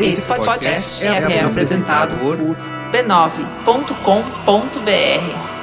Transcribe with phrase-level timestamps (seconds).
[0.00, 2.38] Esse podcast é, é apresentado por
[2.92, 5.60] b9.com.br.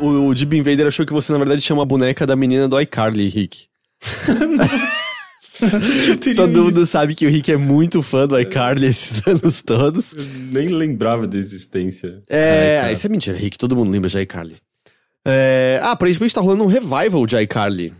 [0.00, 2.78] O, o Deep Invader achou que você, na verdade, chama a boneca da menina do
[2.80, 3.66] iCarly, Rick.
[6.36, 10.12] Todo mundo sabe que o Rick é muito fã do iCarly esses anos todos.
[10.12, 12.22] Eu nem lembrava da existência.
[12.28, 13.56] É, isso é mentira, Rick.
[13.56, 14.56] Todo mundo lembra de iCarly.
[15.26, 17.92] É, ah, aparentemente tá rolando um revival de iCarly.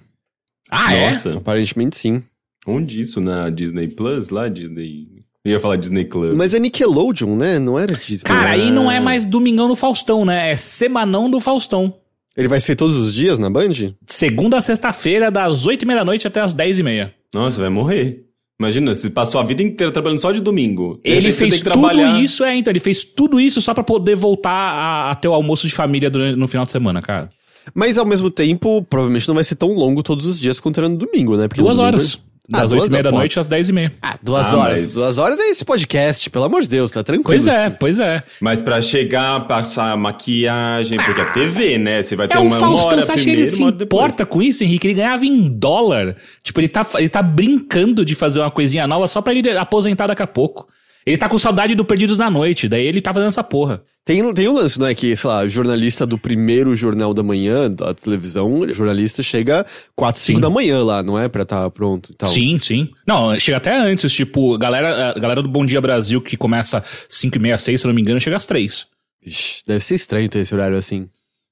[0.70, 1.30] Ah, Nossa.
[1.30, 1.37] é?
[1.37, 2.23] Aparentemente sim.
[2.66, 3.21] Onde isso?
[3.21, 4.30] Na Disney Plus?
[4.30, 5.24] Lá, Disney.
[5.45, 6.34] Eu ia falar Disney Club.
[6.34, 7.59] Mas é Nickelodeon, né?
[7.59, 8.24] Não era Disney.
[8.24, 10.51] Cara, aí não é mais Domingão no Faustão, né?
[10.51, 11.95] É Semanão do Faustão.
[12.37, 13.95] Ele vai ser todos os dias na Band?
[14.06, 17.15] Segunda a sexta-feira, das oito e meia da noite até as dez e meia.
[17.32, 18.24] Nossa, vai morrer.
[18.59, 21.01] Imagina, você passou a vida inteira trabalhando só de domingo.
[21.02, 22.23] Ele fez tudo trabalhar...
[22.23, 25.35] isso, é, então, ele fez tudo isso só para poder voltar a, a ter o
[25.35, 27.30] almoço de família no final de semana, cara.
[27.74, 30.88] Mas ao mesmo tempo, provavelmente não vai ser tão longo todos os dias quanto era
[30.88, 31.49] no domingo, né?
[31.49, 31.96] Porque duas domingo...
[31.96, 32.19] horas.
[32.46, 33.92] Das oito ah, e meia da noite às dez e meia.
[34.02, 34.82] Ah, duas ah, horas.
[34.82, 34.95] Mas...
[34.95, 37.42] Duas horas é esse podcast, pelo amor de Deus, tá tranquilo.
[37.42, 38.23] Pois é, pois é.
[38.38, 42.02] Mas pra chegar, passar maquiagem, porque a TV, né?
[42.02, 43.84] Você vai ter é, uma, o Faustão, uma hora você acha primeiro, que ele se
[43.84, 44.87] importa com isso, Henrique?
[44.87, 46.16] Ele ganhava em dólar.
[46.42, 50.06] Tipo, ele tá, ele tá brincando de fazer uma coisinha nova só pra ele aposentar
[50.06, 50.68] daqui a pouco.
[51.07, 53.83] Ele tá com saudade do Perdidos na Noite, daí ele tá fazendo essa porra.
[54.05, 54.95] Tem, tem um lance, não é?
[54.95, 60.41] Que, sei lá, jornalista do primeiro jornal da manhã, da televisão, jornalista chega 4, 5
[60.41, 61.29] da manhã lá, não é?
[61.29, 62.29] Pra estar tá pronto e tal.
[62.29, 62.91] Sim, sim.
[63.07, 67.37] Não, chega até antes, tipo, galera, a galera do Bom Dia Brasil, que começa 5
[67.37, 68.87] e meia, 6, se não me engano, chega às 3.
[69.25, 71.09] Ixi, deve ser estranho ter esse horário assim.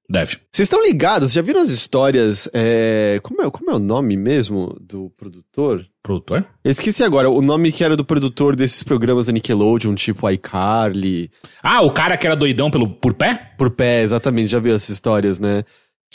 [0.09, 0.39] Deve.
[0.51, 1.33] Vocês estão ligados?
[1.33, 2.49] Já viram as histórias?
[2.53, 3.19] É...
[3.23, 5.87] Como, é, como é o nome mesmo do produtor?
[6.03, 6.45] Produtor?
[6.65, 11.31] Eu esqueci agora, o nome que era do produtor desses programas da Nickelodeon, tipo iCarly.
[11.63, 13.53] Ah, o cara que era doidão pelo, por pé?
[13.57, 14.51] Por pé, exatamente.
[14.51, 15.65] Já viu essas histórias, né?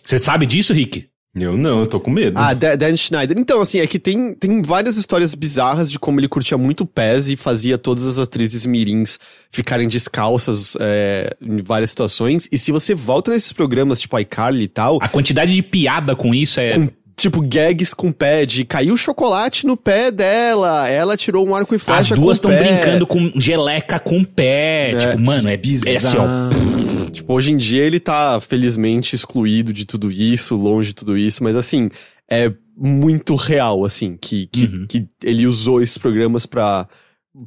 [0.04, 1.10] Você sabe disso, Rick?
[1.40, 2.38] Eu não, eu tô com medo.
[2.38, 3.38] Ah, Dan Schneider.
[3.38, 7.30] Então, assim, é que tem, tem várias histórias bizarras de como ele curtia muito pés
[7.30, 9.20] e fazia todas as atrizes mirins
[9.52, 12.48] ficarem descalças é, em várias situações.
[12.52, 15.00] E se você volta nesses programas, tipo iCarly e tal...
[15.02, 16.74] A quantidade de piada com isso é...
[16.74, 21.74] Com tipo, gags com pé, de caiu chocolate no pé dela, ela tirou um arco
[21.74, 24.92] e flecha As duas estão brincando com geleca com pé.
[24.92, 25.96] É, tipo, mano, é bizarro.
[25.96, 26.97] É assim, ó.
[27.12, 31.44] Tipo, hoje em dia ele tá felizmente excluído de tudo isso, longe de tudo isso,
[31.44, 31.90] mas assim,
[32.30, 34.88] é muito real, assim, que, que, uhum.
[34.88, 36.88] que ele usou esses programas pra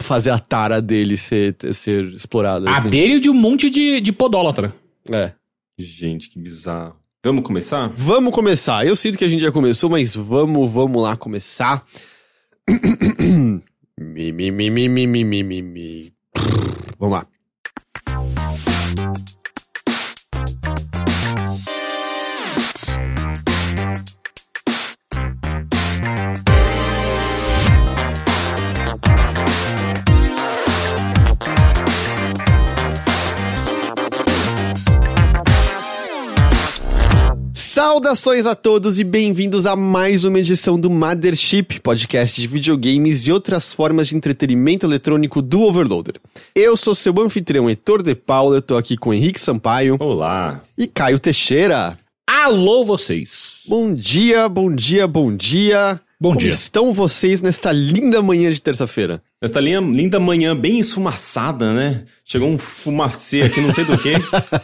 [0.00, 2.69] fazer a tara dele ser, ser explorada.
[2.69, 2.91] A assim.
[2.91, 4.75] dele e de um monte de, de podólatra.
[5.10, 5.32] É.
[5.78, 6.97] Gente, que bizarro.
[7.25, 7.93] Vamos começar?
[7.94, 8.87] Vamos começar.
[8.87, 11.84] Eu sinto que a gente já começou, mas vamos, vamos lá começar.
[13.99, 16.12] mi, mi, mi, mi, mi, mi, mi, mi.
[16.99, 17.26] Vamos lá.
[38.00, 43.33] Saudações a todos e bem-vindos a mais uma edição do Mothership, podcast de videogames e
[43.33, 46.15] outras formas de entretenimento eletrônico do Overloader.
[46.55, 49.99] Eu sou seu anfitrião Heitor de Paula, eu tô aqui com Henrique Sampaio.
[50.00, 50.62] Olá.
[50.78, 51.99] E Caio Teixeira.
[52.27, 53.65] Alô vocês.
[53.69, 56.00] Bom dia, bom dia, bom dia.
[56.19, 56.53] Bom Como dia.
[56.53, 59.22] estão vocês nesta linda manhã de terça-feira?
[59.43, 62.05] Nesta linha, linda manhã bem esfumaçada, né?
[62.25, 64.15] Chegou um fumacê aqui, não sei do que.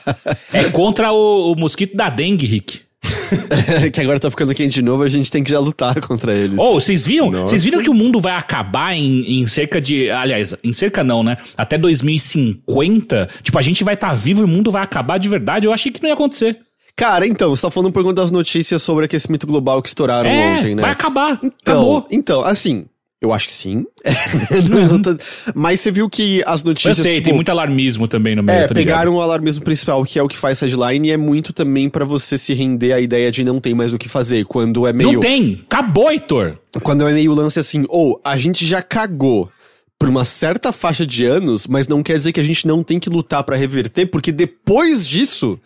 [0.56, 2.85] é contra o, o mosquito da dengue, Rick.
[3.92, 6.58] que agora tá ficando quente de novo, a gente tem que já lutar contra eles.
[6.58, 7.30] Oh, vocês viram?
[7.30, 10.10] Vocês viram que o mundo vai acabar em, em, cerca de.
[10.10, 11.36] Aliás, em cerca não, né?
[11.56, 13.28] Até 2050.
[13.42, 15.66] Tipo, a gente vai estar tá vivo e o mundo vai acabar de verdade.
[15.66, 16.58] Eu achei que não ia acontecer.
[16.96, 20.56] Cara, então, você tá falando por conta das notícias sobre aquecimento global que estouraram é,
[20.56, 20.80] ontem, né?
[20.80, 21.38] Vai acabar.
[21.42, 22.06] Então, Acabou.
[22.10, 22.86] então, assim,
[23.20, 23.86] eu acho que sim.
[25.54, 26.98] Mas você viu que as notícias.
[26.98, 28.58] Eu sei, tipo, tem muito alarmismo também no meio.
[28.58, 31.88] É, pegaram o alarmismo principal, que é o que faz headline, e é muito também
[31.88, 34.44] para você se render à ideia de não tem mais o que fazer.
[34.44, 35.14] Quando é meio.
[35.14, 35.64] Não tem!
[35.70, 36.58] Acabou, Heitor!
[36.82, 39.50] Quando é meio lance assim, ou oh, a gente já cagou
[39.98, 43.00] por uma certa faixa de anos, mas não quer dizer que a gente não tem
[43.00, 45.58] que lutar para reverter, porque depois disso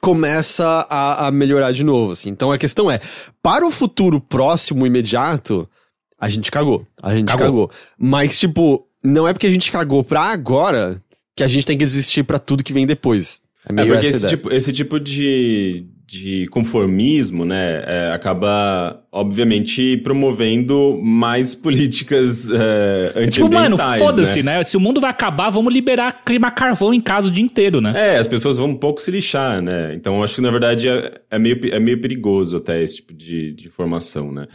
[0.00, 2.30] começa a, a melhorar de novo, assim.
[2.30, 2.98] Então a questão é,
[3.40, 5.68] para o futuro próximo, imediato,
[6.18, 6.86] a gente cagou.
[7.00, 7.46] A gente cagou.
[7.46, 7.70] Cagou.
[7.96, 11.00] Mas, tipo, não é porque a gente cagou pra agora
[11.36, 13.40] que a gente tem que desistir pra tudo que vem depois.
[13.68, 19.00] É É meio porque essa esse tipo, esse tipo de, de conformismo, né, é, acaba,
[19.12, 24.58] obviamente, promovendo mais políticas é, Tipo, mano, antiambientais, foda-se, né?
[24.58, 24.64] né?
[24.64, 27.92] Se o mundo vai acabar, vamos liberar queimar carvão em casa o dia inteiro, né?
[27.94, 29.94] É, as pessoas vão um pouco se lixar, né?
[29.94, 33.52] Então, acho que, na verdade, é, é meio, é meio perigoso até esse tipo de,
[33.52, 34.48] de informação, né?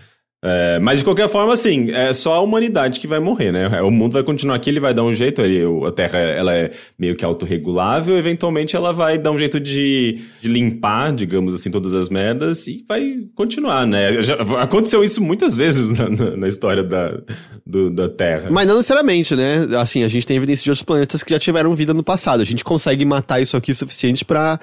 [0.45, 3.81] É, mas, de qualquer forma, assim, é só a humanidade que vai morrer, né?
[3.81, 6.69] O mundo vai continuar aqui, ele vai dar um jeito, ele, a Terra, ela é
[6.99, 11.93] meio que autorregulável, eventualmente ela vai dar um jeito de, de limpar, digamos assim, todas
[11.93, 14.21] as merdas e vai continuar, né?
[14.21, 17.17] Já, aconteceu isso muitas vezes na, na, na história da,
[17.65, 18.49] do- da Terra.
[18.51, 19.65] Mas não necessariamente, né?
[19.79, 22.41] Assim, a gente tem evidência de outros planetas que já tiveram vida no passado.
[22.41, 24.59] A gente consegue matar isso aqui o suficiente pra,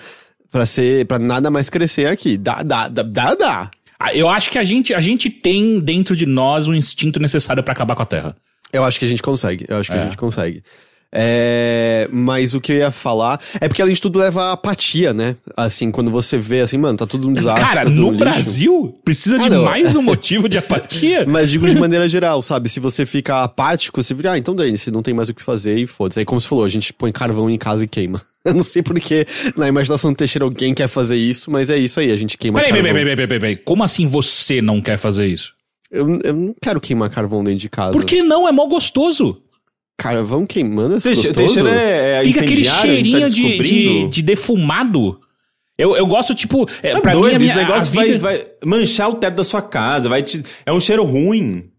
[0.50, 1.06] pra ser.
[1.06, 2.36] para nada mais crescer aqui.
[2.36, 3.70] Dá, dá, dá, dá, dá.
[4.00, 7.62] Ah, Eu acho que a gente, a gente tem dentro de nós um instinto necessário
[7.62, 8.34] pra acabar com a Terra.
[8.72, 9.66] Eu acho que a gente consegue.
[9.68, 10.00] Eu acho que É.
[10.00, 10.62] a gente consegue.
[11.12, 15.12] É, mas o que eu ia falar é porque além de tudo leva a apatia,
[15.12, 15.34] né?
[15.56, 17.64] Assim, quando você vê assim, mano, tá tudo um desastre.
[17.66, 18.16] Cara, tá no um.
[18.16, 19.64] Brasil, precisa de Ah, não.
[19.64, 21.26] mais um motivo de apatia?
[21.28, 22.68] Mas digo de maneira geral, sabe?
[22.68, 25.42] Se você fica apático, você vira, ah, então daí, você não tem mais o que
[25.42, 26.20] fazer e foda-se.
[26.20, 28.22] Aí, como você falou, a gente põe carvão em casa e queima.
[28.44, 29.26] Eu não sei porque
[29.56, 32.58] na imaginação do Teixeira alguém quer fazer isso, mas é isso aí, a gente queima
[32.58, 32.88] Peraí, carvão.
[32.94, 33.64] peraí, peraí, peraí, peraí, peraí.
[33.64, 35.52] Como assim você não quer fazer isso?
[35.90, 37.92] Eu, eu não quero queimar carvão dentro de casa.
[37.92, 38.48] Por que não?
[38.48, 39.42] É mó gostoso.
[39.98, 41.54] Carvão queimando é Teixe- gostoso?
[41.54, 44.08] Teixeira é, é Fica aquele tá cheirinho de, de, descobrindo?
[44.08, 45.20] de defumado.
[45.76, 48.06] Eu, eu gosto, tipo, é, Tá pra doido, mim, a minha, esse negócio a vai,
[48.06, 50.42] vida- vai manchar o teto da sua casa, vai te...
[50.64, 51.69] É um cheiro ruim.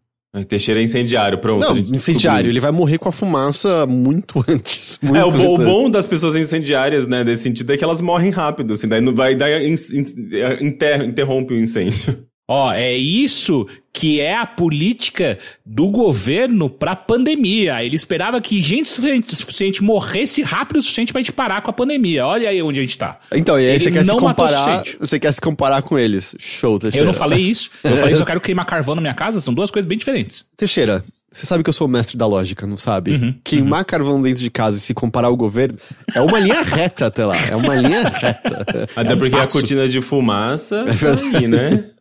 [0.48, 1.60] Teixeira é incendiário, pronto.
[1.62, 4.98] Não, incendiário, ele vai morrer com a fumaça muito antes.
[5.02, 8.00] Muito É, o, bo- o bom das pessoas incendiárias, né, desse sentido, é que elas
[8.00, 9.76] morrem rápido, assim, daí não vai, daí in-
[10.62, 12.26] inter- interrompe o incêndio.
[12.54, 17.82] Ó, é isso que é a política do governo pra pandemia.
[17.82, 21.74] Ele esperava que gente suficiente, suficiente morresse rápido o suficiente pra gente parar com a
[21.74, 22.26] pandemia.
[22.28, 23.20] Olha aí onde a gente tá.
[23.34, 24.76] Então, e aí Ele você quer se não matou o comparar.
[24.80, 24.98] suficiente.
[25.00, 26.36] Você quer se comparar com eles.
[26.38, 27.04] Show, Teixeira.
[27.06, 27.72] Eu não falei isso.
[27.86, 29.40] Eu falei isso, eu quero queimar carvão na minha casa.
[29.40, 30.44] São duas coisas bem diferentes.
[30.58, 33.12] Teixeira, você sabe que eu sou o mestre da lógica, não sabe?
[33.12, 35.78] Uhum, Queimar carvão dentro de casa e se comparar ao governo
[36.14, 37.36] é uma linha reta até lá.
[37.50, 38.66] É uma linha reta.
[38.94, 39.58] Até um porque passo.
[39.58, 41.86] a cortina de fumaça É tá aí, né?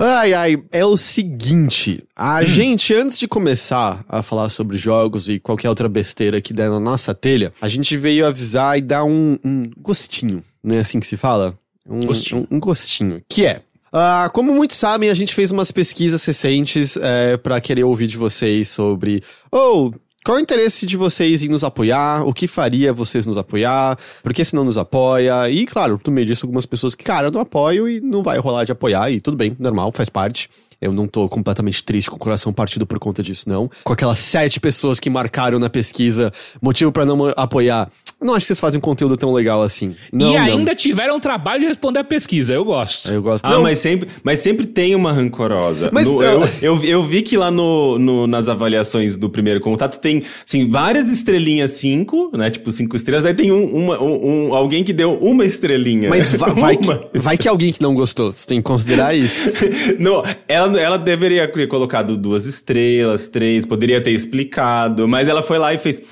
[0.00, 2.00] Ai, ai, é o seguinte.
[2.00, 2.06] Hum.
[2.14, 6.70] A gente, antes de começar a falar sobre jogos e qualquer outra besteira que der
[6.70, 10.78] na nossa telha, a gente veio avisar e dar um, um gostinho, né?
[10.78, 11.58] Assim que se fala?
[11.84, 12.46] Um Gostinho.
[12.48, 13.22] Um, um gostinho.
[13.28, 13.62] Que é.
[13.92, 18.16] ah, como muitos sabem, a gente fez umas pesquisas recentes é, para querer ouvir de
[18.16, 19.22] vocês sobre.
[19.50, 19.92] Ou.
[20.24, 22.26] Qual o interesse de vocês em nos apoiar?
[22.26, 23.98] O que faria vocês nos apoiar?
[24.22, 25.48] Por que se não nos apoia?
[25.48, 28.38] E, claro, no meio disso, algumas pessoas que, cara, eu não apoio e não vai
[28.38, 30.50] rolar de apoiar, e tudo bem, normal, faz parte.
[30.80, 33.68] Eu não tô completamente triste com o coração partido por conta disso, não.
[33.82, 36.32] Com aquelas sete pessoas que marcaram na pesquisa
[36.62, 37.88] motivo pra não apoiar.
[38.20, 39.94] Não acho que vocês fazem um conteúdo tão legal assim.
[40.12, 40.44] Não, e não.
[40.44, 42.52] ainda tiveram o trabalho de responder a pesquisa.
[42.52, 43.08] Eu gosto.
[43.08, 43.44] Eu gosto.
[43.44, 45.88] Ah, não, mas sempre, mas sempre tem uma rancorosa.
[45.92, 50.00] Mas, No- eu- eu, eu, vi que lá no, no- nas avaliações do primeiro contato
[50.00, 52.50] tem, assim, várias estrelinhas cinco, né?
[52.50, 53.24] Tipo, cinco estrelas.
[53.24, 56.08] Aí tem um, uma- um- um- alguém que deu uma estrelinha.
[56.08, 58.32] Mas va- vai, que, vai que alguém que não gostou.
[58.32, 59.38] Você tem que considerar isso.
[60.00, 65.58] Não, ela, ela deveria ter colocado duas estrelas, três, poderia ter explicado, mas ela foi
[65.58, 66.02] lá e fez.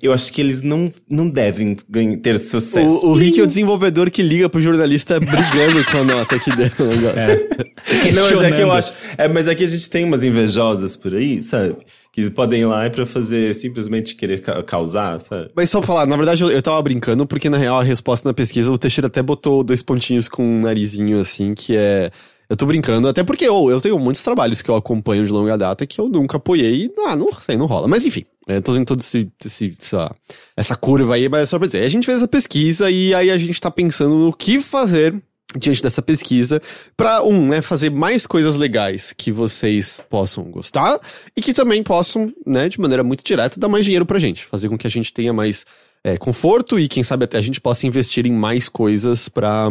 [0.00, 3.06] Eu acho que eles não, não devem ganhar, ter sucesso.
[3.06, 6.56] O, o Rick é o desenvolvedor que liga pro jornalista brigando com a nota que
[6.56, 6.70] deu.
[6.78, 7.48] o negócio.
[8.14, 8.92] Não, mas é que eu acho.
[9.18, 11.76] É, mas é que a gente tem umas invejosas por aí, sabe?
[12.10, 15.50] Que podem ir lá pra fazer simplesmente querer ca- causar, sabe?
[15.54, 18.32] Mas só falar, na verdade eu, eu tava brincando, porque na real a resposta na
[18.32, 22.10] pesquisa, o Teixeira até botou dois pontinhos com um narizinho assim, que é.
[22.48, 25.56] Eu tô brincando, até porque eu, eu tenho muitos trabalhos que eu acompanho de longa
[25.56, 27.88] data que eu nunca apoiei e ah, não sei, não rola.
[27.88, 30.16] Mas enfim, eu tô em toda essa,
[30.56, 31.82] essa curva aí, mas é só pra dizer.
[31.82, 35.20] A gente fez essa pesquisa e aí a gente tá pensando no que fazer
[35.58, 36.60] diante dessa pesquisa
[36.96, 40.98] pra um, né, fazer mais coisas legais que vocês possam gostar
[41.36, 44.68] e que também possam, né, de maneira muito direta, dar mais dinheiro pra gente, fazer
[44.68, 45.64] com que a gente tenha mais
[46.02, 49.70] é, conforto e quem sabe até a gente possa investir em mais coisas para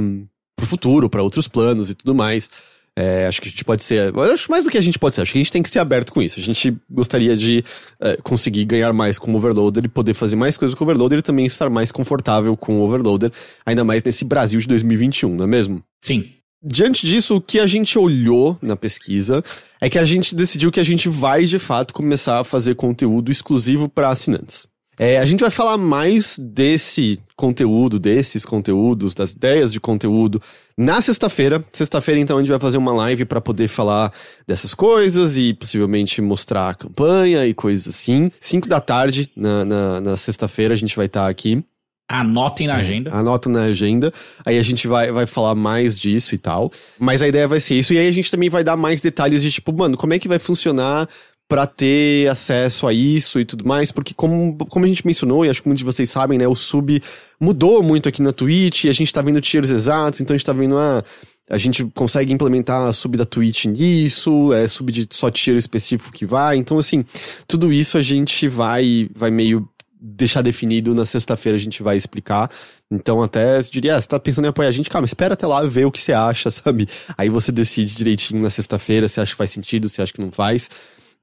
[0.55, 2.49] pro futuro, pra outros planos e tudo mais.
[2.95, 4.13] É, acho que a gente pode ser.
[4.15, 5.21] Acho mais do que a gente pode ser.
[5.21, 6.39] Acho que a gente tem que ser aberto com isso.
[6.39, 7.63] A gente gostaria de
[7.99, 11.19] é, conseguir ganhar mais com o Overloader e poder fazer mais coisas com o Overloader
[11.19, 13.31] e também estar mais confortável com o Overloader,
[13.65, 15.83] ainda mais nesse Brasil de 2021, não é mesmo?
[16.03, 16.29] Sim.
[16.65, 19.43] Diante disso, o que a gente olhou na pesquisa
[19.81, 23.31] é que a gente decidiu que a gente vai de fato começar a fazer conteúdo
[23.31, 24.65] exclusivo para assinantes.
[24.99, 30.41] É, a gente vai falar mais desse conteúdo, desses conteúdos, das ideias de conteúdo
[30.77, 31.63] na sexta-feira.
[31.71, 34.11] Sexta-feira, então, a gente vai fazer uma live para poder falar
[34.47, 38.31] dessas coisas e possivelmente mostrar a campanha e coisas assim.
[38.39, 41.63] Cinco da tarde, na, na, na sexta-feira, a gente vai estar tá aqui.
[42.07, 43.11] Anotem na agenda.
[43.11, 44.13] Anota na agenda.
[44.45, 46.71] Aí a gente vai, vai falar mais disso e tal.
[46.99, 47.93] Mas a ideia vai ser isso.
[47.93, 50.27] E aí a gente também vai dar mais detalhes de tipo, mano, como é que
[50.27, 51.09] vai funcionar
[51.53, 55.49] para ter acesso a isso e tudo mais, porque como, como a gente mencionou, e
[55.51, 56.99] acho que muitos de vocês sabem, né, o sub
[57.39, 60.47] mudou muito aqui na Twitch, e a gente tá vendo tiers exatos, então a gente
[60.47, 61.03] tá vendo, ah,
[61.47, 66.11] a gente consegue implementar a sub da Twitch nisso, é sub de só tier específico
[66.11, 67.05] que vai, então assim,
[67.45, 69.69] tudo isso a gente vai, vai meio
[70.01, 72.49] deixar definido na sexta-feira, a gente vai explicar.
[72.89, 75.45] Então, até eu diria, ah, você tá pensando em apoiar a gente, calma, espera até
[75.45, 76.89] lá ver o que você acha, sabe?
[77.15, 80.31] Aí você decide direitinho na sexta-feira se acha que faz sentido, se acha que não
[80.31, 80.67] faz.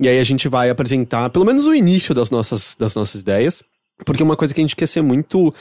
[0.01, 3.63] E aí a gente vai apresentar pelo menos o início das nossas, das nossas ideias.
[4.05, 5.53] Porque uma coisa que a gente quer ser muito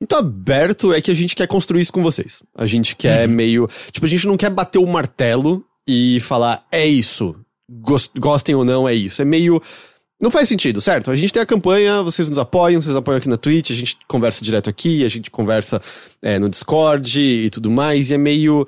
[0.00, 2.42] muito aberto é que a gente quer construir isso com vocês.
[2.54, 3.34] A gente quer uhum.
[3.34, 3.68] meio.
[3.90, 7.34] Tipo, a gente não quer bater o martelo e falar, é isso.
[8.18, 9.20] Gostem ou não, é isso.
[9.20, 9.60] É meio.
[10.20, 11.10] Não faz sentido, certo?
[11.10, 13.98] A gente tem a campanha, vocês nos apoiam, vocês apoiam aqui na Twitch, a gente
[14.08, 15.80] conversa direto aqui, a gente conversa
[16.20, 18.66] é, no Discord e tudo mais, e é meio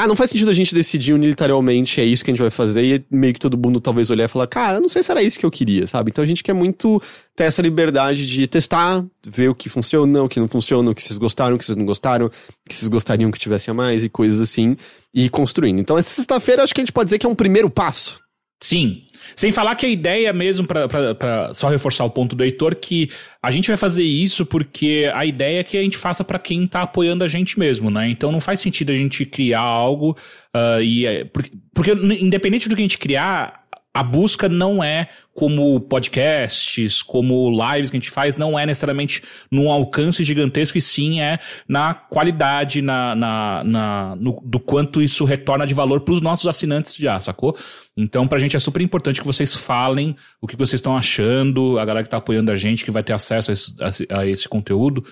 [0.00, 2.82] ah, não faz sentido a gente decidir unilateralmente, é isso que a gente vai fazer,
[2.82, 5.38] e meio que todo mundo talvez olhar e falar, cara, não sei se era isso
[5.38, 6.10] que eu queria, sabe?
[6.10, 7.02] Então a gente quer muito
[7.36, 11.02] ter essa liberdade de testar, ver o que funciona, o que não funciona, o que
[11.02, 12.30] vocês gostaram, o que vocês não gostaram, o
[12.68, 14.76] que vocês gostariam que tivesse a mais e coisas assim,
[15.14, 15.80] e ir construindo.
[15.80, 18.20] Então essa sexta-feira acho que a gente pode dizer que é um primeiro passo.
[18.60, 19.02] Sim.
[19.34, 23.10] Sem falar que a ideia mesmo, para só reforçar o ponto do Heitor, que
[23.42, 26.66] a gente vai fazer isso porque a ideia é que a gente faça para quem
[26.66, 28.08] tá apoiando a gente mesmo, né?
[28.08, 30.16] Então não faz sentido a gente criar algo
[30.54, 31.06] uh, e.
[31.06, 33.59] É, porque, porque independente do que a gente criar,
[33.92, 39.22] a busca não é como podcasts, como lives que a gente faz, não é necessariamente
[39.50, 45.24] num alcance gigantesco, e sim é na qualidade, na, na, na no, do quanto isso
[45.24, 47.56] retorna de valor para os nossos assinantes já, sacou?
[47.96, 51.84] Então, pra gente é super importante que vocês falem o que vocês estão achando, a
[51.84, 54.48] galera que tá apoiando a gente, que vai ter acesso a esse, a, a esse
[54.48, 55.04] conteúdo,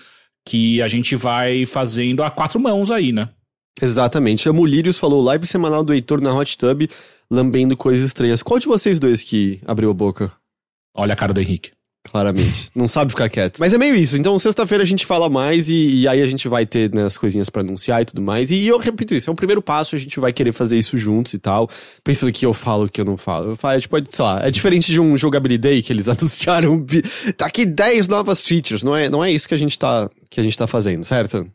[0.45, 3.29] que a gente vai fazendo a quatro mãos aí, né?
[3.81, 4.47] Exatamente.
[4.47, 6.89] A Mulírios falou live semanal do Heitor na Hot Tub
[7.31, 8.41] lambendo coisas estranhas.
[8.41, 10.31] Qual de vocês dois que abriu a boca?
[10.95, 11.71] Olha a cara do Henrique.
[12.03, 12.71] Claramente.
[12.73, 13.59] Não sabe ficar quieto.
[13.59, 14.17] Mas é meio isso.
[14.17, 17.17] Então, sexta-feira a gente fala mais e, e, aí a gente vai ter né, as
[17.17, 18.49] coisinhas para anunciar e tudo mais.
[18.49, 21.33] E eu repito isso, é um primeiro passo, a gente vai querer fazer isso juntos
[21.33, 21.69] e tal.
[22.03, 23.51] Pensando que eu falo que eu não falo.
[23.51, 26.83] Eu falo, é, tipo, é, sei lá, é diferente de um jogabilidade que eles anunciaram.
[27.37, 28.81] Tá aqui 10 novas features.
[28.81, 31.47] Não é, não é isso que a gente tá, que a gente tá fazendo, certo?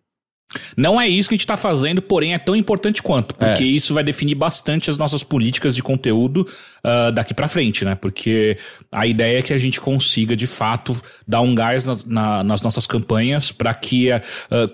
[0.77, 3.67] Não é isso que a gente está fazendo, porém é tão importante quanto, porque é.
[3.67, 6.47] isso vai definir bastante as nossas políticas de conteúdo
[6.85, 7.95] uh, daqui para frente, né?
[7.95, 8.57] Porque
[8.91, 12.63] a ideia é que a gente consiga, de fato, dar um gás nas, na, nas
[12.63, 14.21] nossas campanhas para que uh,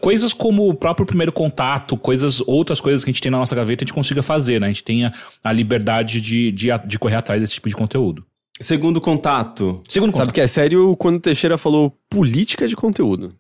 [0.01, 3.55] coisas como o próprio primeiro contato, coisas, outras coisas que a gente tem na nossa
[3.55, 4.67] gaveta, a gente consiga fazer, né?
[4.67, 5.13] A gente tenha
[5.43, 8.25] a liberdade de, de, de correr atrás desse tipo de conteúdo.
[8.61, 9.83] Segundo contato.
[9.89, 10.27] Segundo contato.
[10.27, 13.35] Sabe que é sério quando o Teixeira falou política de conteúdo.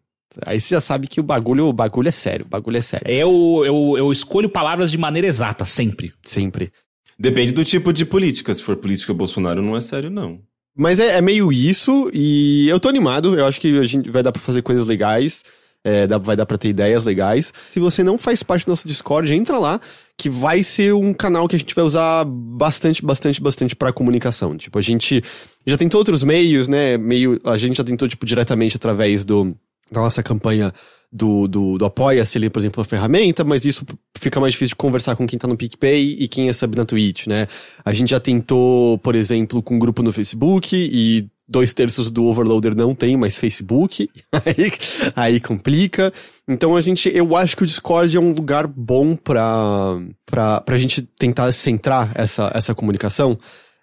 [0.44, 3.06] Aí você já sabe que o bagulho, o bagulho é sério, o bagulho é sério.
[3.08, 6.12] Eu, eu, eu escolho palavras de maneira exata, sempre.
[6.22, 6.72] Sempre.
[7.18, 8.52] Depende do tipo de política.
[8.54, 10.40] Se for política Bolsonaro, não é sério, não.
[10.76, 13.38] Mas é, é meio isso, e eu tô animado.
[13.38, 15.42] Eu acho que a gente vai dar pra fazer coisas legais.
[15.82, 17.52] É, dá, vai dar pra ter ideias legais.
[17.70, 19.80] Se você não faz parte do nosso Discord, entra lá,
[20.16, 24.56] que vai ser um canal que a gente vai usar bastante, bastante, bastante para comunicação.
[24.58, 25.24] Tipo, a gente
[25.66, 26.98] já tentou outros meios, né?
[26.98, 29.56] Meio, a gente já tentou, tipo, diretamente através do
[29.90, 30.72] da nossa campanha
[31.12, 33.84] do, do, do Apoia-se ali, por exemplo, a ferramenta, mas isso
[34.16, 36.84] fica mais difícil de conversar com quem tá no PicPay e quem é sub na
[36.84, 37.48] Twitch, né?
[37.84, 42.26] A gente já tentou, por exemplo, com um grupo no Facebook e dois terços do
[42.26, 44.72] Overloader não tem mais Facebook, aí,
[45.16, 46.12] aí complica.
[46.48, 50.76] Então a gente, eu acho que o Discord é um lugar bom pra, pra, pra
[50.76, 53.36] gente tentar centrar essa, essa comunicação.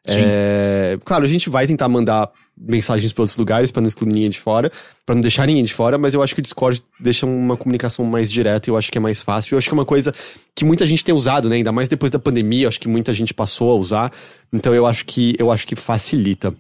[0.08, 4.30] É, claro, a gente vai tentar mandar mensagens para outros lugares para não excluir ninguém
[4.30, 4.72] de fora,
[5.06, 8.04] para não deixar ninguém de fora, mas eu acho que o Discord deixa uma comunicação
[8.06, 9.56] mais direta eu acho que é mais fácil.
[9.56, 10.14] Eu acho que é uma coisa
[10.56, 11.58] que muita gente tem usado, né?
[11.58, 14.12] Ainda mais depois da pandemia, eu acho que muita gente passou a usar.
[14.52, 16.54] Então eu acho que eu acho que facilita.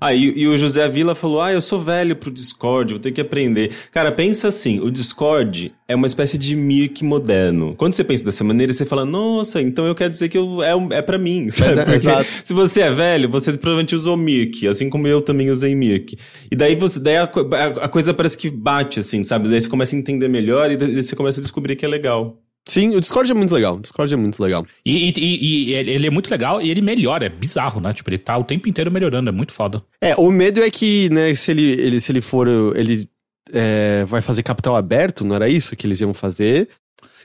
[0.00, 3.12] Ah, e, e, o José Vila falou: Ah, eu sou velho pro Discord, vou ter
[3.12, 3.70] que aprender.
[3.92, 7.74] Cara, pensa assim: o Discord é uma espécie de Mirk moderno.
[7.76, 10.72] Quando você pensa dessa maneira, você fala: Nossa, então eu quero dizer que eu, é,
[10.96, 11.48] é para mim.
[11.50, 11.78] Sabe?
[11.78, 15.74] É, Porque se você é velho, você provavelmente usou Mirk, assim como eu também usei
[15.74, 16.18] Mirk.
[16.50, 19.48] E daí, você, daí a, a, a coisa parece que bate, assim, sabe?
[19.48, 22.42] Daí você começa a entender melhor e daí você começa a descobrir que é legal.
[22.68, 23.76] Sim, o Discord é muito legal.
[23.76, 24.64] O Discord é muito legal.
[24.86, 27.92] E, e- e- ele é muito legal e ele melhora, é bizarro, né?
[27.92, 29.82] Tipo, ele tá o tempo inteiro melhorando, é muito foda.
[30.00, 32.46] É, o medo é que, né, se ele, ele, se ele for.
[32.76, 33.08] Ele
[33.52, 36.68] é, vai fazer capital aberto, não era isso que eles iam fazer?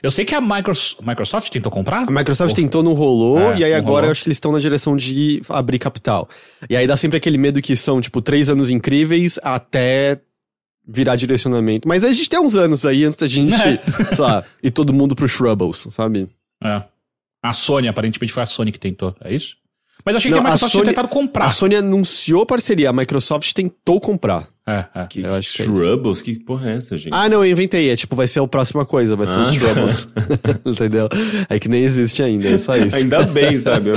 [0.02, 2.02] Eu sei que a Micros- Microsoft tentou comprar.
[2.06, 4.04] A Microsoft Ou- tentou, não rolou, É, e aí agora rolou.
[4.06, 6.28] eu acho que eles estão na direção de abrir capital.
[6.68, 10.20] E aí dá sempre aquele medo que são, tipo, três anos incríveis até
[10.88, 11.86] virar direcionamento.
[11.86, 13.76] Mas a gente tem uns anos aí antes da gente, É.
[14.14, 16.28] sei lá, ir todo mundo pro Shrubbles, sabe?
[16.64, 16.82] É.
[17.42, 19.56] A Sony, aparentemente foi a Sony que tentou, é isso?
[20.04, 21.44] Mas eu achei que Não, a a Microsoft Sony- tinha tentado comprar.
[21.46, 24.48] A Sony anunciou parceria, a Microsoft tentou comprar.
[24.66, 25.06] É, é.
[25.06, 25.74] Que, Eu acho que é isso.
[25.76, 26.22] Shrubbles?
[26.22, 27.12] Que porra é essa, gente?
[27.12, 27.90] Ah, não, eu inventei.
[27.90, 29.54] É tipo, vai ser a próxima coisa, vai ser Ah, os tá.
[29.54, 30.08] Shrubbles.
[30.64, 31.08] Entendeu?
[31.48, 32.96] É que nem existe ainda, é só isso.
[32.96, 33.90] Ainda bem, sabe?
[33.90, 33.96] Eu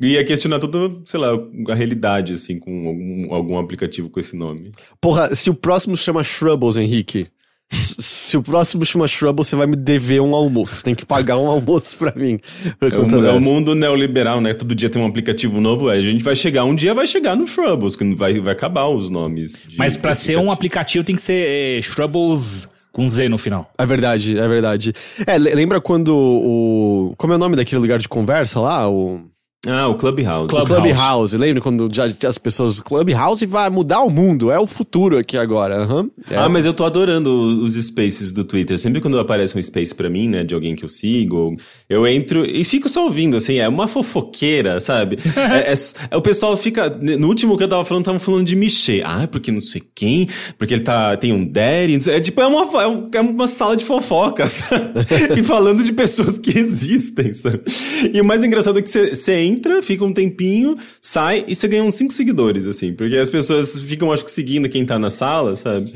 [0.00, 1.30] ia questionar toda, sei lá,
[1.68, 4.72] a realidade, assim, com algum, algum aplicativo com esse nome.
[5.00, 7.26] Porra, se o próximo chama Shrubbles, Henrique.
[7.68, 10.76] Se o próximo chama Shrubbles, você vai me dever um almoço.
[10.76, 12.38] Você tem que pagar um almoço pra mim.
[12.78, 14.54] Por É o, é o mundo neoliberal, né?
[14.54, 15.90] Todo dia tem um aplicativo novo.
[15.90, 18.86] é, A gente vai chegar, um dia vai chegar no Shrubbles, que vai, vai acabar
[18.88, 19.64] os nomes.
[19.66, 21.02] de Mas pra ser um aplicativo.
[21.04, 23.68] tem que ser é, Shrubbles com Z no final.
[23.76, 24.92] É verdade, é verdade.
[25.26, 27.14] É, le- lembra quando o.
[27.16, 28.88] Como é o nome daquele lugar de conversa lá?
[28.88, 29.22] O.
[29.64, 30.48] Ah, o Clubhouse.
[30.48, 31.36] Club- O Clubhouse.
[31.36, 32.78] Lembra quando já, as pessoas.
[32.78, 35.78] Clubhouse vai mudar o mundo, é o futuro aqui agora.
[35.82, 36.08] aham.
[36.30, 36.36] É.
[36.36, 37.30] Ah, mas eu tô adorando
[37.64, 38.78] os spaces do Twitter.
[38.78, 41.56] Sempre quando aparece um space pra mim, né, de alguém que eu sigo,
[41.88, 45.18] eu entro e fico só ouvindo, assim, é uma fofoqueira, sabe?
[45.36, 45.74] é, é-
[46.12, 46.88] é- o pessoal fica.
[46.88, 49.02] No último que eu tava falando, estavam falando de Michê.
[49.04, 51.44] Ah, porque não sei quem, porque ele tá, tem um
[52.00, 54.62] sei- É tipo, é uma, é um- é uma sala de fofocas,
[55.36, 57.62] e falando de pessoas que existem, sabe?
[58.14, 61.68] E o mais engraçado é que você- você entra, fica um tempinho, sai e você
[61.68, 65.10] ganha uns cinco seguidores, assim, porque as pessoas ficam, acho que, seguindo quem tá na
[65.10, 65.94] sala, sabe?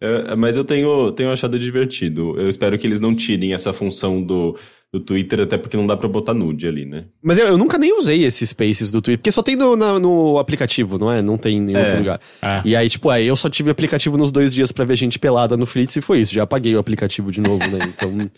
[0.00, 2.34] É, mas eu tenho, tenho achado divertido.
[2.38, 4.56] Eu espero que eles não tirem essa função do,
[4.92, 7.04] do Twitter, até porque não dá pra botar nude ali, né?
[7.22, 10.00] Mas eu, eu nunca nem usei esses spaces do Twitter, porque só tem no, na-
[10.00, 11.22] no aplicativo, não é?
[11.22, 11.98] Não tem em outro É.
[11.98, 12.20] lugar.
[12.42, 12.62] É.
[12.64, 15.56] E aí, tipo, aí eu só tive aplicativo nos dois dias pra ver gente pelada
[15.56, 16.34] no Flits e foi isso.
[16.34, 17.78] Já apaguei o aplicativo de novo, né?
[17.94, 18.28] Então,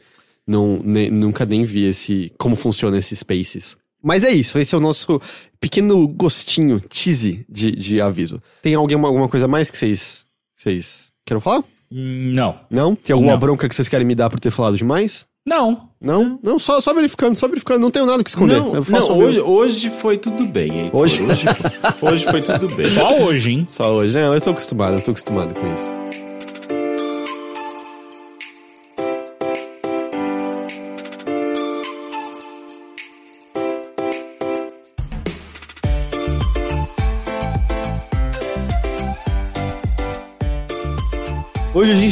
[0.47, 3.75] não, ne- nunca nem vi esse, como funciona esses spaces.
[4.05, 5.21] Mas é isso, esse é o nosso
[5.59, 8.41] pequeno gostinho, tease de, de aviso.
[8.61, 11.65] Tem alguma, alguma coisa mais que vocês, vocês querem falar?
[11.91, 12.59] Não.
[12.71, 12.95] Não?
[12.95, 13.39] Tem alguma Não.
[13.39, 15.27] bronca que vocês querem me dar por ter falado demais?
[15.47, 15.89] Não.
[16.01, 16.39] Não?
[16.43, 17.81] Não, só, só verificando, só verificando.
[17.81, 18.59] Não tenho nada que esconder.
[18.59, 20.91] Não, não meu- hoje, hoje foi tudo bem, hein?
[20.93, 21.23] Hoje?
[21.23, 21.45] Hoje,
[22.03, 22.87] hoje foi tudo bem.
[22.89, 23.67] Só hoje, hein?
[23.69, 24.19] Só hoje.
[24.19, 26.04] É, eu tô acostumado, eu tô acostumado com isso.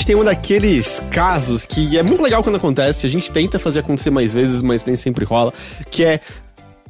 [0.02, 3.80] Gente tem um daqueles casos que é muito legal quando acontece, a gente tenta fazer
[3.80, 5.54] acontecer mais vezes, mas nem sempre rola,
[5.92, 6.18] que é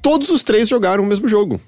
[0.00, 1.60] todos os três jogaram o mesmo jogo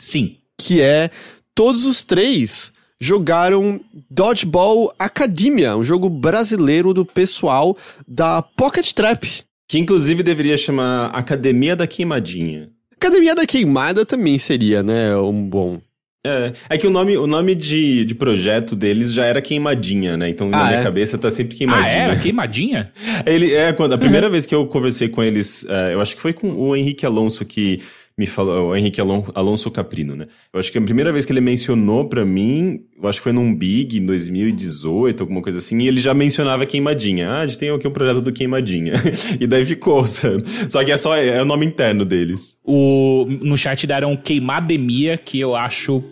[0.00, 0.38] Sim.
[0.56, 1.10] que é
[1.54, 3.78] todos os três jogaram
[4.10, 7.76] Dodgeball Academia, um jogo brasileiro do pessoal
[8.08, 9.44] da Pocket Trap.
[9.68, 12.70] Que inclusive deveria chamar Academia da Queimadinha.
[12.96, 15.78] Academia da Queimada também seria, né, um bom.
[16.26, 20.28] É, é que o nome, o nome de, de projeto deles já era Queimadinha, né?
[20.28, 20.82] Então na Ah, minha é?
[20.82, 21.98] cabeça tá sempre Ah, Queimadinha.
[22.02, 22.16] era?
[22.16, 22.92] Queimadinha?
[23.26, 26.22] Ele, é, quando a primeira vez que eu conversei com eles, é, eu acho que
[26.22, 27.80] foi com o Henrique Alonso que
[28.18, 30.26] me falou, o Henrique Alon, Alonso Caprino, né?
[30.50, 33.32] Eu acho que a primeira vez que ele mencionou pra mim, eu acho que foi
[33.32, 37.28] num Big em 2018, alguma coisa assim, e ele já mencionava Queimadinha.
[37.28, 38.94] Ah, a gente tem aqui o projeto do Queimadinha.
[39.38, 40.42] e daí ficou, sabe?
[40.66, 42.56] Só que é só é o nome interno deles.
[42.64, 46.02] O, no chat deram Queimademia, que eu acho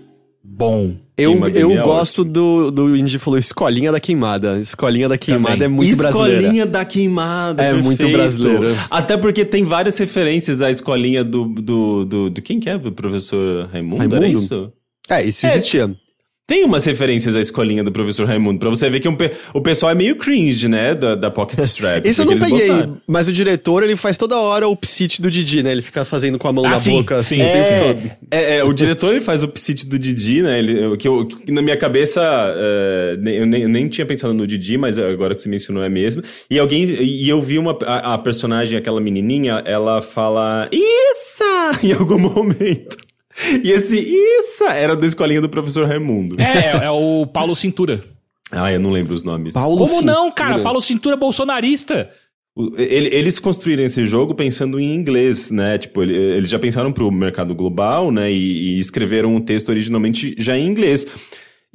[0.57, 0.95] bom.
[1.17, 4.59] Eu, eu é gosto do, do Indy falou Escolinha da Queimada.
[4.59, 5.67] Escolinha da Queimada Também.
[5.67, 6.39] é muito brasileira.
[6.41, 7.63] Escolinha da Queimada.
[7.63, 8.17] É muito perfeito.
[8.17, 8.77] brasileiro.
[8.91, 11.45] Até porque tem várias referências à escolinha do.
[11.47, 12.77] do, do, do quem que é?
[12.77, 14.03] Do professor Raimundo?
[14.03, 14.37] Era Raimundo?
[14.39, 14.73] isso?
[15.09, 15.51] É, isso É.
[15.51, 15.95] existia.
[16.47, 19.63] Tem umas referências à escolinha do professor Raimundo, pra você ver que um pe- o
[19.63, 20.95] pessoal é meio cringe, né?
[20.95, 22.05] Da, da Pocket Strap.
[22.07, 23.01] Isso eu não peguei, botaram.
[23.09, 25.73] mas o diretor, ele faz toda hora o psit do Didi, né?
[25.73, 27.43] Ele fica fazendo com a mão Ah, na sim, boca, assim, sim.
[27.43, 28.11] o tempo É, todo.
[28.31, 30.59] é, é, o diretor ele faz o psit do Didi, né?
[30.59, 34.47] Ele, que, eu, que na minha cabeça, é, nem- eu nem, nem tinha pensado no
[34.47, 36.23] Didi, mas agora que você mencionou é mesmo.
[36.51, 41.43] E alguém e eu vi uma a, a personagem, aquela menininha, ela fala isso
[41.83, 42.99] em algum momento.
[43.63, 46.37] E esse isso era da escolinha do professor Raimundo.
[46.41, 46.45] É,
[46.83, 48.05] é, é o Paulo Cintura.
[48.53, 49.55] Ah, eu não lembro os nomes.
[49.55, 50.13] Paulo Como Cintura.
[50.13, 50.61] não, cara?
[50.63, 52.11] Paulo Cintura é bolsonarista.
[52.57, 55.77] O- ele- Eles construíram esse jogo pensando em inglês, né?
[55.79, 58.31] Tipo, ele- eles já pensaram pro mercado global, né?
[58.31, 61.05] E, escreveram um texto originalmente já em inglês.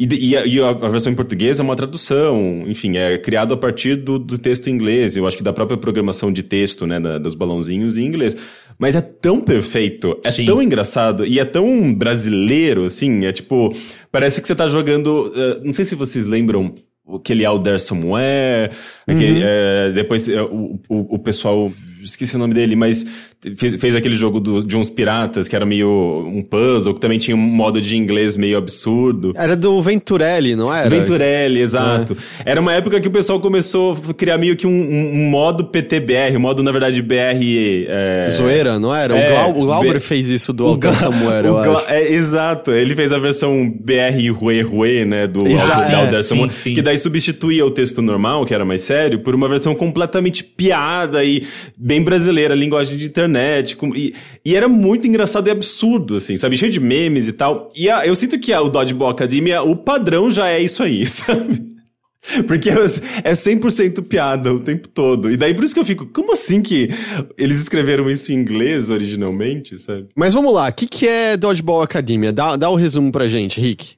[0.02, 3.58] E, e, a, e, a, versão em português é uma tradução, enfim, é criado a
[3.58, 7.02] partir do, do texto em inglês, eu acho que da própria programação de texto, né,
[7.02, 8.38] da, dos balãozinhos em inglês.
[8.80, 10.46] Mas é tão perfeito, é Sim.
[10.46, 13.76] tão engraçado e é tão brasileiro, assim, é tipo,
[14.10, 16.74] parece que você tá jogando, uh, não sei se vocês lembram
[17.14, 18.72] aquele Out There Somewhere,
[19.06, 19.16] uhum.
[19.16, 21.70] aquele, é, depois é, o, o, o pessoal,
[22.02, 23.06] esqueci o nome dele, mas
[23.56, 27.18] fez, fez aquele jogo do, de uns piratas que era meio um puzzle, que também
[27.18, 29.34] tinha um modo de inglês meio absurdo.
[29.36, 30.90] Era do Venturelli, não era?
[30.90, 32.18] Venturelli, exato.
[32.46, 32.52] É.
[32.52, 36.36] Era uma época que o pessoal começou a criar meio que um, um, modo PTBR,
[36.36, 37.16] um modo, na verdade, BR...
[37.88, 38.28] É...
[38.30, 39.18] Zoeira, não era?
[39.18, 40.00] É, o, Glau, o Glauber B...
[40.00, 41.78] fez isso do Alter Samuel, eu Gla...
[41.78, 41.90] acho.
[41.90, 46.82] É, exato, ele fez a versão BR Rue Rue, né, do Alter é, Samuel, que
[46.82, 51.48] daí substituía o texto normal, que era mais sério, por uma versão completamente piada e
[51.78, 53.76] bem brasileira, linguagem de internet internet.
[53.76, 54.14] Com, e,
[54.44, 56.58] e era muito engraçado e absurdo, assim, sabe?
[56.58, 57.70] Cheio de memes e tal.
[57.76, 61.06] E a, eu sinto que a, o Dodgeball Academia, o padrão já é isso aí,
[61.08, 61.70] sabe?
[62.48, 65.32] Porque é 100% piada o tempo todo.
[65.32, 66.90] E daí por isso que eu fico, como assim que
[67.38, 70.10] eles escreveram isso em inglês originalmente, sabe?
[70.16, 72.34] Mas vamos lá, o que, que é Dodgeball Academia?
[72.34, 73.98] Dá, dá o um resumo pra gente, Rick.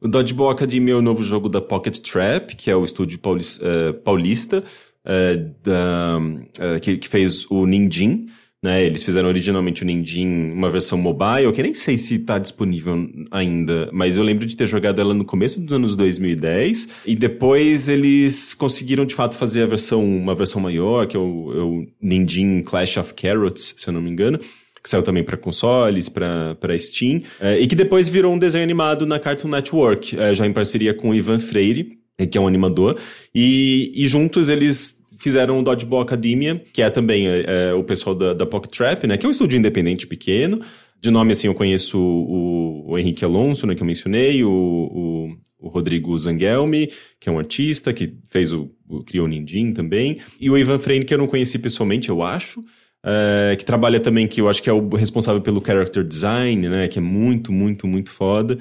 [0.00, 3.64] O Dodgeball Academia é o novo jogo da Pocket Trap, que é o estúdio paulista,
[3.64, 8.26] uh, paulista uh, da, uh, que, que, fez o Ninjin.
[8.62, 13.10] Né, eles fizeram originalmente o Ninjin, uma versão mobile, que nem sei se está disponível
[13.28, 17.88] ainda, mas eu lembro de ter jogado ela no começo dos anos 2010, e depois
[17.88, 21.86] eles conseguiram de fato fazer a versão, uma versão maior, que é o, é o
[22.00, 26.78] Ninjin Clash of Carrots, se eu não me engano, que saiu também para consoles, para
[26.78, 30.52] Steam, é, e que depois virou um desenho animado na Cartoon Network, é, já em
[30.52, 31.98] parceria com o Ivan Freire,
[32.30, 32.96] que é um animador,
[33.34, 38.14] e, e juntos eles fizeram o Dodgeball Academia, que é também é, é, o pessoal
[38.14, 39.16] da, da Pocket Trap, né?
[39.16, 40.60] Que é um estúdio independente pequeno.
[41.00, 43.74] De nome, assim, eu conheço o, o Henrique Alonso, né?
[43.74, 48.70] Que eu mencionei, o, o, o Rodrigo Zangelmi, que é um artista, que fez o,
[48.88, 50.18] o criou o Ninjin também.
[50.40, 52.60] E o Ivan Freire, que eu não conheci pessoalmente, eu acho.
[53.04, 56.88] É, que trabalha também, que eu acho que é o responsável pelo character design, né?
[56.88, 58.58] Que é muito, muito, muito foda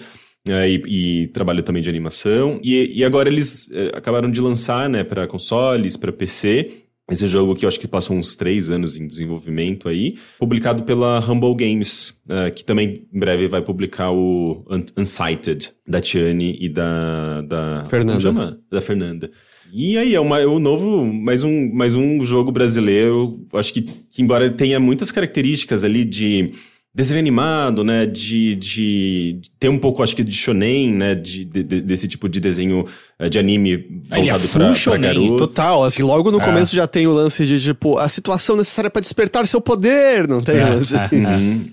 [0.48, 2.60] é, e, e, trabalho também de animação.
[2.64, 6.82] E, e agora eles é, acabaram de lançar, né, para consoles, para PC.
[7.10, 11.20] Esse jogo que eu acho que passou uns três anos em desenvolvimento aí, publicado pela
[11.20, 16.70] Humble Games, uh, que também em breve vai publicar o Un Unsighted, da Tiane e
[16.70, 17.42] da...
[17.42, 18.12] da Fernanda.
[18.14, 18.60] Como chama?
[18.72, 19.30] Da Fernanda.
[19.74, 23.82] E aí, é, uma, é um novo, mais um, mais um jogo brasileiro, acho que,
[23.82, 26.52] que embora tenha muitas características ali de
[26.94, 28.06] desenho animado, né?
[28.06, 31.16] De, de, de, ter um pouco, acho que, de shonen, né?
[31.16, 32.86] De, de desse tipo de desenho
[33.18, 33.78] eh, de anime
[34.10, 35.38] voltado é pra, pra garoto.
[35.38, 36.46] Total, assim, logo no é.
[36.46, 40.42] começo já tem o lance de, tipo, a situação necessária para despertar seu poder, não
[40.42, 40.58] tem?
[40.58, 40.96] É, lance?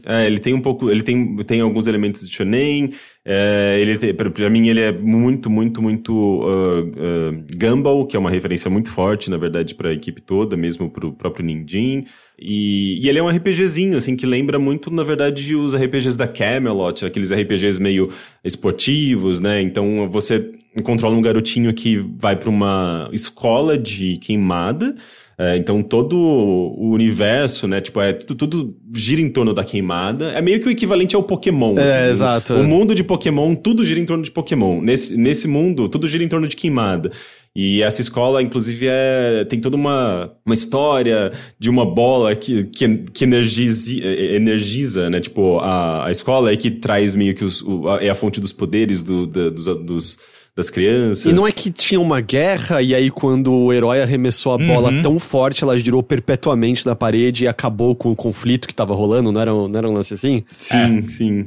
[0.06, 2.92] é, ele tem um pouco, ele tem, tem alguns elementos de shonen,
[3.24, 8.16] é, ele tem, pra, pra, mim ele é muito, muito, muito uh, uh, Gumball, que
[8.16, 12.04] é uma referência muito forte, na verdade, pra equipe toda, mesmo pro próprio Ninjin.
[12.40, 16.28] E, e, ele é um RPGzinho, assim, que lembra muito, na verdade, os RPGs da
[16.28, 18.08] Camelot, aqueles RPGs meio
[18.44, 19.60] esportivos, né?
[19.60, 20.50] Então você
[20.84, 24.94] controla um garotinho que vai para uma escola de queimada.
[25.40, 27.80] É, então todo o universo, né?
[27.80, 30.32] Tipo, é tudo, tudo, gira em torno da queimada.
[30.32, 31.78] É meio que o equivalente ao Pokémon.
[31.78, 32.54] É, assim, exato.
[32.54, 34.80] O, o mundo de Pokémon, tudo gira em torno de Pokémon.
[34.80, 37.12] Nesse, nesse mundo, tudo gira em torno de queimada.
[37.54, 42.98] E essa escola, inclusive, é, tem toda uma, uma história de uma bola que, que,
[43.12, 45.20] que energiza, energiza, né?
[45.20, 48.40] Tipo, a, a escola é que traz meio que os, o, a, é a fonte
[48.40, 50.18] dos poderes do, do, dos, dos
[50.58, 51.24] das crianças.
[51.24, 54.66] E não é que tinha uma guerra e aí quando o herói arremessou a uhum.
[54.66, 58.92] bola tão forte, ela girou perpetuamente na parede e acabou com o conflito que tava
[58.92, 60.42] rolando, não era, não era um lance assim?
[60.56, 61.08] Sim, é.
[61.08, 61.46] sim.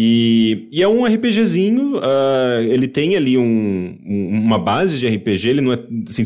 [0.00, 5.48] E, e, é um RPGzinho, uh, ele tem ali um, um, uma base de RPG,
[5.48, 6.22] ele não é assim,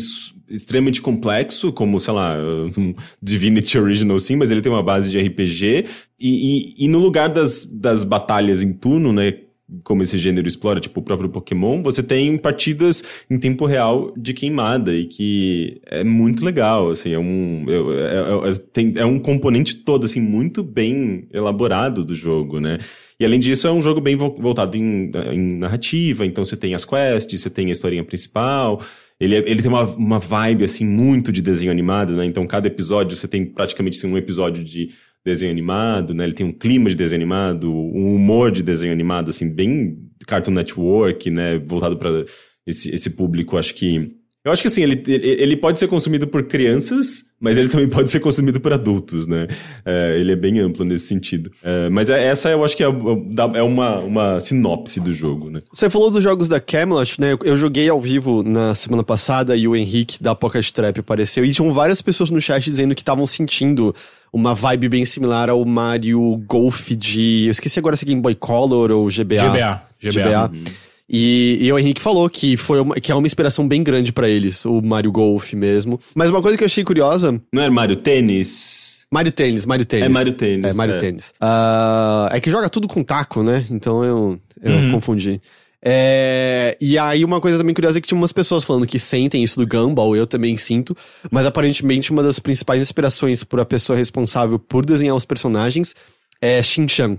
[0.50, 2.36] extremamente complexo, como, sei lá,
[2.76, 5.86] um Divinity Original sim, mas ele tem uma base de RPG.
[6.20, 9.38] E, e, e no lugar das, das batalhas em turno, né,
[9.84, 14.34] como esse gênero explora, tipo o próprio Pokémon, você tem partidas em tempo real de
[14.34, 19.18] queimada e que é muito legal, assim, é um, é, é, é, tem, é um
[19.18, 22.78] componente todo, assim, muito bem elaborado do jogo, né?
[23.22, 26.84] E além disso, é um jogo bem voltado em, em narrativa, então você tem as
[26.84, 28.82] quests, você tem a historinha principal,
[29.20, 32.26] ele, é, ele tem uma, uma vibe, assim, muito de desenho animado, né?
[32.26, 34.90] Então cada episódio, você tem praticamente assim, um episódio de
[35.24, 36.24] desenho animado, né?
[36.24, 40.50] Ele tem um clima de desenho animado, um humor de desenho animado, assim, bem Cartoon
[40.50, 41.58] Network, né?
[41.58, 42.24] Voltado para
[42.66, 46.42] esse, esse público, acho que Eu acho que assim, ele, ele pode ser consumido por
[46.42, 49.46] crianças, mas ele também pode ser consumido por adultos, né?
[49.84, 51.52] É, ele é bem amplo nesse sentido.
[51.62, 55.60] É, mas é, essa eu acho que é, é uma, uma sinopse do jogo, né?
[55.72, 57.38] Você falou dos jogos da Camelot, né?
[57.44, 61.52] Eu joguei ao vivo na semana passada e o Henrique da Pocket Trap apareceu e
[61.52, 63.94] tinham várias pessoas no chat dizendo que estavam sentindo
[64.32, 67.44] uma vibe bem similar ao Mario Golf de.
[67.44, 69.36] Eu esqueci agora se é Game Boy Color ou GBA.
[69.36, 69.82] GBA.
[70.00, 70.10] GBA.
[70.10, 70.50] GBA.
[70.52, 70.64] Uhum.
[71.12, 74.28] E, e o Henrique falou que foi uma, que é uma inspiração bem grande para
[74.28, 76.00] eles, o Mario Golf mesmo.
[76.14, 77.38] Mas uma coisa que eu achei curiosa.
[77.52, 79.04] Não é Mario Tênis?
[79.12, 80.06] Mario Tênis, Mario Tênis.
[80.06, 80.72] É Mario Tênis.
[80.72, 80.98] É Mario é.
[80.98, 81.34] Tênis.
[81.42, 83.66] Uh, é que joga tudo com taco, né?
[83.70, 84.92] Então eu, eu uhum.
[84.92, 85.38] confundi.
[85.84, 89.42] É, e aí uma coisa também curiosa é que tinha umas pessoas falando que sentem
[89.42, 90.96] isso do Gumball, eu também sinto,
[91.28, 95.94] mas aparentemente uma das principais inspirações para a pessoa responsável por desenhar os personagens
[96.40, 97.18] é Shin-Chan.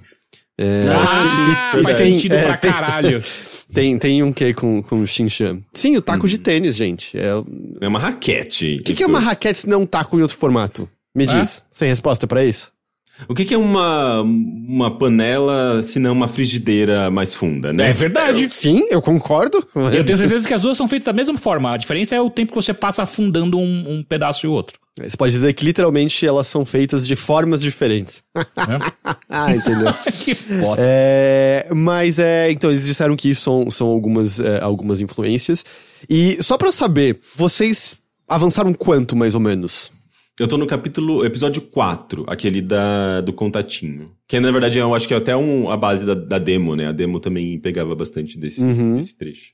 [0.58, 3.23] É, ah, faz tem, sentido é, pra tem, caralho.
[3.73, 5.62] Tem, tem um quê com, com o Shinchan?
[5.71, 6.41] Sim, o taco de uhum.
[6.41, 7.17] tênis, gente.
[7.17, 7.31] É,
[7.81, 8.77] é uma raquete.
[8.79, 10.89] O que, que, é uma raquete se não um taco em outro formato?
[11.15, 11.63] Me diz.
[11.71, 12.72] Sem resposta para isso?
[13.28, 17.89] O que, que, é uma, uma panela se não uma frigideira mais funda, né?
[17.89, 18.45] É verdade.
[18.45, 19.65] Eu, sim, eu concordo.
[19.93, 21.73] Eu tenho certeza que as duas são feitas da mesma forma.
[21.73, 24.78] A diferença é o tempo que você passa afundando um, um pedaço e o outro.
[24.99, 28.23] Você pode dizer que literalmente elas são feitas de formas diferentes.
[28.36, 28.43] É?
[29.28, 29.91] ah, entendeu?
[30.19, 30.86] que bosta.
[30.88, 35.65] É, mas é, então eles disseram que isso são, são algumas, é, algumas influências.
[36.08, 37.97] E só para saber, vocês
[38.28, 39.91] avançaram quanto mais ou menos?
[40.39, 44.11] Eu tô no capítulo, episódio 4, aquele da, do contatinho.
[44.27, 46.87] Que na verdade eu acho que é até um, a base da, da demo, né?
[46.87, 48.97] A demo também pegava bastante desse, uhum.
[48.97, 49.51] desse trecho.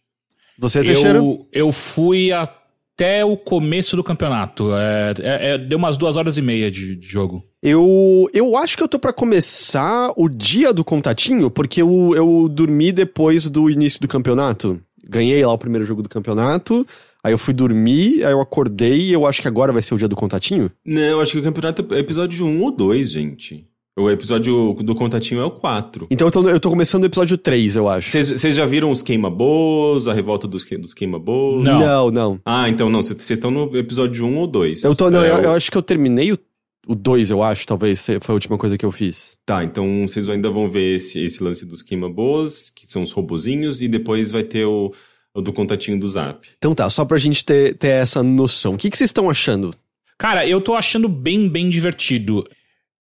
[0.57, 1.19] Você, Teixeira?
[1.19, 4.73] Eu, eu fui até o começo do campeonato.
[4.73, 7.43] É, é, é, deu umas duas horas e meia de, de jogo.
[7.61, 12.47] Eu, eu acho que eu tô para começar o dia do contatinho, porque eu, eu
[12.47, 14.79] dormi depois do início do campeonato.
[15.09, 16.87] Ganhei lá o primeiro jogo do campeonato.
[17.23, 19.97] Aí eu fui dormir, aí eu acordei e eu acho que agora vai ser o
[19.97, 20.71] dia do contatinho?
[20.85, 23.67] Não, acho que o campeonato é episódio 1 ou 2, gente.
[23.97, 26.07] O episódio do contatinho é o 4.
[26.09, 28.09] Então eu tô, eu tô começando o episódio 3, eu acho.
[28.09, 31.63] Vocês já viram os queima-boas, a revolta dos, dos queima-boas?
[31.63, 31.79] Não.
[31.79, 32.39] não, não.
[32.45, 34.83] Ah, então não, vocês estão no episódio 1 ou 2.
[34.85, 36.39] Eu tô, não, é, eu, eu, acho que eu terminei o
[36.87, 39.37] o 2, eu acho, talvez foi a última coisa que eu fiz.
[39.45, 43.79] Tá, então vocês ainda vão ver esse, esse lance dos queima-boas, que são os robozinhos,
[43.79, 44.91] e depois vai ter o
[45.41, 46.47] do contatinho do Zap.
[46.57, 48.73] Então tá, só pra gente ter, ter essa noção.
[48.73, 49.71] O que, que vocês estão achando?
[50.17, 52.45] Cara, eu tô achando bem, bem divertido.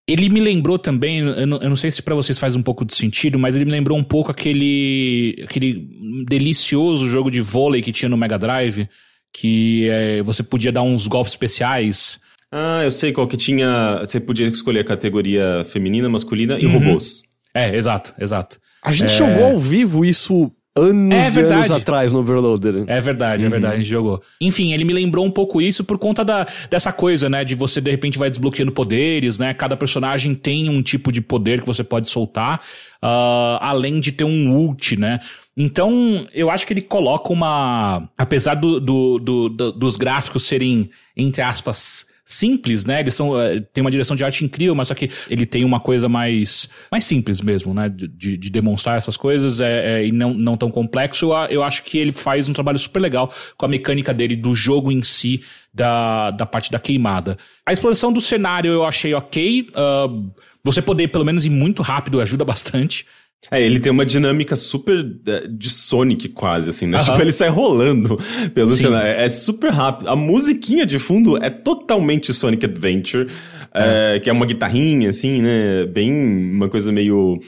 [0.06, 2.84] Ele me lembrou também, eu não, eu não sei se para vocês faz um pouco
[2.84, 5.86] de sentido, mas ele me lembrou um pouco aquele, aquele
[6.26, 8.88] delicioso jogo de vôlei que tinha no Mega Drive,
[9.32, 12.20] que é, você podia dar uns golpes especiais.
[12.50, 13.98] Ah, eu sei qual que tinha.
[14.00, 16.72] Você podia escolher a categoria feminina, masculina e uhum.
[16.72, 17.22] robôs.
[17.54, 18.58] É, exato, exato.
[18.82, 19.16] A gente é...
[19.16, 22.84] jogou ao vivo isso anos é e anos atrás no Overloader.
[22.86, 23.50] É verdade, é uhum.
[23.50, 24.22] verdade, a gente jogou.
[24.40, 27.44] Enfim, ele me lembrou um pouco isso por conta da, dessa coisa, né?
[27.44, 29.52] De você de repente vai desbloqueando poderes, né?
[29.54, 32.60] Cada personagem tem um tipo de poder que você pode soltar,
[33.02, 35.20] uh, além de ter um ult, né?
[35.56, 38.08] Então, eu acho que ele coloca uma.
[38.16, 43.00] Apesar do, do, do, do dos gráficos serem, entre aspas, simples, né?
[43.00, 45.80] Eles são, eh, tem uma direção de arte incrível, mas só que ele tem uma
[45.80, 47.88] coisa mais, mais simples mesmo, né?
[47.88, 51.30] De, de demonstrar essas coisas é, é, e não, não tão complexo.
[51.48, 54.92] Eu acho que ele faz um trabalho super legal com a mecânica dele, do jogo
[54.92, 55.40] em si,
[55.72, 57.38] da, da parte da queimada.
[57.64, 59.70] A exploração do cenário eu achei ok.
[59.70, 60.30] Uh,
[60.62, 63.06] você poder, pelo menos, ir muito rápido ajuda bastante.
[63.50, 66.98] É, ele tem uma dinâmica super é, de Sonic quase, assim, né?
[66.98, 67.04] Uhum.
[67.04, 68.18] Tipo, ele sai rolando
[68.52, 68.82] pelo Sim.
[68.82, 69.08] cenário.
[69.08, 70.08] É super rápido.
[70.08, 73.28] A musiquinha de fundo é totalmente Sonic Adventure,
[73.72, 74.16] é.
[74.16, 75.86] É, que é uma guitarrinha, assim, né?
[75.86, 77.38] Bem uma coisa meio,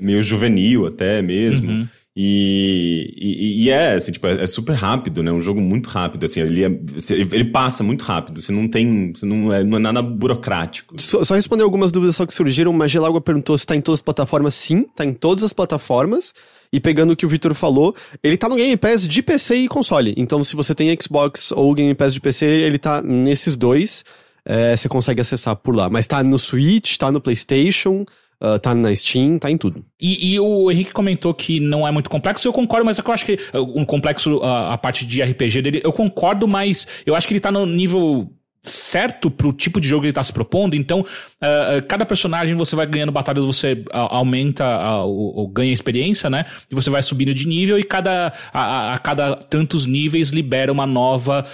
[0.00, 1.70] meio juvenil até mesmo.
[1.70, 1.88] Uhum.
[2.16, 5.30] E, e, e, é, assim, tipo, é, é, super rápido, né?
[5.30, 6.68] Um jogo muito rápido, assim, ele, é,
[7.10, 11.00] ele passa muito rápido, você não tem, você não é, não é nada burocrático.
[11.00, 14.00] Só, só responder algumas dúvidas só que surgiram, mas Gelagua perguntou se tá em todas
[14.00, 14.54] as plataformas.
[14.54, 16.34] Sim, tá em todas as plataformas.
[16.72, 19.68] E pegando o que o Victor falou, ele tá no Game Pass de PC e
[19.68, 20.14] console.
[20.16, 24.04] Então, se você tem Xbox ou Game Pass de PC, ele tá nesses dois.
[24.44, 25.90] É, você consegue acessar por lá.
[25.90, 28.04] Mas tá no Switch, tá no PlayStation,
[28.42, 29.84] Uh, tá na Steam, tá em tudo.
[30.00, 33.10] E, e, o Henrique comentou que não é muito complexo, eu concordo, mas é que
[33.10, 37.14] eu acho que um complexo, a, a parte de RPG dele, eu concordo, mas eu
[37.14, 40.32] acho que ele tá no nível certo pro tipo de jogo que ele tá se
[40.32, 45.72] propondo, então uh, cada personagem você vai ganhando batalhas, você uh, aumenta uh, ou, ganha
[45.72, 46.44] experiência, né?
[46.70, 50.86] E você vai subindo de nível e cada a, a cada tantos níveis libera uma
[50.86, 51.44] nova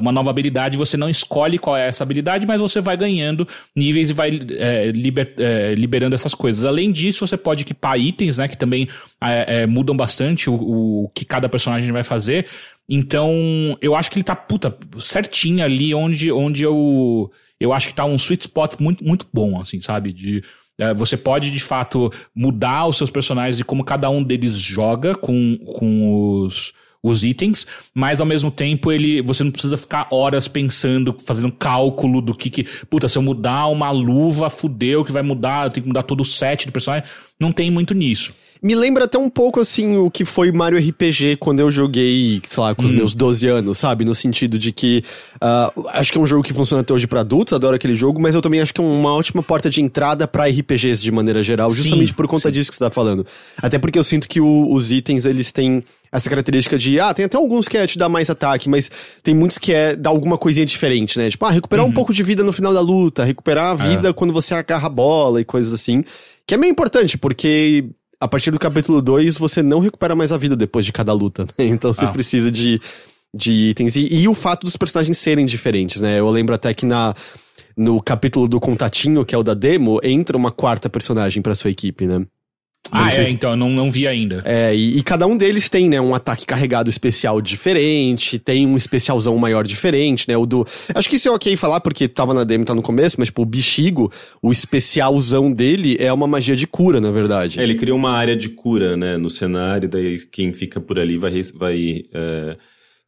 [0.00, 0.76] uma nova habilidade.
[0.76, 4.90] Você não escolhe qual é essa habilidade, mas você vai ganhando níveis e vai é,
[4.90, 6.64] liber, é, liberando essas coisas.
[6.64, 8.48] Além disso, você pode equipar itens, né?
[8.48, 8.88] Que também
[9.20, 10.54] é, mudam bastante o,
[11.04, 12.46] o que cada personagem vai fazer.
[12.92, 17.30] Então, eu acho que ele tá, puta, certinho ali onde, onde eu.
[17.60, 20.12] Eu acho que tá um sweet spot muito, muito bom, assim, sabe?
[20.12, 20.42] De.
[20.76, 25.14] é, você pode, de fato, mudar os seus personagens e como cada um deles joga
[25.14, 30.48] com, com os, os itens, mas ao mesmo tempo ele você não precisa ficar horas
[30.48, 32.64] pensando, fazendo cálculo do que que.
[32.88, 36.22] Puta, se eu mudar uma luva, fudeu que vai mudar, eu tenho que mudar todo
[36.22, 37.08] o set do personagem.
[37.38, 38.34] Não tem muito nisso.
[38.62, 42.62] Me lembra até um pouco, assim, o que foi Mario RPG quando eu joguei, sei
[42.62, 44.04] lá, com os meus 12 anos, sabe?
[44.04, 45.02] No sentido de que.
[45.40, 48.20] ah, acho que é um jogo que funciona até hoje pra adultos, adoro aquele jogo,
[48.20, 51.42] mas eu também acho que é uma ótima porta de entrada pra RPGs de maneira
[51.42, 53.26] geral, justamente Sim, por conta disso que você tá falando.
[53.62, 57.24] Até porque eu sinto que o- os itens, eles têm essa característica de, ah, tem
[57.24, 58.90] até alguns que é te dar mais ataque, mas
[59.22, 61.30] tem muitos que é dar alguma coisinha diferente, né?
[61.30, 64.32] Tipo, ah, recuperar um pouco de vida no final da luta, recuperar a vida quando
[64.34, 66.04] você agarra a bola e coisas assim.
[66.46, 67.84] Que é meio importante, porque
[68.20, 71.44] a partir do capítulo 2 você não recupera mais a vida depois de cada luta,
[71.44, 71.52] né?
[71.66, 72.08] Então você Ah.
[72.12, 72.80] precisa de,
[73.34, 73.96] de itens.
[73.96, 76.18] E, e o fato dos personagens serem diferentes, né?
[76.20, 77.14] Eu lembro até que na,
[77.76, 81.70] no capítulo do Contatinho, que é o da demo, entra uma quarta personagem pra sua
[81.70, 82.24] equipe, né?
[82.92, 84.42] Ah, não é, se- então eu não, não vi ainda.
[84.44, 88.76] É, e, e cada um deles tem, né, um ataque carregado especial diferente, tem um
[88.76, 90.66] especialzão maior diferente, né, o do...
[90.94, 93.42] Acho que isso é ok falar, porque tava na demo, tá no começo, mas, tipo,
[93.42, 94.10] o Bixigo,
[94.42, 97.60] o especialzão dele é uma magia de cura, na verdade.
[97.60, 101.16] É, ele cria uma área de cura, né, no cenário, daí quem fica por ali
[101.16, 102.56] vai, vai é,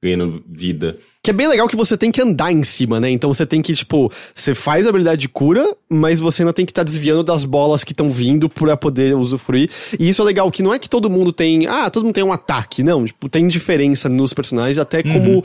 [0.03, 0.99] ganhando vida.
[1.23, 3.09] Que é bem legal que você tem que andar em cima, né?
[3.09, 6.67] Então você tem que, tipo, você faz a habilidade de cura, mas você ainda tem
[6.67, 9.71] que estar desviando das bolas que estão vindo pra poder usufruir.
[9.99, 11.69] E isso é legal, que não é que todo mundo tem.
[11.69, 12.83] Ah, todo mundo tem um ataque.
[12.83, 15.45] Não, tipo, tem diferença nos personagens, até como.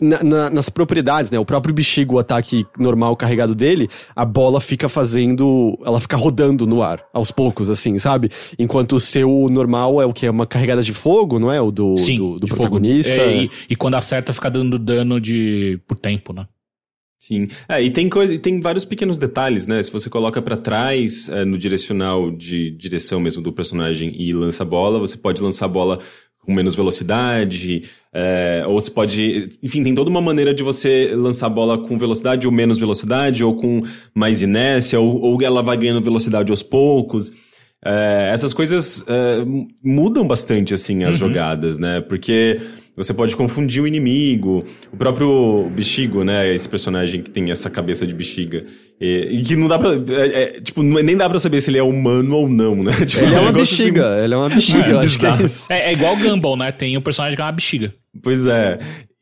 [0.00, 1.38] Na- na- nas propriedades, né?
[1.38, 5.78] O próprio bexigo, o ataque normal carregado dele, a bola fica fazendo.
[5.84, 8.30] Ela fica rodando no ar, aos poucos, assim, sabe?
[8.58, 10.26] Enquanto o seu normal é o que?
[10.26, 11.60] É uma carregada de fogo, não é?
[11.60, 13.14] O do, Sim, do, do protagonista.
[13.14, 16.46] É, e, e quando acerta, fica dando dano de por tempo, né?
[17.18, 17.48] Sim.
[17.68, 19.82] É, e tem coisa, e tem vários pequenos detalhes, né?
[19.82, 24.62] Se você coloca pra trás é, no direcional de direção mesmo do personagem e lança
[24.62, 25.98] a bola, você pode lançar a bola
[26.46, 27.82] com menos velocidade,
[28.14, 29.50] é, ou você pode.
[29.62, 33.42] Enfim, tem toda uma maneira de você lançar a bola com velocidade ou menos velocidade,
[33.42, 33.82] ou com
[34.14, 37.32] mais inércia, ou, ou ela vai ganhando velocidade aos poucos.
[37.84, 39.44] É, essas coisas é,
[39.82, 42.00] mudam bastante, assim, as jogadas, né?
[42.00, 42.58] Porque
[42.96, 44.64] você pode confundir o inimigo.
[44.92, 46.54] O próprio Bexigo, né?
[46.54, 48.64] Esse personagem que tem essa cabeça de bexiga.
[49.00, 49.90] E, e que não dá pra...
[49.90, 52.74] é- é, tipo, não é- nem dá pra saber se ele é humano ou não,
[52.76, 52.92] né?
[53.04, 55.18] Tipo, Ele é um uma negócio, assim, bexiga, ele é uma bexiga, muito eu acho
[55.20, 55.26] que
[55.72, 55.76] é.
[55.76, 56.72] É, é igual o Gumball, né?
[56.72, 57.92] Tem um personagem que é uma bexiga.
[58.22, 58.78] Pois é.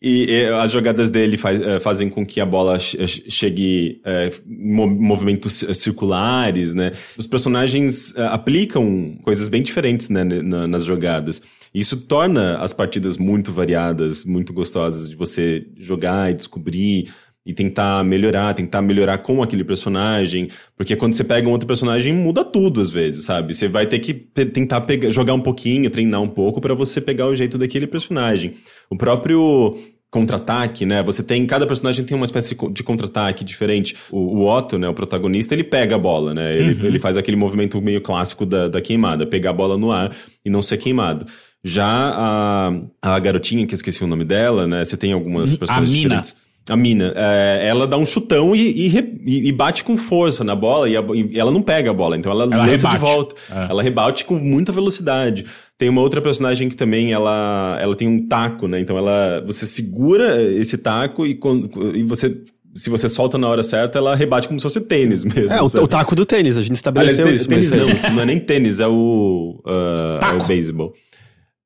[0.07, 4.03] E, e as jogadas dele faz- eh, fazem com que a bola che- chegue
[4.47, 6.93] mo- movimentos circulares, né?
[7.17, 11.41] Os personagens eh, aplicam coisas bem diferentes né, na- nas jogadas.
[11.75, 17.09] Isso torna as partidas muito variadas, muito gostosas de você jogar e descobrir
[17.47, 22.13] e tentar melhorar, tentar melhorar com aquele personagem, porque quando você pega um outro personagem
[22.15, 23.55] muda tudo às vezes, sabe?
[23.55, 27.27] Você vai ter que tentar pegar, jogar um pouquinho, treinar um pouco pra você pegar
[27.27, 28.53] o jeito daquele personagem.
[28.89, 29.77] O próprio
[30.15, 31.03] contra-ataque, né?
[31.03, 33.97] Você tem cada personagem tem uma espécie de co- de contra-ataque diferente.
[34.11, 36.57] O, o Otto, né, o protagonista, ele pega a bola, né?
[36.57, 40.11] Ele, ele faz aquele movimento meio clássico da, da queimada, pegar a bola no ar
[40.45, 41.27] e não ser queimado.
[41.63, 42.73] Já a,
[43.03, 44.85] a garotinha, que eu esqueci o nome dela, né?
[44.85, 46.03] Você tem algumas personagens Mina.
[46.21, 46.37] diferentes.
[46.69, 50.55] A mina, é, ela dá um chutão e, e e- e bate com força na
[50.57, 53.35] bola e, a e ela não pega a bola, então ela, Ela lança de volta.
[53.51, 53.67] É.
[53.71, 55.45] Ela rebate com muita velocidade.
[55.77, 58.81] Tem uma outra personagem que também ela, ela tem um taco, né?
[58.81, 62.35] Então ela você segura esse taco e, quando, e você
[62.75, 65.53] se você solta na hora certa, ela rebate como se fosse tênis mesmo.
[65.53, 67.49] É, o, o taco do tênis, a gente Aliás, estabeleceu tênis, isso.
[67.49, 70.45] tênis mas- não, não é nem tênis, é o, ah, é Taco.
[70.45, 70.93] o beisebol.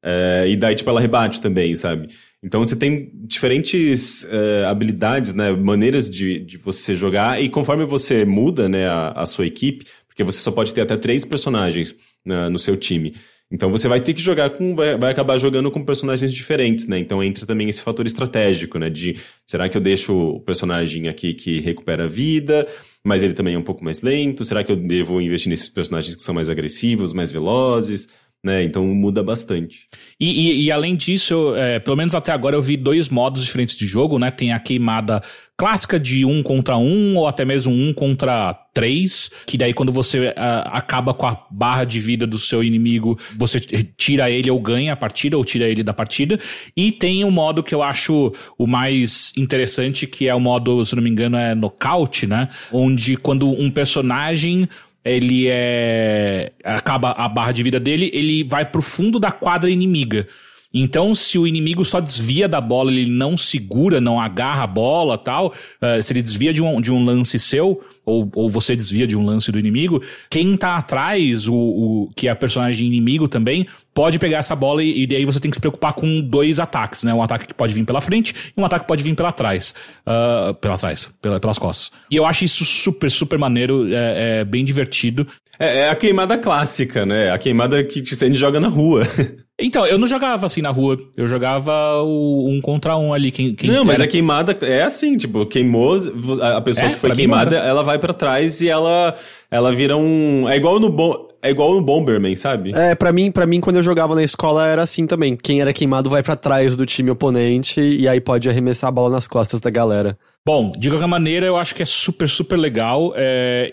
[0.03, 2.09] É, e daí, tipo, ela rebate também, sabe?
[2.43, 5.51] Então você tem diferentes eh, habilidades, né?
[5.53, 10.23] Maneiras de, de você jogar, e conforme você muda, né, a, a sua equipe, porque
[10.23, 13.15] você só pode ter até três personagens na- no seu time.
[13.51, 14.77] Então você vai ter que jogar com.
[14.77, 16.99] Vai, vai acabar jogando com personagens diferentes, né?
[16.99, 18.91] Então entra também esse fator estratégico, né?
[18.91, 22.67] De será que eu deixo o personagem aqui que recupera vida,
[23.03, 24.45] mas ele também é um pouco mais lento?
[24.45, 28.09] Será que eu devo investir nesses personagens que são mais agressivos, mais velozes?
[28.45, 28.63] Né?
[28.63, 29.89] Então muda bastante.
[30.21, 33.45] E, e- e além disso, eu, é, pelo menos até agora eu vi dois modos
[33.45, 34.31] diferentes de jogo, né?
[34.31, 35.21] Tem a queimada
[35.57, 40.33] clássica de um contra um, ou até mesmo um contra três, que daí quando você
[40.37, 44.93] ah, acaba com a barra de vida do seu inimigo, você tira ele ou ganha
[44.93, 46.39] a partida, ou tira ele da partida.
[46.77, 50.95] E tem um modo que eu acho o mais interessante, que é o modo, se
[50.95, 52.49] não me engano, é nocaute, né?
[52.73, 54.69] Onde quando um personagem
[55.09, 56.53] ele é.
[56.65, 60.27] acaba a barra de vida dele, ele vai pro fundo da quadra inimiga.
[60.73, 65.17] Então, se o inimigo só desvia da bola, ele não segura, não agarra a bola
[65.17, 69.07] tal, uh, se ele desvia de um, de um lance seu, ou, ou você desvia
[69.07, 73.67] de um lance do inimigo, quem tá atrás, o, o que é personagem inimigo também,
[73.95, 77.03] pode pegar essa bola e, e daí você tem que se preocupar com dois ataques,
[77.03, 77.13] né?
[77.13, 79.75] Um ataque que pode vir pela frente e um ataque que pode vir pela trás.
[80.07, 81.91] Uh, pela trás, pela, pelas costas.
[82.11, 85.27] E eu acho isso super, super maneiro, é, é bem divertido.
[85.59, 87.31] É, é, a queimada clássica, né?
[87.31, 89.03] A queimada que você joga na rua.
[89.61, 90.99] Então, eu não jogava assim na rua.
[91.17, 93.33] Eu jogava o um contra um ali.
[93.33, 94.05] Quem, quem não, mas era...
[94.05, 95.97] a queimada é assim, tipo, queimou,
[96.41, 99.17] a pessoa é, que foi queimada, ela vai para trás e ela
[99.51, 100.49] ela vira um.
[100.49, 101.27] É igual no bom.
[101.41, 102.73] É igual no Bomberman, sabe?
[102.75, 105.37] É, para mim, para mim, quando eu jogava na escola era assim também.
[105.37, 109.11] Quem era queimado vai para trás do time oponente e aí pode arremessar a bola
[109.11, 110.19] nas costas da galera.
[110.45, 113.13] Bom, de qualquer maneira, eu acho que é super, super legal.
[113.17, 113.71] É,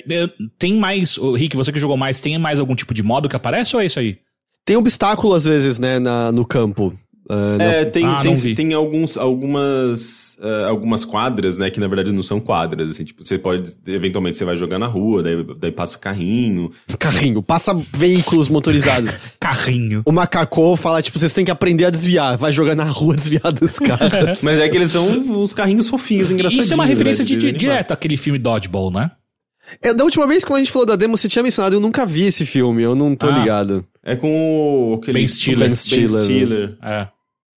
[0.59, 1.17] tem mais.
[1.17, 3.85] Rick, você que jogou mais, tem mais algum tipo de modo que aparece ou é
[3.85, 4.19] isso aí?
[4.65, 6.91] Tem obstáculo, às vezes, né, na, no campo.
[7.29, 12.11] Uh, é, tem, ah, tem, tem alguns, algumas, uh, algumas quadras, né, que na verdade
[12.11, 15.71] não são quadras, assim, tipo, você pode, eventualmente você vai jogar na rua, daí, daí
[15.71, 16.69] passa carrinho.
[16.99, 19.17] Carrinho, passa veículos motorizados.
[19.39, 20.03] carrinho.
[20.05, 23.51] O macaco fala, tipo, vocês têm que aprender a desviar, vai jogar na rua desviar
[23.51, 24.43] dos caras.
[24.43, 26.65] Mas é que eles são uns carrinhos fofinhos, engraçadinhos.
[26.65, 29.09] Isso é uma referência né, de, de, direto àquele filme Dodgeball, né?
[29.81, 32.05] É, da última vez quando a gente falou da demo, você tinha mencionado, eu nunca
[32.05, 33.85] vi esse filme, eu não tô ah, ligado.
[34.03, 34.93] É com o...
[34.95, 35.67] Aquele, ben Stiller.
[35.67, 36.09] Ben Stiller.
[36.09, 36.77] Ben Stiller.
[36.81, 37.07] É.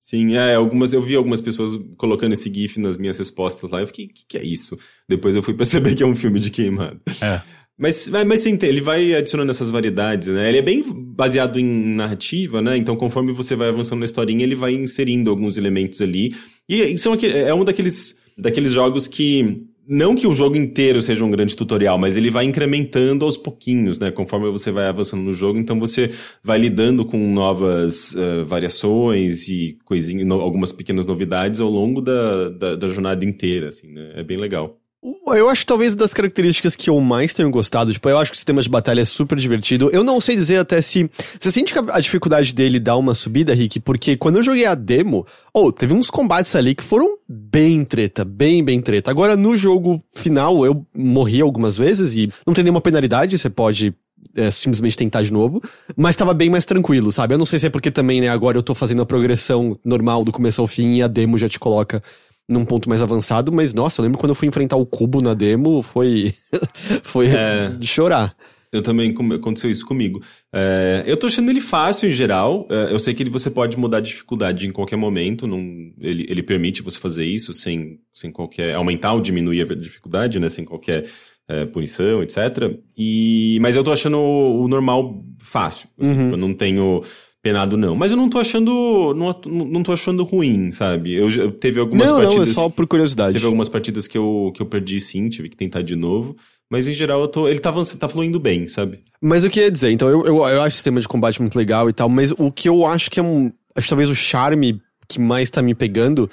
[0.01, 3.83] Sim, é, algumas, eu vi algumas pessoas colocando esse GIF nas minhas respostas lá.
[3.83, 4.75] Eu fiquei, o que, que é isso?
[5.07, 6.99] Depois eu fui perceber que é um filme de queimado.
[7.21, 7.43] É.
[7.77, 10.49] Mas, mas sim, ele vai adicionando essas variedades, né?
[10.49, 12.77] Ele é bem baseado em narrativa, né?
[12.77, 16.35] Então, conforme você vai avançando na historinha, ele vai inserindo alguns elementos ali.
[16.69, 21.24] E são aqui, é um daqueles, daqueles jogos que não que o jogo inteiro seja
[21.24, 24.11] um grande tutorial, mas ele vai incrementando aos pouquinhos, né?
[24.11, 26.11] Conforme você vai avançando no jogo, então você
[26.45, 32.51] vai lidando com novas uh, variações e coisinhas, no, algumas pequenas novidades ao longo da,
[32.51, 34.12] da, da jornada inteira, assim, né?
[34.14, 34.78] É bem legal.
[35.03, 38.39] Eu acho talvez das características que eu mais tenho gostado, tipo, eu acho que o
[38.39, 39.89] sistema de batalha é super divertido.
[39.93, 41.09] Eu não sei dizer até se.
[41.39, 43.79] Você sente que a dificuldade dele dá uma subida, Rick?
[43.79, 45.25] Porque quando eu joguei a demo,
[45.55, 49.11] oh, teve uns combates ali que foram bem treta, bem, bem treta.
[49.11, 53.95] Agora, no jogo final, eu morri algumas vezes e não tem nenhuma penalidade, você pode
[54.35, 55.63] é, simplesmente tentar de novo,
[55.97, 57.35] mas tava bem mais tranquilo, sabe?
[57.35, 60.25] Eu não sei se é porque também, né, agora eu tô fazendo a progressão normal
[60.25, 62.03] do começo ao fim e a demo já te coloca
[62.49, 65.35] num ponto mais avançado, mas nossa, eu lembro quando eu fui enfrentar o cubo na
[65.35, 66.33] demo, foi.
[67.03, 67.71] foi é...
[67.71, 68.35] de chorar.
[68.71, 70.23] Eu também aconteceu isso comigo.
[70.53, 72.67] É, eu tô achando ele fácil em geral.
[72.71, 75.47] É, eu sei que ele, você pode mudar a dificuldade em qualquer momento.
[75.47, 75.59] Não,
[75.99, 78.75] ele, ele permite você fazer isso sem, sem qualquer.
[78.75, 80.51] aumentar ou diminuir a dificuldade, né?
[80.51, 81.07] Sem qualquer
[81.49, 82.79] é, punição, etc.
[82.97, 85.89] E, mas eu tô achando o, o normal fácil.
[85.99, 86.19] Assim, uhum.
[86.25, 87.03] Tipo, eu não tenho
[87.43, 87.95] penado, não.
[87.95, 89.14] Mas eu não tô achando.
[89.14, 91.14] Não, não tô achando ruim, sabe?
[91.14, 92.49] Eu, eu teve algumas não, partidas.
[92.49, 93.34] Não, é só por curiosidade.
[93.34, 96.36] Teve algumas partidas que eu, que eu perdi sim, tive que tentar de novo.
[96.70, 99.01] Mas em geral eu tô, ele tá, tá fluindo bem, sabe?
[99.20, 101.57] Mas o que ia dizer, então eu, eu, eu acho o sistema de combate muito
[101.57, 103.51] legal e tal, mas o que eu acho que é um.
[103.74, 106.30] Acho talvez o charme que mais tá me pegando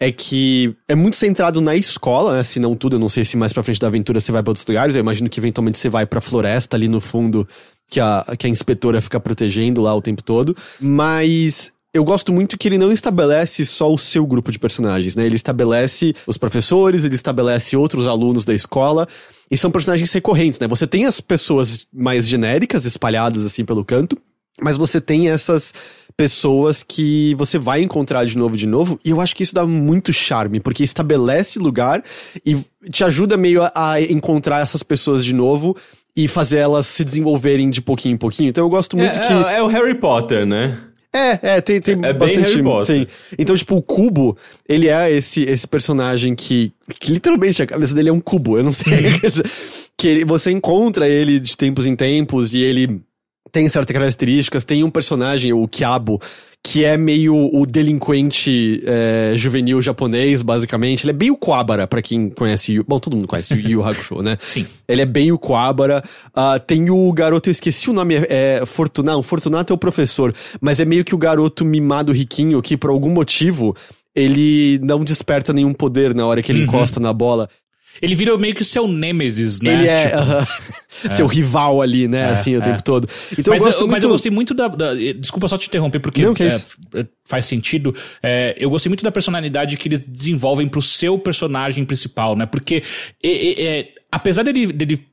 [0.00, 2.44] é que é muito centrado na escola, né?
[2.44, 4.50] Se não tudo, eu não sei se mais pra frente da aventura você vai pra
[4.50, 4.94] outros lugares.
[4.94, 7.46] Eu imagino que eventualmente você vai pra floresta ali no fundo
[7.90, 10.56] que a, que a inspetora fica protegendo lá o tempo todo.
[10.80, 15.26] Mas eu gosto muito que ele não estabelece só o seu grupo de personagens, né?
[15.26, 19.08] Ele estabelece os professores, ele estabelece outros alunos da escola.
[19.50, 20.68] E são personagens recorrentes, né?
[20.68, 24.16] Você tem as pessoas mais genéricas espalhadas assim pelo canto,
[24.60, 25.72] mas você tem essas
[26.16, 29.64] pessoas que você vai encontrar de novo de novo, e eu acho que isso dá
[29.64, 32.02] muito charme, porque estabelece lugar
[32.44, 32.56] e
[32.90, 35.76] te ajuda meio a, a encontrar essas pessoas de novo
[36.16, 38.48] e fazer elas se desenvolverem de pouquinho em pouquinho.
[38.48, 39.32] Então eu gosto muito é, que.
[39.32, 40.76] É, é, o Harry Potter, né?
[41.12, 42.52] É, é, tem, tem é, é bastante.
[42.84, 43.06] Sim.
[43.38, 44.36] Então, tipo, o cubo,
[44.68, 48.58] ele é esse, esse personagem que, que literalmente a cabeça dele é um cubo.
[48.58, 49.12] Eu não sei.
[49.96, 53.00] que ele, você encontra ele de tempos em tempos e ele
[53.50, 54.64] tem certas características.
[54.64, 56.20] Tem um personagem, o Kiabo,
[56.62, 61.04] que é meio o delinquente é, juvenil japonês, basicamente.
[61.04, 62.84] Ele é bem o Kuwabara, pra quem conhece Yu...
[62.86, 64.36] Bom, todo mundo conhece Yu Yu Hakusho, né?
[64.42, 64.66] Sim.
[64.86, 66.02] Ele é bem o Kuwabara.
[66.28, 69.22] Uh, tem o garoto, eu esqueci o nome, é Fortunato.
[69.22, 73.10] Fortunato é o professor, mas é meio que o garoto mimado riquinho que, por algum
[73.10, 73.74] motivo,
[74.14, 76.66] ele não desperta nenhum poder na hora que ele uhum.
[76.66, 77.48] encosta na bola.
[78.00, 79.72] Ele vira meio que o seu Nemesis, né?
[79.72, 81.08] Ele é, tipo, uh -huh.
[81.08, 81.10] é.
[81.10, 82.20] seu rival ali, né?
[82.20, 82.60] É, assim, o é.
[82.62, 83.08] tempo todo.
[83.36, 83.90] Então mas eu, eu, muito...
[83.90, 87.46] mas eu gostei muito da, da, Desculpa só te interromper, porque Não, é, é, faz
[87.46, 87.94] sentido.
[88.22, 92.46] É, eu gostei muito da personalidade que eles desenvolvem pro seu personagem principal, né?
[92.46, 92.82] Porque,
[94.10, 95.04] apesar dele, dele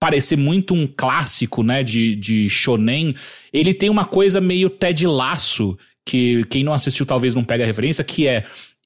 [0.00, 3.14] parecer muito um clássico, né, de, de shonen,
[3.50, 7.66] ele tem uma coisa meio Ted Laço que quem não assistiu talvez não pega a
[7.66, 8.44] referência, que é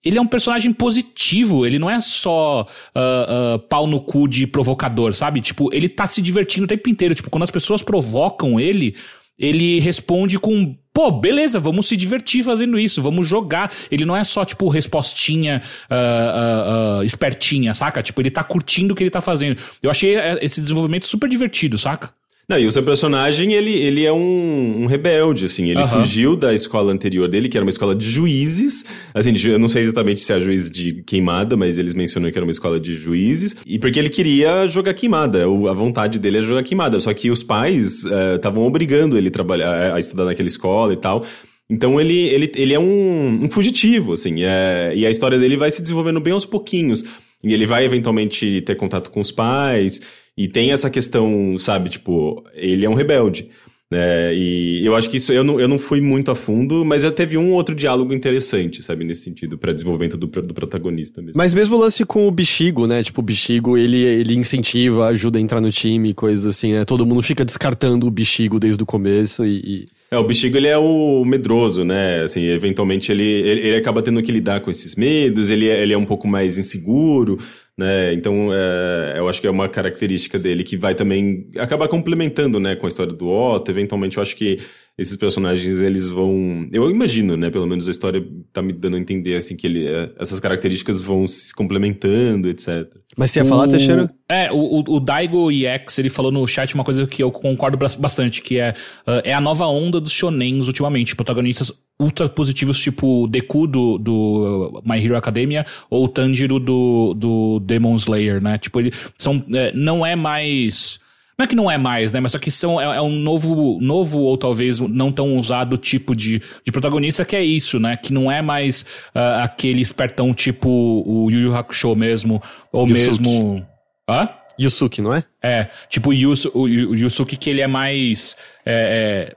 [0.09, 4.47] ele é um personagem positivo, ele não é só uh, uh, pau no cu de
[4.47, 5.43] provocador, sabe?
[5.43, 7.15] Tipo, ele tá se divertindo o tempo inteiro.
[7.15, 8.97] Tipo, quando as pessoas provocam ele,
[9.39, 10.75] ele responde com.
[10.95, 13.71] Pô, beleza, vamos se divertir fazendo isso, vamos jogar.
[13.91, 18.03] Ele não é só, tipo, respostinha uh, espertinha, saca?
[18.03, 19.61] Tipo, ele tá curtindo o que ele tá fazendo.
[19.83, 22.11] Eu achei eh, esse desenvolvimento super divertido, saca?
[22.51, 25.69] Não, e o seu personagem, ele, ele é um, um rebelde, assim.
[25.69, 28.87] Ele fugiu da escola anterior dele, que era uma escola de juízes.
[29.13, 32.47] Assim, eu não sei exatamente se é juiz de queimada, mas eles mencionam que era
[32.47, 33.55] uma escola de juízes.
[33.67, 35.45] E porque ele queria jogar queimada.
[35.45, 36.99] A vontade dele é jogar queimada.
[37.01, 40.97] Só que os pais estavam uh, obrigando ele a trabalhar, a estudar naquela escola e
[40.97, 41.27] tal.
[41.69, 44.43] Então ele, ele, ele é um, um fugitivo, assim.
[44.43, 47.05] É, e a história dele vai se desenvolvendo bem aos pouquinhos.
[47.43, 50.01] E ele vai eventualmente ter contato com os pais.
[50.37, 53.49] E tem essa questão, sabe, tipo, ele é um rebelde.
[53.91, 54.35] Né?
[54.35, 57.11] E eu acho que isso eu não, eu não fui muito a fundo, mas já
[57.11, 61.39] teve um outro diálogo interessante, sabe, nesse sentido, para desenvolvimento do, do protagonista mesmo.
[61.39, 63.03] Mas mesmo o lance com o bexigo, né?
[63.03, 66.85] Tipo, o bexigo ele, ele incentiva, ajuda a entrar no time, coisas assim, né?
[66.85, 69.57] Todo mundo fica descartando o bexigo desde o começo e...
[69.59, 69.98] e...
[70.11, 72.23] É, o bexigo ele é o medroso, né?
[72.23, 75.93] Assim, eventualmente ele, ele, ele acaba tendo que lidar com esses medos, ele é, ele
[75.93, 77.37] é um pouco mais inseguro,
[77.77, 78.15] né?
[78.15, 82.75] Então, é, eu acho que é uma característica dele que vai também acabar complementando, né,
[82.75, 83.71] com a história do Otto.
[83.71, 84.59] Eventualmente, eu acho que
[84.99, 86.69] esses personagens, eles vão...
[86.73, 89.87] Eu imagino, né, pelo menos a história tá me dando a entender, assim, que ele,
[89.87, 92.93] é, essas características vão se complementando, etc.
[93.17, 94.11] Mas você ia falar, Teixeira?
[94.29, 97.77] É, o, o, o Daigo EX, ele falou no chat uma coisa que eu concordo
[97.77, 98.75] bastante, que é,
[99.07, 101.15] uh, é a nova onda dos shonens ultimamente.
[101.15, 107.95] Protagonistas ultra positivos, tipo Deku do, do My Hero Academia ou Tanjiro do, do Demon
[107.95, 108.59] Slayer, né?
[108.59, 111.01] Tipo, ele são, é, não é mais...
[111.39, 112.19] Não é que não é mais, né?
[112.19, 116.17] Mas só que são, é, é, um novo, novo ou talvez não tão usado tipo
[116.17, 117.97] de, de protagonista que é isso, né?
[117.97, 118.83] Que não é mais
[119.15, 123.21] uh, aquele espertão tipo o Yu Yu Hakusho mesmo, ou Yusuke.
[123.21, 123.67] mesmo...
[124.11, 124.29] Hã?
[124.61, 125.23] Yusuke, não é?
[125.41, 128.37] É, tipo o, Yusu, o, o Yusuke que ele é mais...
[128.67, 129.37] É, é,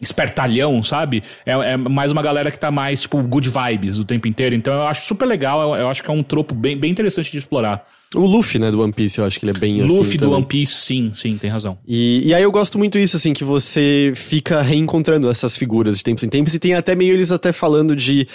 [0.00, 1.22] espertalhão, sabe?
[1.44, 4.54] É, é, mais uma galera que tá mais, tipo, good vibes o tempo inteiro.
[4.54, 7.30] Então eu acho super legal, eu, eu acho que é um tropo bem, bem interessante
[7.30, 7.86] de explorar.
[8.14, 9.98] O Luffy, né, do One Piece, eu acho que ele é bem Luffy assim.
[9.98, 11.78] Luffy do One Piece, sim, sim, tem razão.
[11.86, 16.02] E, e aí eu gosto muito isso, assim, que você fica reencontrando essas figuras de
[16.02, 18.26] tempos em tempos, e tem até meio eles até falando de.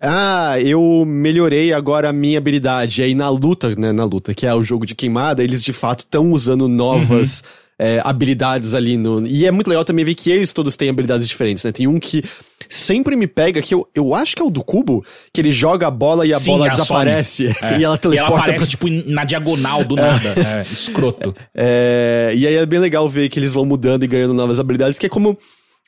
[0.00, 3.00] Ah, eu melhorei agora a minha habilidade.
[3.00, 5.72] E aí na luta, né, na luta, que é o jogo de queimada, eles de
[5.72, 7.40] fato estão usando novas.
[7.40, 9.26] Uhum é, habilidades ali no.
[9.26, 11.70] E é muito legal também ver que eles todos têm habilidades diferentes, né?
[11.70, 12.22] Tem um que
[12.68, 15.86] sempre me pega, que eu, eu acho que é o do cubo, que ele joga
[15.86, 17.54] a bola e a Sim, bola desaparece.
[17.62, 17.78] É.
[17.78, 18.14] e ela teleporta.
[18.14, 18.90] E ela aparece, pra...
[18.90, 20.34] tipo, na diagonal do nada.
[20.36, 21.34] É, escroto.
[21.54, 24.98] É, e aí é bem legal ver que eles vão mudando e ganhando novas habilidades,
[24.98, 25.38] que é como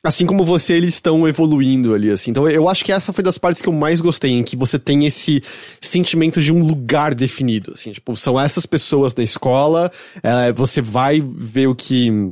[0.03, 2.31] assim como você, eles estão evoluindo ali, assim.
[2.31, 4.79] Então eu acho que essa foi das partes que eu mais gostei, em que você
[4.79, 5.41] tem esse
[5.79, 7.91] sentimento de um lugar definido, assim.
[7.91, 9.91] Tipo, são essas pessoas na escola,
[10.23, 12.31] é, você vai ver o que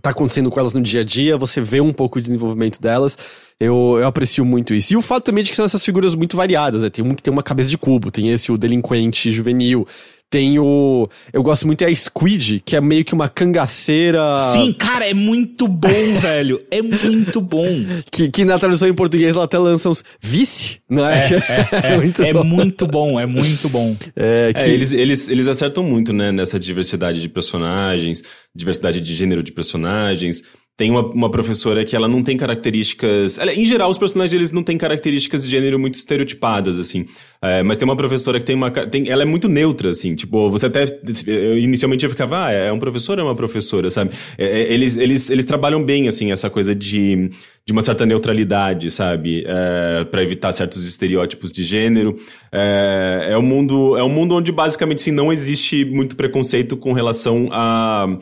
[0.00, 3.16] tá acontecendo com elas no dia a dia, você vê um pouco o desenvolvimento delas.
[3.58, 4.92] Eu, eu aprecio muito isso.
[4.92, 6.90] E o fato também de que são essas figuras muito variadas, né?
[6.90, 9.86] Tem um que tem uma cabeça de cubo, tem esse, o delinquente juvenil,
[10.30, 11.08] tem o.
[11.32, 14.20] Eu gosto muito é a Squid, que é meio que uma cangaceira.
[14.52, 15.88] Sim, cara, é muito bom,
[16.20, 16.60] velho.
[16.70, 17.66] É muito bom.
[18.10, 21.28] Que, que na tradução em português ela até lança uns vice, não é?
[21.28, 22.44] É, é, é, muito, é bom.
[22.44, 23.96] muito bom, é muito bom.
[24.14, 24.70] É, que...
[24.70, 28.22] eles, eles, eles acertam muito, né, nessa diversidade de personagens,
[28.54, 30.42] diversidade de gênero de personagens
[30.78, 33.36] tem uma, uma professora que ela não tem características.
[33.36, 37.04] Ela, em geral, os personagens eles não têm características de gênero muito estereotipadas, assim.
[37.42, 38.70] É, mas tem uma professora que tem uma.
[38.70, 40.14] Tem, ela é muito neutra, assim.
[40.14, 40.84] Tipo, você até.
[41.58, 44.12] Inicialmente eu ficava, ah, é um professor ou é uma professora, sabe?
[44.38, 47.28] É, é, eles, eles, eles trabalham bem, assim, essa coisa de,
[47.66, 49.44] de uma certa neutralidade, sabe?
[49.48, 52.14] É, para evitar certos estereótipos de gênero.
[52.52, 56.92] É, é, um mundo, é um mundo onde basicamente, sim, não existe muito preconceito com
[56.92, 58.16] relação a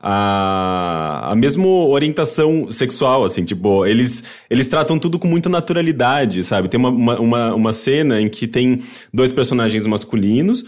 [0.00, 6.68] a, a mesma orientação sexual, assim, tipo, eles, eles tratam tudo com muita naturalidade, sabe?
[6.68, 8.80] Tem uma, uma, uma, cena em que tem
[9.12, 10.64] dois personagens masculinos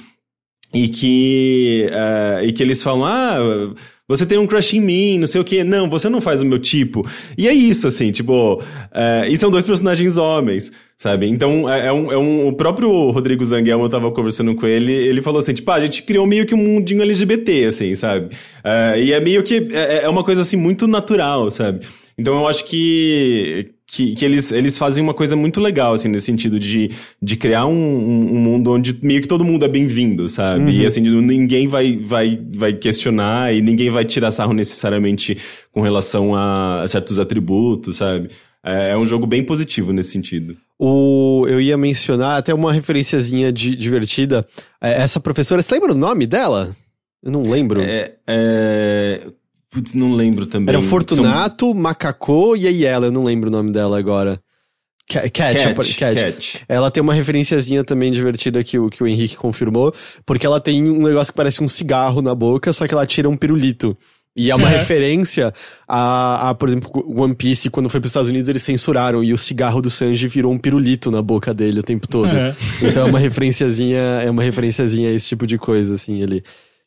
[0.74, 3.38] e que, uh, e que eles falam, ah
[4.12, 5.64] você tem um crush em mim, não sei o quê.
[5.64, 7.08] Não, você não faz o meu tipo.
[7.36, 8.56] E é isso, assim, tipo.
[8.56, 11.26] Uh, e são dois personagens homens, sabe?
[11.26, 12.48] Então, é, é, um, é um.
[12.48, 15.80] O próprio Rodrigo Zanguelmo, eu tava conversando com ele, ele falou assim, tipo, ah, a
[15.80, 18.26] gente criou meio que um mundinho LGBT, assim, sabe?
[18.26, 19.68] Uh, e é meio que.
[19.72, 21.80] É, é uma coisa, assim, muito natural, sabe?
[22.18, 26.26] Então eu acho que, que, que, eles, eles fazem uma coisa muito legal, assim, nesse
[26.26, 26.90] sentido de,
[27.20, 30.64] de criar um, um, mundo onde meio que todo mundo é bem-vindo, sabe?
[30.64, 30.70] Uhum.
[30.70, 35.36] E assim, ninguém vai, vai, vai questionar e ninguém vai tirar sarro necessariamente
[35.72, 38.28] com relação a certos atributos, sabe?
[38.64, 40.56] é, é um jogo bem positivo nesse sentido.
[40.78, 44.46] O, eu ia mencionar até uma referenciazinha de, divertida.
[44.80, 46.74] É, essa professora, você lembra o nome dela?
[47.22, 47.80] Eu não lembro.
[47.80, 49.26] É, é...
[49.72, 50.74] Putz, não lembro também.
[50.74, 51.74] Era Fortunato, São...
[51.74, 54.38] Macacô e aí ela, eu não lembro o nome dela agora.
[55.08, 56.64] Cat, Cat, Cat, Cat.
[56.68, 59.92] Ela tem uma referenciazinha também divertida que o, que o Henrique confirmou,
[60.26, 63.28] porque ela tem um negócio que parece um cigarro na boca, só que ela tira
[63.28, 63.96] um pirulito.
[64.36, 64.78] E é uma é.
[64.78, 65.52] referência
[65.86, 69.32] a, a, por exemplo, One Piece, quando foi para os Estados Unidos, eles censuraram e
[69.32, 72.34] o cigarro do Sanji virou um pirulito na boca dele o tempo todo.
[72.34, 72.54] É.
[72.82, 76.42] Então é uma referenciazinha, é uma referenciazinha a esse tipo de coisa, assim, ali.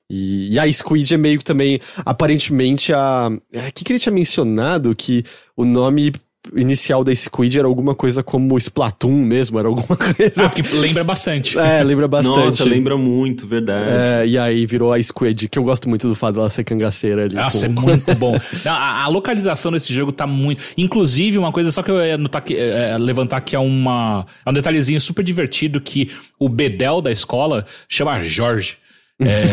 [0.10, 3.30] E, e a Squid é meio que também, aparentemente, a.
[3.30, 4.96] O é, que, que ele tinha mencionado?
[4.96, 5.24] Que
[5.56, 6.14] o nome
[6.54, 10.46] inicial da Squid era alguma coisa como Splatoon mesmo, era alguma coisa.
[10.46, 11.58] Ah, que lembra bastante.
[11.58, 12.38] É, lembra bastante.
[12.38, 13.90] Nossa, lembra muito, verdade.
[13.90, 17.26] É, e aí virou a Squid, que eu gosto muito do fato dela ser cangaceira
[17.26, 17.36] ali.
[17.36, 17.90] Nossa, com...
[17.90, 18.36] é muito bom.
[18.66, 20.64] A, a, localização desse jogo tá muito.
[20.78, 24.26] Inclusive, uma coisa só que eu ia notar que, é, é, levantar aqui é uma.
[24.46, 28.78] É um detalhezinho super divertido que o Bedel da escola chama Jorge.
[29.22, 29.46] É...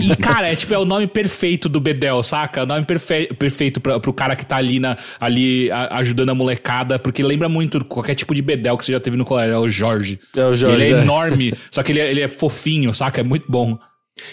[0.00, 2.64] e, cara, é tipo, é o nome perfeito do Bedel, saca?
[2.64, 3.28] O nome perfe...
[3.34, 7.48] perfeito pra, pro cara que tá ali, na, ali a, ajudando a molecada, porque lembra
[7.48, 10.18] muito qualquer tipo de Bedel que você já teve no colégio, é o Jorge.
[10.36, 10.82] É o Jorge.
[10.82, 11.02] Ele é, é.
[11.02, 13.20] enorme, só que ele é, ele é fofinho, saca?
[13.20, 13.78] É muito bom.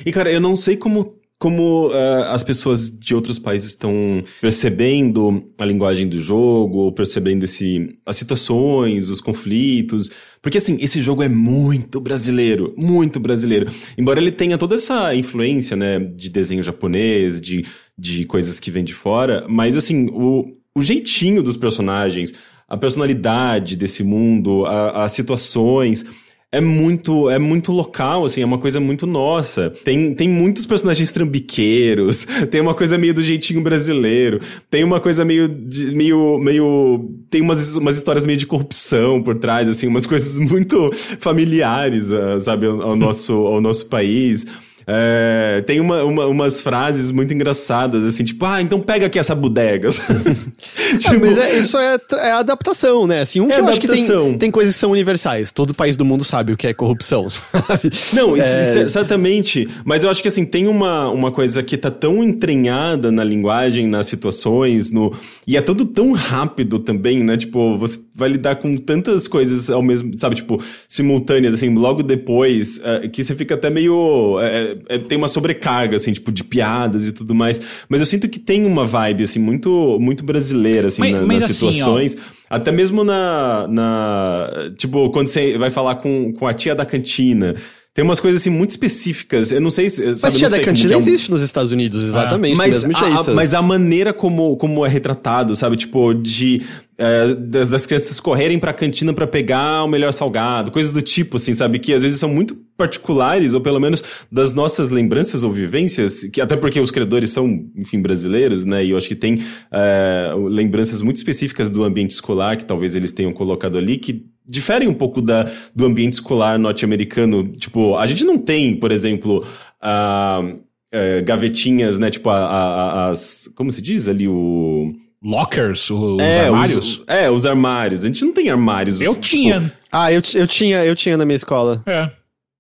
[0.06, 5.52] E, cara, eu não sei como como uh, as pessoas de outros países estão percebendo
[5.58, 10.10] a linguagem do jogo, percebendo esse, as situações, os conflitos.
[10.42, 13.70] Porque, assim, esse jogo é muito brasileiro, muito brasileiro.
[13.98, 17.66] Embora ele tenha toda essa influência, né, de desenho japonês, de,
[17.98, 20.44] de coisas que vêm de fora, mas, assim, o,
[20.76, 22.34] o jeitinho dos personagens,
[22.68, 26.04] a personalidade desse mundo, as situações
[26.52, 29.70] é muito é muito local, assim, é uma coisa muito nossa.
[29.70, 34.40] Tem, tem muitos personagens trambiqueiros, tem uma coisa meio do jeitinho brasileiro,
[34.70, 39.36] tem uma coisa meio de, meio meio tem umas, umas histórias meio de corrupção por
[39.36, 40.90] trás, assim, umas coisas muito
[41.20, 44.46] familiares, ah, sabe, ao, ao nosso ao nosso país.
[44.90, 49.36] É, tem uma, uma, umas frases muito engraçadas, assim, tipo, ah, então pega aqui essa
[49.36, 49.90] bodega.
[50.98, 53.20] tipo, é, mas é, isso é, é adaptação, né?
[53.20, 55.52] Assim, um é que eu acho que tem, tem coisas que são universais.
[55.52, 57.28] Todo país do mundo sabe o que é corrupção.
[58.14, 58.88] Não, é...
[58.88, 59.68] certamente.
[59.84, 63.88] Mas eu acho que, assim, tem uma, uma coisa que tá tão entranhada na linguagem,
[63.88, 65.14] nas situações, no...
[65.46, 67.36] E é tudo tão rápido também, né?
[67.36, 70.36] Tipo, você vai lidar com tantas coisas ao mesmo, sabe?
[70.38, 74.38] Tipo, simultâneas, assim, logo depois, uh, que você fica até meio...
[74.38, 77.62] Uh, é, tem uma sobrecarga, assim, tipo, de piadas e tudo mais.
[77.88, 81.42] Mas eu sinto que tem uma vibe, assim, muito, muito brasileira, assim, mas, na, mas
[81.42, 82.16] nas assim, situações.
[82.16, 82.38] Ó...
[82.50, 84.72] Até mesmo na, na.
[84.78, 87.56] Tipo, quando você vai falar com, com a tia da cantina.
[87.98, 89.52] Tem umas coisas assim muito específicas.
[89.52, 90.04] Eu não sei se.
[90.18, 91.00] Sabe, mas tia da cantina é um...
[91.00, 92.54] existe nos Estados Unidos, exatamente.
[92.54, 93.32] Ah, mas, do mesmo jeito.
[93.32, 95.76] A, mas a maneira como, como é retratado, sabe?
[95.78, 96.62] Tipo, de
[96.96, 101.38] é, das, das, crianças correrem pra cantina para pegar o melhor salgado, coisas do tipo,
[101.38, 101.80] assim, sabe?
[101.80, 106.40] Que às vezes são muito particulares, ou pelo menos das nossas lembranças ou vivências, que
[106.40, 108.86] até porque os criadores são, enfim, brasileiros, né?
[108.86, 109.42] E eu acho que tem
[109.72, 114.88] é, lembranças muito específicas do ambiente escolar que talvez eles tenham colocado ali, que diferem
[114.88, 117.50] um pouco da, do ambiente escolar norte-americano.
[117.50, 119.46] Tipo, a gente não tem, por exemplo,
[119.84, 122.10] uh, uh, gavetinhas, né?
[122.10, 123.50] Tipo, a, a, as.
[123.56, 124.28] Como se diz ali?
[124.28, 126.88] O lockers, os é, armários?
[126.88, 128.04] Os, é, os armários.
[128.04, 129.02] A gente não tem armários.
[129.02, 129.26] Eu tipo...
[129.26, 129.74] tinha.
[129.92, 131.84] Ah, eu, eu tinha, eu tinha na minha escola.
[131.86, 132.10] É.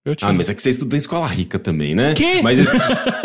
[0.05, 0.29] Eu tinha.
[0.29, 2.13] Ah, mas é que você estudou em escola rica também, né?
[2.13, 2.41] Que?
[2.41, 2.59] Mas,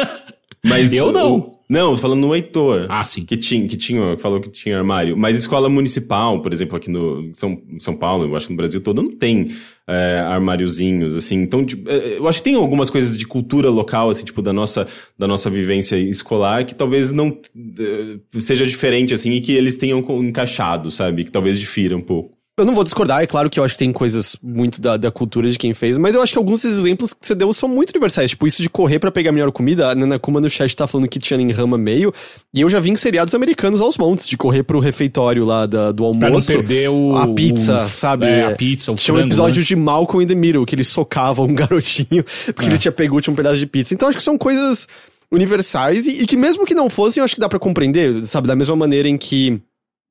[0.65, 1.37] mas eu não.
[1.37, 2.85] O, não, falando no Heitor.
[2.91, 3.25] Ah, sim.
[3.25, 5.17] Que tinha, que tinha, falou que tinha armário.
[5.17, 8.83] Mas escola municipal, por exemplo, aqui no São, São Paulo, eu acho que no Brasil
[8.83, 9.53] todo, não tem
[9.89, 11.37] é, armáriozinhos, assim.
[11.37, 14.53] Então, tipo, é, eu acho que tem algumas coisas de cultura local, assim, tipo, da
[14.53, 14.87] nossa,
[15.19, 20.05] da nossa vivência escolar, que talvez não é, seja diferente, assim, e que eles tenham
[20.23, 21.25] encaixado, sabe?
[21.25, 22.37] Que talvez difira um pouco.
[22.59, 25.11] Eu não vou discordar, é claro que eu acho que tem coisas muito da, da
[25.11, 27.67] cultura de quem fez, mas eu acho que alguns desses exemplos que você deu são
[27.67, 28.29] muito universais.
[28.29, 31.09] Tipo, isso de correr para pegar melhor comida, a Nana Kuma no chat tá falando
[31.09, 32.13] que tinha em rama meio,
[32.53, 35.93] e eu já vi em seriados americanos aos montes, de correr pro refeitório lá da,
[35.93, 36.21] do almoço.
[36.21, 37.17] Pra não perder o...
[37.17, 38.27] A pizza, o, sabe?
[38.27, 39.67] É, a pizza, o Tinha um episódio né?
[39.67, 42.23] de Malcolm in the Middle, que ele socava um garotinho,
[42.55, 42.69] porque é.
[42.69, 43.95] ele tinha pegado um pedaço de pizza.
[43.95, 44.87] Então acho que são coisas
[45.31, 48.47] universais e, e que mesmo que não fossem, eu acho que dá para compreender, sabe?
[48.47, 49.59] Da mesma maneira em que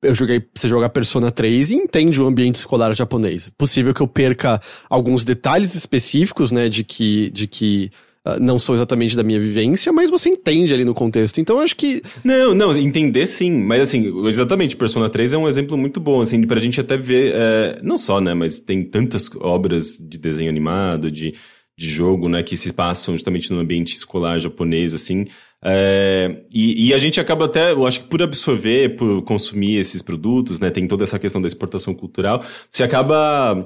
[0.02, 3.50] eu joguei, você jogar Persona 3 e entende o ambiente escolar japonês.
[3.56, 7.90] Possível que eu perca alguns detalhes específicos, né, de que, de que
[8.26, 11.40] uh, não são exatamente da minha vivência, mas você entende ali no contexto.
[11.40, 12.02] Então eu acho que.
[12.24, 13.52] Não, não, entender sim.
[13.62, 17.32] Mas assim, exatamente, Persona 3 é um exemplo muito bom, assim, pra gente até ver.
[17.34, 21.34] É, não só, né, mas tem tantas obras de desenho animado, de,
[21.78, 25.26] de jogo, né, que se passam justamente no ambiente escolar japonês, assim.
[25.64, 30.02] É, e, e, a gente acaba até, eu acho que por absorver, por consumir esses
[30.02, 33.64] produtos, né, tem toda essa questão da exportação cultural, você acaba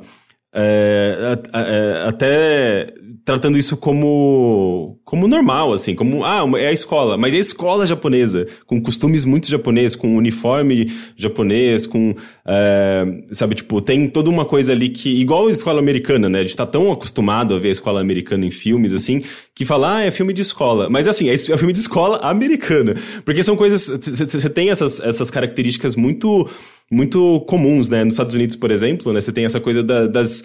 [0.54, 2.92] é, é, até
[3.26, 7.84] tratando isso como, como normal, assim, como, ah, é a escola, mas é a escola
[7.84, 12.14] japonesa, com costumes muito japoneses, com uniforme japonês, com,
[12.46, 16.42] é, sabe, tipo, tem toda uma coisa ali que, igual a escola americana, né, a
[16.42, 20.02] gente tá tão acostumado a ver a escola americana em filmes, assim, que fala, ah,
[20.04, 22.94] é filme de escola, mas assim, é filme de escola americana,
[23.24, 26.48] porque são coisas, você tem essas, essas características muito
[26.90, 28.04] muito comuns, né?
[28.04, 29.20] Nos Estados Unidos, por exemplo, né?
[29.20, 30.44] Você tem essa coisa da, das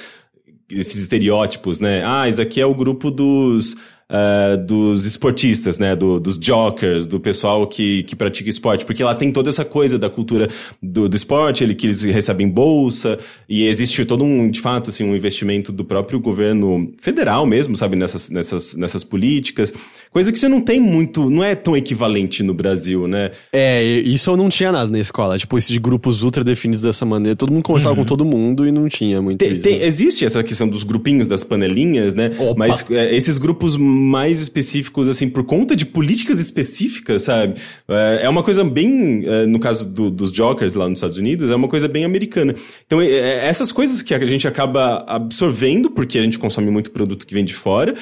[0.70, 2.04] esses estereótipos, né?
[2.06, 3.76] Ah, isso aqui é o grupo dos
[4.12, 5.96] uh, dos esportistas, né?
[5.96, 9.98] Do, dos jokers, do pessoal que, que pratica esporte, porque lá tem toda essa coisa
[9.98, 10.50] da cultura
[10.82, 15.04] do, do esporte, ele, que eles recebem bolsa, e existe todo um, de fato, assim,
[15.04, 19.74] um investimento do próprio governo federal mesmo, sabe, nessas, nessas, nessas políticas.
[20.12, 23.32] Coisa que você não tem muito, não é tão equivalente no Brasil, né?
[23.54, 25.38] É, isso eu não tinha nada na escola.
[25.38, 28.02] Tipo, esses grupos ultra definidos dessa maneira, todo mundo conversava uhum.
[28.02, 29.62] com todo mundo e não tinha muito tem, isso.
[29.62, 32.32] Tem, existe essa questão dos grupinhos, das panelinhas, né?
[32.38, 32.56] Opa.
[32.58, 37.56] Mas é, esses grupos mais específicos, assim, por conta de políticas específicas, sabe?
[37.88, 41.52] É, é uma coisa bem, é, no caso do, dos Jokers lá nos Estados Unidos,
[41.52, 42.56] é uma coisa bem americana.
[42.86, 47.26] Então, é, essas coisas que a gente acaba absorvendo, porque a gente consome muito produto
[47.26, 47.96] que vem de fora,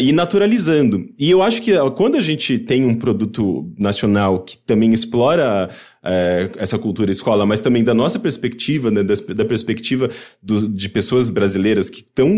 [0.00, 1.08] e naturalizando.
[1.18, 5.70] E eu acho que quando a gente tem um produto nacional que também explora
[6.04, 10.10] é, essa cultura escola, mas também da nossa perspectiva, né, da, da perspectiva
[10.42, 12.28] do, de pessoas brasileiras que estão,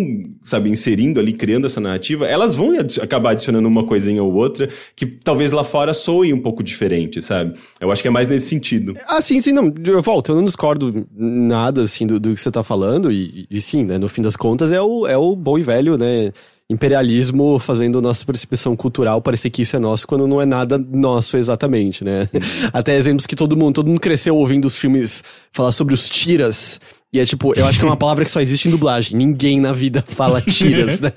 [0.42, 5.06] sabe, inserindo ali, criando essa narrativa, elas vão acabar adicionando uma coisinha ou outra que
[5.06, 7.54] talvez lá fora soe um pouco diferente, sabe?
[7.80, 8.94] Eu acho que é mais nesse sentido.
[9.08, 12.50] Ah, sim, sim, não, eu volto, eu não discordo nada, assim, do, do que você
[12.50, 15.58] tá falando, e, e sim, né, no fim das contas é o, é o bom
[15.58, 16.32] e velho, né,
[16.70, 21.36] imperialismo fazendo nossa percepção cultural parecer que isso é nosso quando não é nada nosso
[21.36, 22.28] exatamente, né?
[22.72, 26.80] Até exemplos que todo mundo, todo mundo cresceu ouvindo os filmes falar sobre os tiras.
[27.14, 29.16] E é tipo, eu acho que é uma palavra que só existe em dublagem.
[29.16, 31.12] Ninguém na vida fala tiras, né?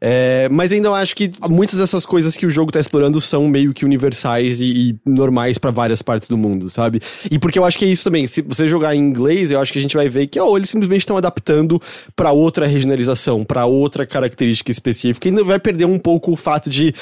[0.00, 3.46] É, mas ainda eu acho que muitas dessas coisas que o jogo tá explorando são
[3.46, 7.02] meio que universais e, e normais para várias partes do mundo, sabe?
[7.30, 8.26] E porque eu acho que é isso também.
[8.26, 10.70] Se você jogar em inglês, eu acho que a gente vai ver que, oh, eles
[10.70, 11.80] simplesmente estão adaptando
[12.16, 15.28] para outra regionalização, para outra característica específica.
[15.28, 16.94] E ainda vai perder um pouco o fato de,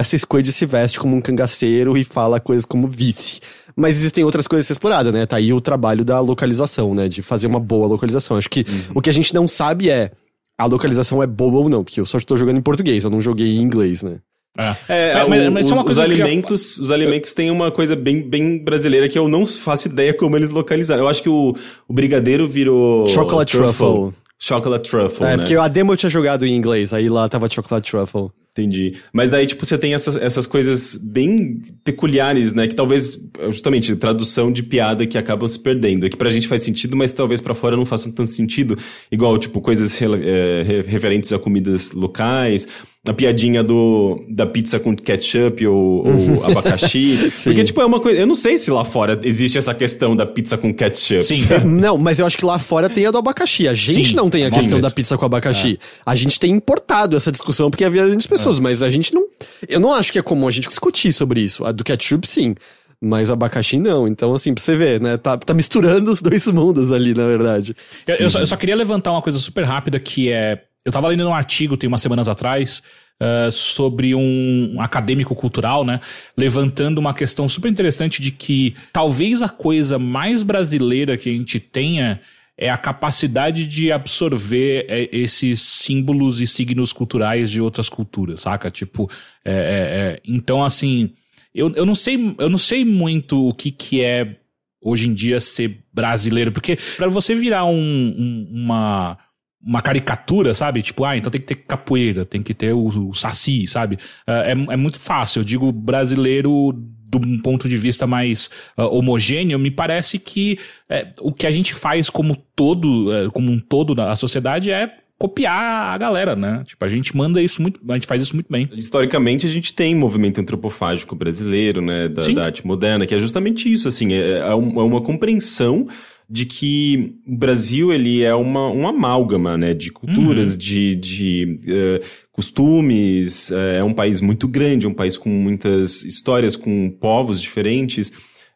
[0.00, 3.40] essa Squid se veste como um cangaceiro e fala coisas como vice.
[3.76, 5.26] Mas existem outras coisas a ser exploradas, né?
[5.26, 7.08] Tá aí o trabalho da localização, né?
[7.08, 8.36] De fazer uma boa localização.
[8.36, 8.92] Acho que uhum.
[8.96, 10.10] o que a gente não sabe é
[10.58, 13.22] a localização é boa ou não, porque eu só estou jogando em português, eu não
[13.22, 14.18] joguei em inglês, né?
[14.58, 18.20] É, é, é mas, mas os, é os alimentos, os alimentos têm uma coisa bem,
[18.20, 21.04] bem brasileira que eu não faço ideia como eles localizaram.
[21.04, 21.54] Eu acho que o,
[21.88, 23.86] o brigadeiro virou chocolate truffle.
[23.86, 24.19] truffle.
[24.42, 25.36] Chocolate truffle, é, né?
[25.36, 28.30] porque a demo eu tinha jogado em inglês, aí lá tava chocolate truffle.
[28.52, 28.96] Entendi.
[29.12, 32.66] Mas daí, tipo, você tem essas, essas coisas bem peculiares, né?
[32.66, 33.16] Que talvez,
[33.48, 36.04] justamente, tradução de piada que acabam se perdendo.
[36.04, 38.76] É que pra gente faz sentido, mas talvez para fora não façam tanto sentido.
[39.10, 42.66] Igual, tipo, coisas é, referentes a comidas locais
[43.06, 47.32] a piadinha do, da pizza com ketchup ou, ou abacaxi.
[47.42, 48.20] Porque, tipo, é uma coisa.
[48.20, 51.22] Eu não sei se lá fora existe essa questão da pizza com ketchup.
[51.22, 51.46] Sim.
[51.64, 53.66] não, mas eu acho que lá fora tem a do abacaxi.
[53.66, 55.78] A gente Sim, não tem a questão da pizza com abacaxi.
[55.80, 56.00] É.
[56.04, 58.60] A gente tem importado essa discussão porque havia muitas pessoas, é.
[58.60, 59.26] mas a gente não.
[59.66, 61.64] Eu não acho que é comum a gente discutir sobre isso.
[61.64, 62.54] A do ketchup, sim.
[63.02, 64.06] Mas o abacaxi não.
[64.06, 65.16] Então, assim, pra você ver, né?
[65.16, 67.74] Tá, tá misturando os dois mundos ali, na verdade.
[68.06, 71.08] Eu, eu, só, eu só queria levantar uma coisa super rápida que é eu estava
[71.08, 72.82] lendo um artigo tem umas semanas atrás
[73.20, 76.00] uh, sobre um, acadêmico cultural, né?
[76.36, 81.60] Levantando uma questão super interessante de que talvez a coisa mais brasileira que a gente
[81.60, 82.20] tenha
[82.56, 88.70] é a capacidade de absorver é, esses símbolos e signos culturais de outras culturas, saca?
[88.70, 89.10] Tipo,
[89.44, 91.12] é, é, então assim,
[91.54, 94.36] eu, eu não sei, eu não sei muito o que que é
[94.82, 99.18] hoje em dia ser brasileiro, porque para você virar um, um, uma
[99.62, 100.82] uma caricatura, sabe?
[100.82, 103.98] Tipo, ah, então tem que ter capoeira, tem que ter o, o saci, sabe?
[104.26, 105.40] É, é, é muito fácil.
[105.40, 106.72] Eu digo brasileiro
[107.10, 108.48] de um ponto de vista mais
[108.78, 110.58] uh, homogêneo, me parece que
[110.88, 114.96] é, o que a gente faz como todo, é, como um todo na sociedade é
[115.18, 116.62] copiar a galera, né?
[116.64, 118.70] Tipo, a gente manda isso muito, a gente faz isso muito bem.
[118.72, 122.08] Historicamente, a gente tem movimento antropofágico brasileiro, né?
[122.08, 125.86] Da, da arte moderna, que é justamente isso, assim, é, é uma compreensão
[126.30, 130.58] de que o Brasil ele é uma, um amálgama né, de culturas, uhum.
[130.58, 136.54] de, de uh, costumes, uh, é um país muito grande, um país com muitas histórias,
[136.54, 138.12] com povos diferentes.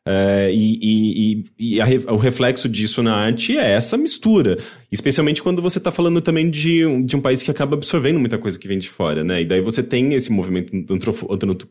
[0.06, 4.58] É, e e, e a, o reflexo disso na arte é essa mistura.
[4.92, 8.38] Especialmente quando você está falando também de, um, de um país que acaba absorvendo muita
[8.38, 9.42] coisa que vem de fora, né?
[9.42, 10.72] E daí você tem esse movimento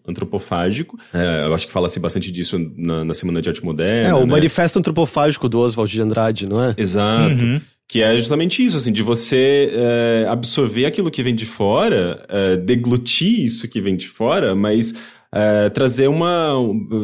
[0.07, 0.99] antropofágico.
[1.13, 4.09] É, eu acho que fala-se bastante disso na, na, Semana de Arte Moderna.
[4.09, 4.31] É, o né?
[4.31, 6.75] manifesto antropofágico do Oswald de Andrade, não é?
[6.77, 7.43] Exato.
[7.43, 7.61] Uhum.
[7.88, 12.57] Que é justamente isso, assim, de você é, absorver aquilo que vem de fora, é,
[12.57, 14.93] deglutir isso que vem de fora, mas
[15.34, 16.53] é, trazer uma.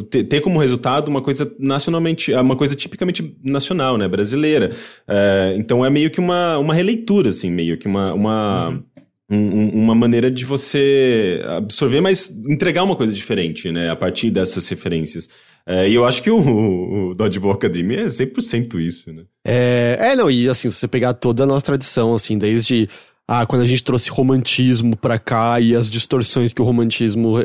[0.10, 2.32] Ter, ter, como resultado uma coisa nacionalmente.
[2.32, 4.08] uma coisa tipicamente nacional, né?
[4.08, 4.72] Brasileira.
[5.08, 8.14] É, então é meio que uma, uma releitura, assim, meio que uma.
[8.14, 8.84] uma uhum.
[9.32, 13.88] Um, uma maneira de você absorver, mas entregar uma coisa diferente, né?
[13.88, 15.30] A partir dessas referências.
[15.68, 19.22] É, e eu acho que o, o Dodgeball Academy é 100% isso, né?
[19.46, 22.90] É, é, não, e assim, você pegar toda a nossa tradição, assim, desde
[23.32, 27.36] ah, quando a gente trouxe romantismo pra cá e as distorções que o romantismo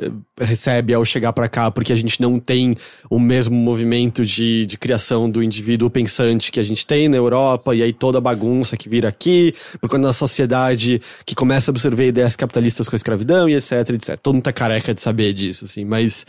[0.41, 2.75] recebe ao chegar pra cá, porque a gente não tem
[3.11, 7.75] o mesmo movimento de, de criação do indivíduo pensante que a gente tem na Europa,
[7.75, 11.73] e aí toda a bagunça que vira aqui, por quando a sociedade que começa a
[11.73, 14.17] absorver ideias capitalistas com a escravidão e etc, etc.
[14.17, 16.25] Todo mundo tá careca de saber disso, assim, mas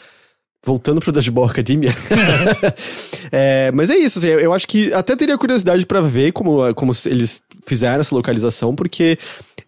[0.66, 1.94] voltando pro Dodgeball Academia.
[3.32, 6.92] é, mas é isso, assim, eu acho que até teria curiosidade para ver como, como
[7.06, 9.18] eles fizeram essa localização, porque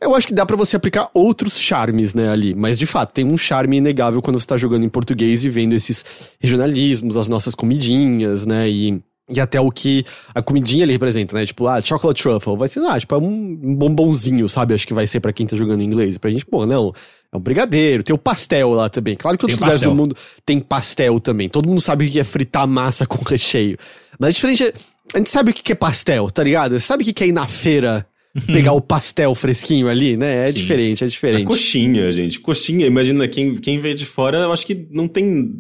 [0.02, 2.56] eu acho que dá para você aplicar outros charmes, né, ali.
[2.56, 5.74] Mas de fato, tem um charme inegável quando você tá jogando em português e vendo
[5.74, 6.04] esses
[6.40, 9.02] regionalismos, as nossas comidinhas, né, e.
[9.30, 11.46] E até o que a comidinha ali representa, né?
[11.46, 12.56] Tipo, ah, chocolate truffle.
[12.56, 14.74] Vai ser, ah, tipo, é um bombonzinho, sabe?
[14.74, 16.18] Acho que vai ser para quem tá jogando em inglês.
[16.18, 16.94] Pra gente, pô, não.
[17.30, 19.18] É um brigadeiro, tem o pastel lá também.
[19.18, 20.16] Claro que outros lugares do mundo
[20.46, 21.50] tem pastel também.
[21.50, 23.78] Todo mundo sabe o que é fritar massa com recheio.
[24.18, 24.74] Mas a diferente é,
[25.14, 26.80] a gente sabe o que é pastel, tá ligado?
[26.80, 28.08] Sabe o que é ir na feira
[28.52, 30.46] pegar o pastel fresquinho ali, né?
[30.46, 30.54] É Sim.
[30.54, 31.44] diferente, é diferente.
[31.44, 32.40] A coxinha, gente.
[32.40, 35.56] Coxinha, imagina, quem, quem vê de fora, eu acho que não tem.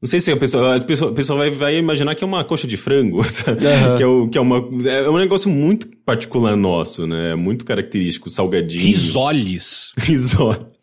[0.00, 2.44] Não sei se a pessoa, a pessoa, a pessoa vai, vai imaginar que é uma
[2.44, 3.18] coxa de frango,
[3.48, 3.96] uhum.
[3.96, 4.56] que, é o, que é, uma,
[4.88, 7.32] é um negócio muito particular nosso, né?
[7.32, 8.84] É muito característico, salgadinho.
[8.84, 9.92] Risoles.
[9.98, 10.75] Risoles.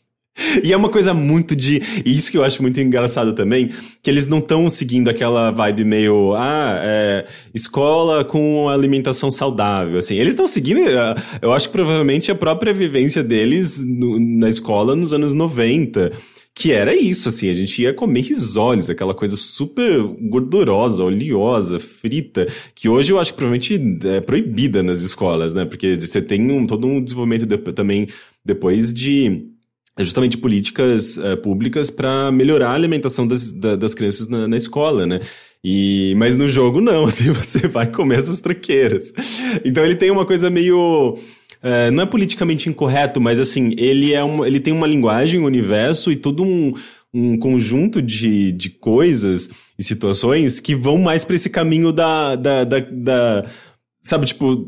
[0.63, 1.81] E é uma coisa muito de.
[2.03, 3.69] E isso que eu acho muito engraçado também,
[4.01, 6.33] que eles não estão seguindo aquela vibe meio.
[6.33, 9.99] Ah, é, escola com alimentação saudável.
[9.99, 10.79] Assim, eles estão seguindo.
[10.89, 16.11] É, eu acho que provavelmente a própria vivência deles no, na escola nos anos 90.
[16.55, 22.47] Que era isso, assim, a gente ia comer risoles, aquela coisa super gordurosa, oleosa, frita,
[22.75, 25.65] que hoje eu acho que provavelmente é proibida nas escolas, né?
[25.65, 28.07] Porque você tem um, todo um desenvolvimento de, também
[28.45, 29.52] depois de
[29.97, 34.57] é justamente políticas uh, públicas para melhorar a alimentação das, da, das crianças na, na,
[34.57, 35.19] escola, né?
[35.63, 39.13] E, mas no jogo não, assim, você vai comer essas tranqueiras.
[39.63, 41.17] Então ele tem uma coisa meio...
[41.63, 45.45] Uh, não é politicamente incorreto, mas assim, ele, é um, ele tem uma linguagem, um
[45.45, 46.73] universo e todo um,
[47.13, 52.63] um conjunto de, de coisas e situações que vão mais para esse caminho da, da,
[52.65, 53.45] da, da
[54.03, 54.65] sabe, tipo,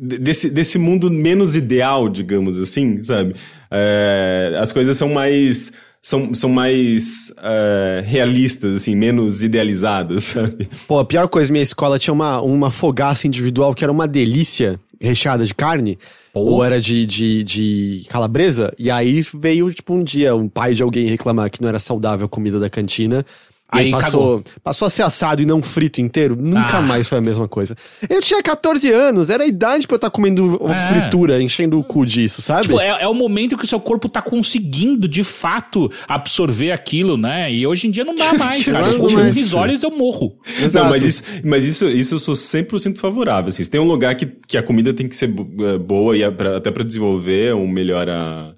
[0.00, 3.34] desse, desse mundo menos ideal, digamos assim, sabe?
[3.70, 10.68] É, as coisas são mais são, são mais uh, realistas, assim, menos idealizadas, sabe?
[10.88, 14.80] Pô, a pior coisa, minha escola tinha uma, uma fogaça individual que era uma delícia
[15.00, 15.98] recheada de carne.
[16.32, 16.40] Pô.
[16.40, 18.72] Ou era de, de, de calabresa.
[18.78, 22.26] E aí veio, tipo, um dia um pai de alguém reclamar que não era saudável
[22.26, 23.26] a comida da cantina.
[23.72, 26.82] Aí passou, passou a ser assado e não frito inteiro, nunca ah.
[26.82, 27.76] mais foi a mesma coisa.
[28.08, 30.88] Eu tinha 14 anos, era a idade pra eu estar tá comendo é.
[30.88, 32.62] fritura, enchendo o cu disso, sabe?
[32.62, 37.16] Tipo, é, é, o momento que o seu corpo tá conseguindo, de fato, absorver aquilo,
[37.16, 37.52] né?
[37.52, 38.86] E hoje em dia não dá mais, cara.
[38.86, 39.18] Eu como
[39.56, 40.36] olhos eu morro.
[40.60, 40.84] Exato.
[40.84, 43.48] Não, mas isso, mas isso, isso eu sou 100% favorável.
[43.48, 46.22] Assim, se tem um lugar que, que a comida tem que ser é, boa e
[46.22, 48.52] é pra, até para desenvolver um melhor a,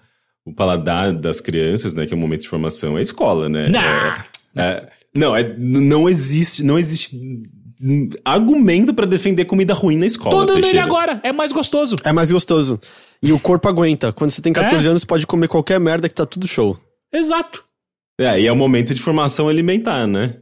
[0.44, 2.06] o paladar das crianças, né?
[2.06, 3.68] Que é um momento de formação, é a escola, né?
[3.68, 4.24] Nah.
[4.56, 7.18] É, é, não, é, não existe, não existe
[8.24, 10.30] argumento para defender comida ruim na escola.
[10.30, 11.96] Tô dando ele agora, é mais gostoso.
[12.04, 12.80] É mais gostoso.
[13.22, 14.12] E o corpo aguenta.
[14.12, 14.90] Quando você tem 14 é?
[14.90, 16.78] anos, pode comer qualquer merda que tá tudo show.
[17.12, 17.64] Exato.
[18.18, 20.36] É, e é o momento de formação alimentar, né?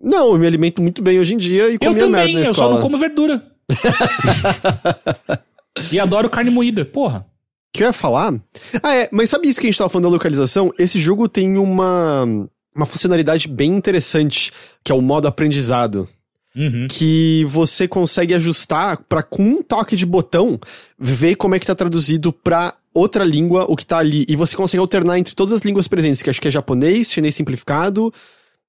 [0.00, 2.48] Não, eu me alimento muito bem hoje em dia e comia merda na escola.
[2.48, 3.42] Eu só não como verdura.
[5.92, 7.20] e adoro carne moída, porra.
[7.20, 8.34] O que eu ia falar?
[8.82, 10.72] Ah, é, mas sabe isso que a gente tava falando da localização?
[10.78, 14.52] Esse jogo tem uma uma funcionalidade bem interessante,
[14.82, 16.08] que é o modo aprendizado.
[16.54, 16.86] Uhum.
[16.88, 20.60] Que você consegue ajustar para com um toque de botão
[20.98, 24.26] ver como é que tá traduzido pra outra língua o que tá ali.
[24.28, 27.34] E você consegue alternar entre todas as línguas presentes, que acho que é japonês, chinês
[27.34, 28.12] simplificado,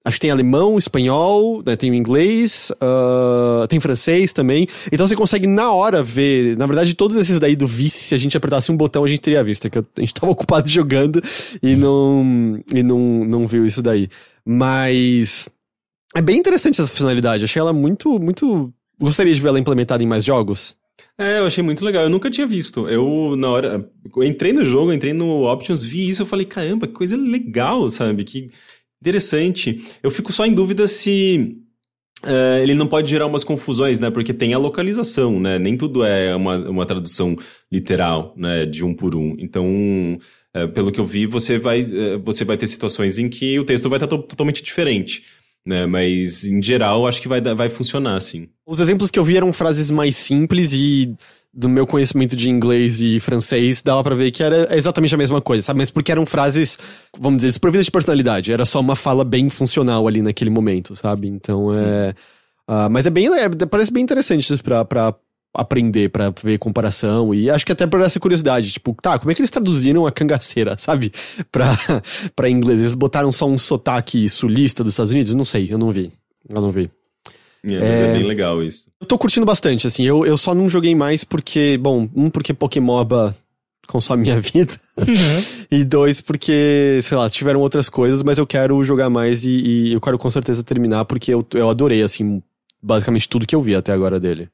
[0.05, 4.67] Acho que tem alemão, espanhol, né, tem inglês, uh, tem francês também.
[4.91, 6.57] Então você consegue na hora ver.
[6.57, 9.21] Na verdade, todos esses daí do vice, se a gente apertasse um botão, a gente
[9.21, 9.65] teria visto.
[9.65, 11.23] É que a gente tava ocupado jogando
[11.61, 14.09] e não, e não, não viu isso daí.
[14.45, 15.49] Mas.
[16.15, 17.45] É bem interessante essa funcionalidade.
[17.45, 18.73] Achei ela muito, muito.
[19.01, 20.75] Gostaria de ver ela implementada em mais jogos.
[21.17, 22.03] É, eu achei muito legal.
[22.03, 22.89] Eu nunca tinha visto.
[22.89, 23.89] Eu, na hora.
[24.15, 27.89] Eu entrei no jogo, entrei no Options, vi isso, eu falei, caramba, que coisa legal,
[27.89, 28.25] sabe?
[28.25, 28.49] Que
[29.03, 29.83] interessante.
[30.01, 31.57] Eu fico só em dúvida se.
[32.23, 34.09] Uh, ele não pode gerar umas confusões, né?
[34.09, 35.59] Porque tem a localização, né?
[35.59, 37.35] Nem tudo é uma, uma tradução
[37.69, 38.65] literal, né?
[38.65, 39.35] De um por um.
[39.37, 39.67] Então,
[40.55, 43.65] uh, pelo que eu vi, você vai, uh, você vai ter situações em que o
[43.65, 45.23] texto vai estar to totalmente diferente
[45.65, 45.85] né?
[45.85, 48.47] Mas em geral acho que vai, vai funcionar, sim.
[48.65, 51.13] Os exemplos que eu vi eram frases mais simples e
[51.53, 55.39] do meu conhecimento de inglês e francês, dava para ver que era exatamente a mesma
[55.39, 55.77] coisa, sabe?
[55.77, 56.79] Mas porque eram frases,
[57.15, 58.51] vamos dizer, desprovidas de personalidade.
[58.51, 61.27] Era só uma fala bem funcional ali naquele momento, sabe?
[61.27, 62.15] Então é.
[62.67, 63.27] Uh, mas é bem.
[63.27, 65.13] É, parece bem interessante pra, pra
[65.53, 69.35] aprender para ver comparação e acho que até por essa curiosidade, tipo, tá, como é
[69.35, 71.11] que eles traduziram a cangaceira, sabe?
[71.51, 71.77] Pra,
[72.35, 72.79] pra inglês.
[72.79, 75.33] Eles botaram só um sotaque sulista dos Estados Unidos?
[75.33, 76.11] Não sei, eu não vi.
[76.49, 76.89] Eu não vi.
[77.63, 78.09] É, mas é...
[78.09, 78.87] é bem legal isso.
[78.99, 82.53] Eu tô curtindo bastante, assim, eu, eu só não joguei mais porque, bom, um, porque
[82.53, 83.35] Pokémoba
[83.87, 84.73] consome minha vida.
[84.97, 85.43] Uhum.
[85.71, 89.93] e dois, porque, sei lá, tiveram outras coisas, mas eu quero jogar mais e, e
[89.93, 92.41] eu quero com certeza terminar, porque eu, eu adorei, assim,
[92.81, 94.49] basicamente tudo que eu vi até agora dele.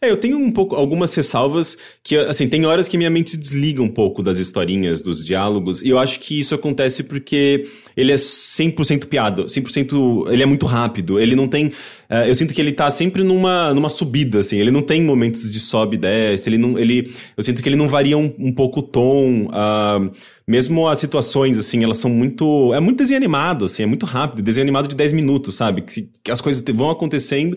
[0.00, 3.82] É, eu tenho um pouco algumas ressalvas que, assim, tem horas que minha mente desliga
[3.82, 7.66] um pouco das historinhas, dos diálogos, e eu acho que isso acontece porque
[7.96, 12.52] ele é 100% piada, 100%, ele é muito rápido, ele não tem, uh, eu sinto
[12.52, 15.98] que ele tá sempre numa, numa subida, assim, ele não tem momentos de sobe e
[15.98, 19.46] desce, ele não, ele, eu sinto que ele não varia um, um pouco o tom,
[19.46, 20.10] uh,
[20.46, 24.42] mesmo as situações, assim, elas são muito, é muito desenho animado, assim, é muito rápido,
[24.42, 27.56] desenho animado de 10 minutos, sabe, que, que as coisas vão acontecendo,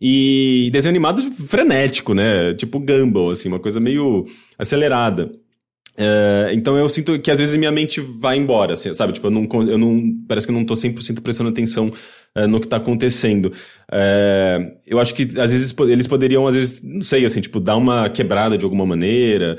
[0.00, 2.54] e desenho animado frenético, né?
[2.54, 4.26] Tipo Gumball, assim, uma coisa meio
[4.58, 5.30] acelerada.
[6.00, 9.12] Uh, então eu sinto que às vezes minha mente vai embora, assim, sabe?
[9.12, 10.14] Tipo, eu não, eu não.
[10.26, 13.52] Parece que eu não tô 100% prestando atenção uh, no que tá acontecendo.
[13.92, 17.76] Uh, eu acho que às vezes eles poderiam, às vezes, não sei, assim, tipo, dar
[17.76, 19.58] uma quebrada de alguma maneira.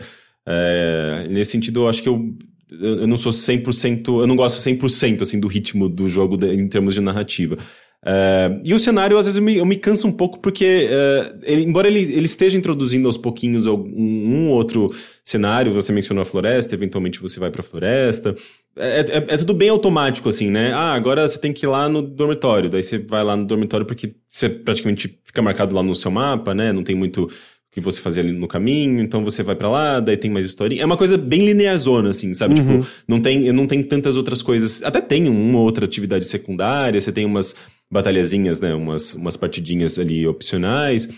[1.30, 2.34] nesse sentido, eu acho que eu.
[2.72, 4.08] Eu não sou 100%.
[4.08, 7.58] Eu não gosto 100% assim, do ritmo do jogo de, em termos de narrativa.
[8.04, 11.40] Uh, e o cenário, às vezes, eu me, eu me canso um pouco, porque, uh,
[11.44, 14.90] ele, embora ele, ele esteja introduzindo aos pouquinhos um, um outro
[15.24, 18.36] cenário, você mencionou a floresta, eventualmente você vai pra floresta.
[18.76, 20.74] É, é, é, tudo bem automático, assim, né?
[20.74, 22.70] Ah, agora você tem que ir lá no dormitório.
[22.70, 26.56] Daí você vai lá no dormitório porque você praticamente fica marcado lá no seu mapa,
[26.56, 26.72] né?
[26.72, 27.30] Não tem muito
[27.72, 30.82] que você fazer ali no caminho, então você vai para lá, daí tem mais historinha.
[30.82, 32.56] É uma coisa bem linearzona, assim, sabe?
[32.56, 32.82] Tipo, uhum.
[32.82, 34.84] Tipo, não tem, não tem tantas outras coisas.
[34.84, 37.56] Até tem uma outra atividade secundária, você tem umas
[37.92, 38.74] batalhazinhas, né?
[38.74, 41.10] Umas, umas partidinhas ali opcionais.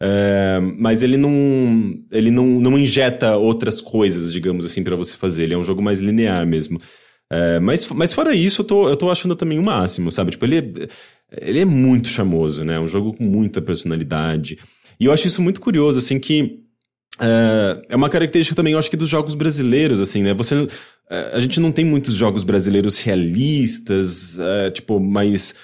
[0.00, 5.44] É, mas ele não ele não, não injeta outras coisas, digamos assim, para você fazer.
[5.44, 6.80] Ele é um jogo mais linear mesmo.
[7.30, 10.32] É, mas, mas fora isso, eu tô, eu tô achando também o máximo, sabe?
[10.32, 10.88] Tipo, ele é,
[11.40, 12.74] ele é muito charmoso, né?
[12.74, 14.58] É um jogo com muita personalidade.
[14.98, 16.60] E eu acho isso muito curioso, assim, que
[17.20, 20.34] é, é uma característica também, eu acho que dos jogos brasileiros, assim, né?
[20.34, 20.66] Você,
[21.32, 24.36] a gente não tem muitos jogos brasileiros realistas,
[24.74, 25.54] tipo, mais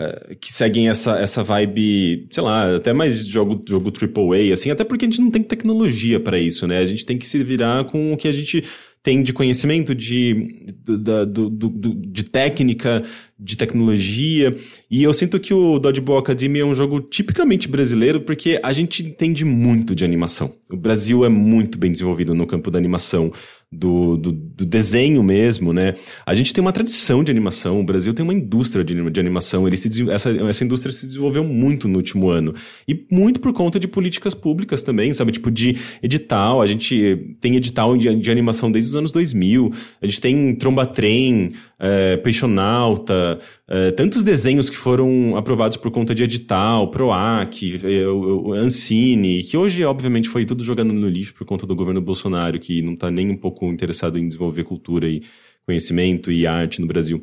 [0.00, 4.84] eh, que seguem essa, essa vibe, sei lá, até mais jogo, jogo AAA, assim, até
[4.84, 6.78] porque a gente não tem tecnologia para isso, né?
[6.78, 8.62] A gente tem que se virar com o que a gente
[9.08, 13.02] tem de conhecimento, de, do, do, do, de técnica,
[13.38, 14.54] de tecnologia.
[14.90, 19.02] E eu sinto que o Dodgeball Academy é um jogo tipicamente brasileiro porque a gente
[19.02, 20.52] entende muito de animação.
[20.70, 23.32] O Brasil é muito bem desenvolvido no campo da animação
[23.70, 25.94] do, do, do, desenho mesmo, né?
[26.24, 29.66] A gente tem uma tradição de animação, o Brasil tem uma indústria de, de animação,
[29.66, 32.54] ele se, essa, essa indústria se desenvolveu muito no último ano.
[32.88, 35.32] E muito por conta de políticas públicas também, sabe?
[35.32, 39.70] Tipo, de edital, a gente tem edital de, de animação desde os anos 2000,
[40.02, 46.14] a gente tem Tromba Trem, é, Peixonauta, é, tantos desenhos que foram aprovados por conta
[46.14, 51.34] de edital, PROAC, é, o, o Ancine, que hoje, obviamente, foi tudo jogando no lixo
[51.34, 55.08] por conta do governo Bolsonaro, que não está nem um pouco interessado em desenvolver cultura
[55.08, 55.22] e
[55.64, 57.22] conhecimento e arte no Brasil.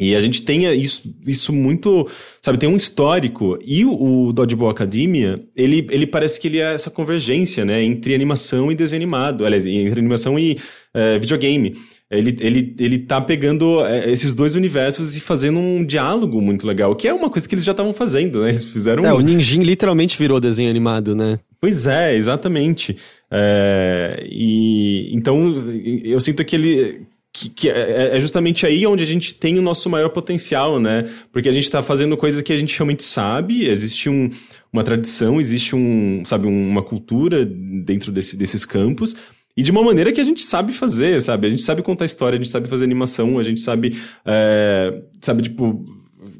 [0.00, 2.08] E a gente tem isso, isso muito,
[2.40, 3.58] sabe, tem um histórico.
[3.62, 8.14] E o, o Dodgeball Academia, ele, ele parece que ele é essa convergência, né, entre
[8.14, 9.44] animação e desenho animado.
[9.44, 10.58] Aliás, entre animação e
[10.94, 11.76] é, videogame.
[12.10, 16.96] Ele, ele, ele tá pegando é, esses dois universos e fazendo um diálogo muito legal,
[16.96, 18.48] que é uma coisa que eles já estavam fazendo, né?
[18.48, 19.04] Eles fizeram.
[19.04, 19.18] É, um...
[19.18, 21.38] o Ninjin literalmente virou desenho animado, né?
[21.60, 22.96] Pois é, exatamente.
[23.30, 25.54] É, e então
[26.02, 29.62] eu sinto que ele que, que é, é, justamente aí onde a gente tem o
[29.62, 31.08] nosso maior potencial, né?
[31.32, 34.30] Porque a gente está fazendo coisas que a gente realmente sabe, existe um,
[34.72, 39.14] uma tradição, existe um, sabe, uma cultura dentro desse, desses campos,
[39.56, 41.46] e de uma maneira que a gente sabe fazer, sabe?
[41.46, 45.42] A gente sabe contar história, a gente sabe fazer animação, a gente sabe, é, sabe,
[45.42, 45.84] tipo,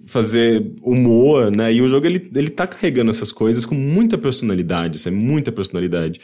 [0.07, 1.73] fazer humor, né?
[1.73, 5.17] E o jogo ele, ele tá carregando essas coisas com muita personalidade, sabe?
[5.17, 6.21] Muita personalidade.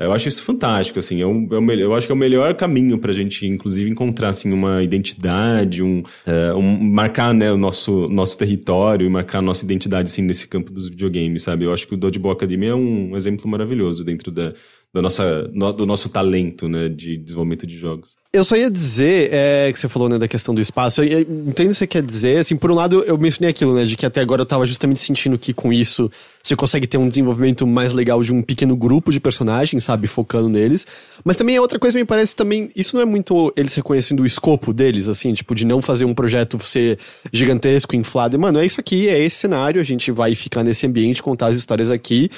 [0.00, 2.98] Eu acho isso fantástico, assim, é um, é eu acho que é o melhor caminho
[2.98, 8.38] pra gente, inclusive, encontrar, assim, uma identidade, um, uh, um marcar, né, o nosso, nosso
[8.38, 11.66] território e marcar a nossa identidade, assim, nesse campo dos videogames, sabe?
[11.66, 14.54] Eu acho que o Dodgeball Academy é um exemplo maravilhoso dentro da,
[14.92, 18.18] da nossa, no, do nosso talento, né, de desenvolvimento de jogos.
[18.32, 21.20] Eu só ia dizer, é, que você falou, né, da questão do espaço, eu, eu
[21.20, 23.96] entendo o que você quer dizer, assim, por um lado eu mencionei aquilo, né, de
[23.96, 26.10] que até agora eu tava justamente sentindo que com isso
[26.42, 30.48] você consegue ter um desenvolvimento mais legal de um pequeno grupo de personagens, sabe, focando
[30.48, 30.86] neles,
[31.24, 34.26] mas também é outra coisa me parece também, isso não é muito eles reconhecendo o
[34.26, 36.98] escopo deles, assim, tipo, de não fazer um projeto ser
[37.32, 41.22] gigantesco, inflado, mano, é isso aqui, é esse cenário, a gente vai ficar nesse ambiente,
[41.22, 42.28] contar as histórias aqui,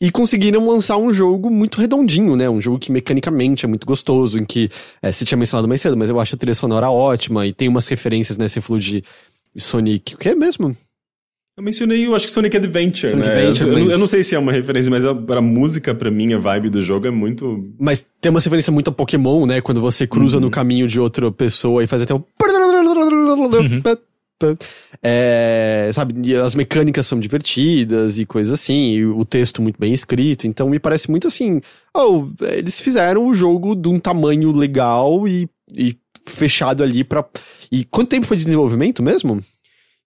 [0.00, 2.48] e conseguiram lançar um jogo muito redondinho, né?
[2.48, 4.70] Um jogo que mecanicamente é muito gostoso, em que
[5.02, 7.68] é, você tinha mencionado mais cedo, mas eu acho a trilha sonora ótima e tem
[7.68, 8.48] umas referências, né?
[8.48, 9.02] Você falou de
[9.56, 10.14] Sonic.
[10.14, 10.74] O que é mesmo?
[11.58, 13.34] Eu mencionei, eu acho que Sonic Adventure, Sonic né?
[13.36, 16.10] Adventure, eu, mas- eu não sei se é uma referência, mas a, a música, pra
[16.10, 17.68] mim, a vibe do jogo é muito.
[17.78, 19.60] Mas tem uma referência muito a Pokémon, né?
[19.60, 22.24] Quando você cruza no caminho de outra pessoa e faz até o.
[25.02, 30.46] É, sabe, as mecânicas são divertidas e coisas assim, e o texto muito bem escrito,
[30.46, 31.60] então me parece muito assim.
[31.94, 37.24] Oh, eles fizeram o jogo de um tamanho legal e, e fechado ali pra.
[37.70, 39.42] E quanto tempo foi de desenvolvimento mesmo?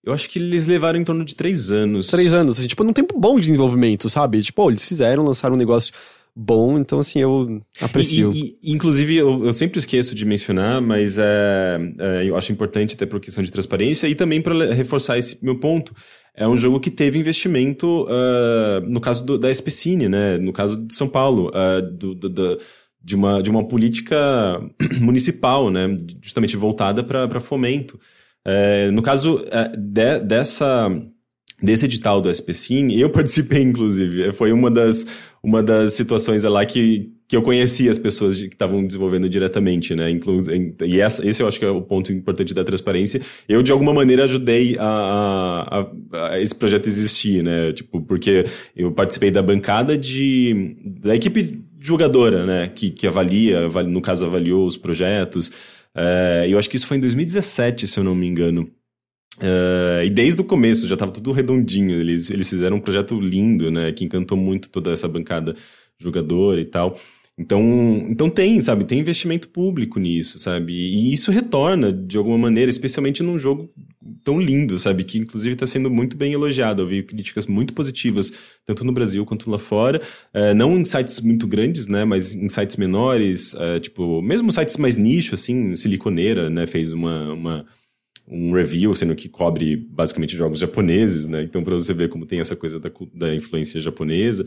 [0.03, 2.07] Eu acho que eles levaram em torno de três anos.
[2.07, 4.39] Três anos, assim, tipo, num tempo bom de desenvolvimento, sabe?
[4.41, 5.91] Tipo, oh, eles fizeram, lançaram um negócio
[6.35, 8.33] bom, então assim, eu aprecio.
[8.33, 12.95] E, e- inclusive, eu, eu sempre esqueço de mencionar, mas é, é, eu acho importante
[12.95, 15.93] até por questão de transparência e também para reforçar esse meu ponto.
[16.37, 20.37] É um jogo que teve investimento, ah, no caso do- da SPCine, né?
[20.37, 22.57] No caso de São Paulo, ah, do- do- do-
[23.01, 24.15] de, uma, de uma política
[24.99, 25.97] municipal, né?
[26.21, 27.97] Justamente voltada para fomento.
[28.45, 30.89] É, no caso é, de- dessa
[31.61, 34.33] desse edital do SPCine, eu participei, inclusive.
[34.33, 35.07] Foi uma das,
[35.45, 39.95] uma das situações lá que, que eu conhecia as pessoas de- que estavam desenvolvendo diretamente,
[39.95, 40.09] né?
[40.09, 40.41] Inclu
[40.85, 43.21] e essa, esse eu acho que é o ponto importante da transparência.
[43.47, 44.85] Eu, de alguma maneira, ajudei a,
[46.13, 47.71] a- a- esse projeto existir, né?
[47.73, 52.67] Tipo, porque eu participei da bancada de, da equipe julgadora, né?
[52.73, 55.51] Que, que avalia, avali- no caso, avaliou os projetos.
[55.95, 58.69] É, eu acho que isso foi em 2017, se eu não me engano.
[59.41, 61.99] Eh, e desde o começo já estava tudo redondinho.
[61.99, 63.91] Eles, eles fizeram um projeto lindo, né?
[63.91, 65.55] Que encantou muito toda essa bancada
[65.99, 66.97] jogadora e tal.
[67.37, 67.61] Então,
[68.09, 68.85] então tem, sabe?
[68.85, 70.71] Tem investimento público nisso, sabe?
[70.73, 73.69] E isso retorna de alguma maneira, especialmente num jogo
[74.23, 75.03] tão lindo, sabe?
[75.03, 76.81] Que inclusive está sendo muito bem elogiado.
[76.81, 78.31] Eu vi críticas muito positivas,
[78.65, 80.01] tanto no Brasil quanto lá fora.
[80.33, 82.05] Eh, não em sites muito grandes, né?
[82.05, 86.65] Mas em sites menores, eh, tipo, mesmo sites mais nicho, assim, Siliconeira, né?
[86.65, 87.65] Fez uma, uma
[88.27, 91.43] um review, sendo que cobre basicamente jogos japoneses, né?
[91.43, 94.45] Então, para você ver como tem essa coisa da, da influência japonesa.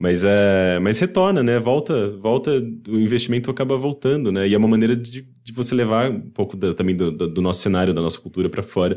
[0.00, 1.58] Mas, é, mas retorna, né?
[1.58, 2.52] Volta, volta,
[2.88, 4.46] o investimento acaba voltando, né?
[4.48, 7.42] E é uma maneira de, de você levar um pouco da- também do, do- do
[7.42, 8.96] nosso cenário, da nossa cultura para fora.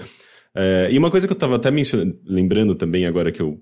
[0.53, 3.59] É, e uma coisa que eu estava até mencionando, lembrando também agora que eu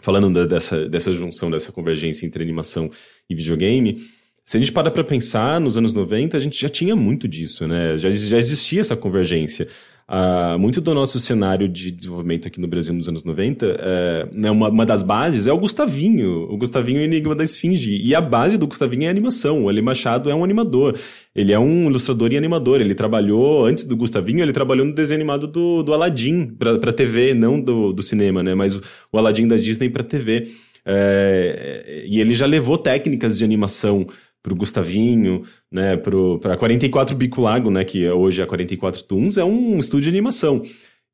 [0.00, 2.90] falando da- dessa, dessa junção, dessa convergência entre animação
[3.28, 4.00] e videogame,
[4.44, 7.66] se a gente para pra pensar, nos anos 90, a gente já tinha muito disso,
[7.66, 7.96] né?
[7.96, 9.66] Já, já existia essa convergência.
[10.06, 14.50] Ah, muito do nosso cenário de desenvolvimento aqui no Brasil nos anos 90, é, né,
[14.50, 18.02] uma, uma das bases é o Gustavinho, o Gustavinho e o Enigma da Esfinge.
[18.04, 19.64] E a base do Gustavinho é animação.
[19.64, 20.98] O Ali Machado é um animador.
[21.34, 22.82] Ele é um ilustrador e animador.
[22.82, 27.32] Ele trabalhou, antes do Gustavinho, ele trabalhou no desenho animado do, do Aladdin pra, TV,
[27.32, 28.54] não do, do cinema, né?
[28.54, 30.48] Mas o, o Aladdin da Disney pra TV.
[30.84, 34.06] É, e ele já levou técnicas de animação
[34.44, 35.42] pro Gustavinho,
[35.72, 39.78] né, pro, pra 44 Bico Lago, né, que hoje é a 44 Toons, é um
[39.78, 40.62] estúdio de animação.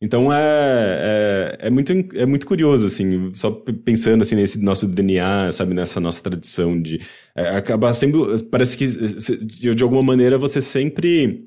[0.02, 3.50] Então é, é, é, muito, é muito curioso, assim, só
[3.84, 7.00] pensando assim, nesse nosso DNA, sabe, nessa nossa tradição de.
[7.36, 8.42] É, acaba sendo.
[8.44, 11.44] Parece que de, de alguma maneira você sempre.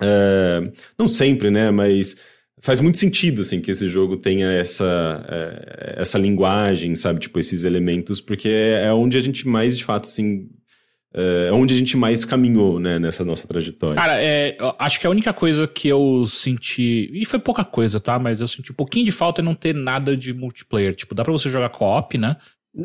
[0.00, 1.72] é, não sempre, né?
[1.72, 2.16] Mas
[2.60, 7.18] faz muito sentido, assim, que esse jogo tenha essa, é, essa linguagem, sabe?
[7.18, 10.48] Tipo, esses elementos, porque é, é onde a gente mais, de fato, assim.
[11.14, 13.94] É onde a gente mais caminhou, né, nessa nossa trajetória.
[13.96, 17.10] Cara, é, acho que a única coisa que eu senti.
[17.14, 18.18] E foi pouca coisa, tá?
[18.18, 20.94] Mas eu senti um pouquinho de falta é não ter nada de multiplayer.
[20.94, 22.36] Tipo, dá pra você jogar co-op, né?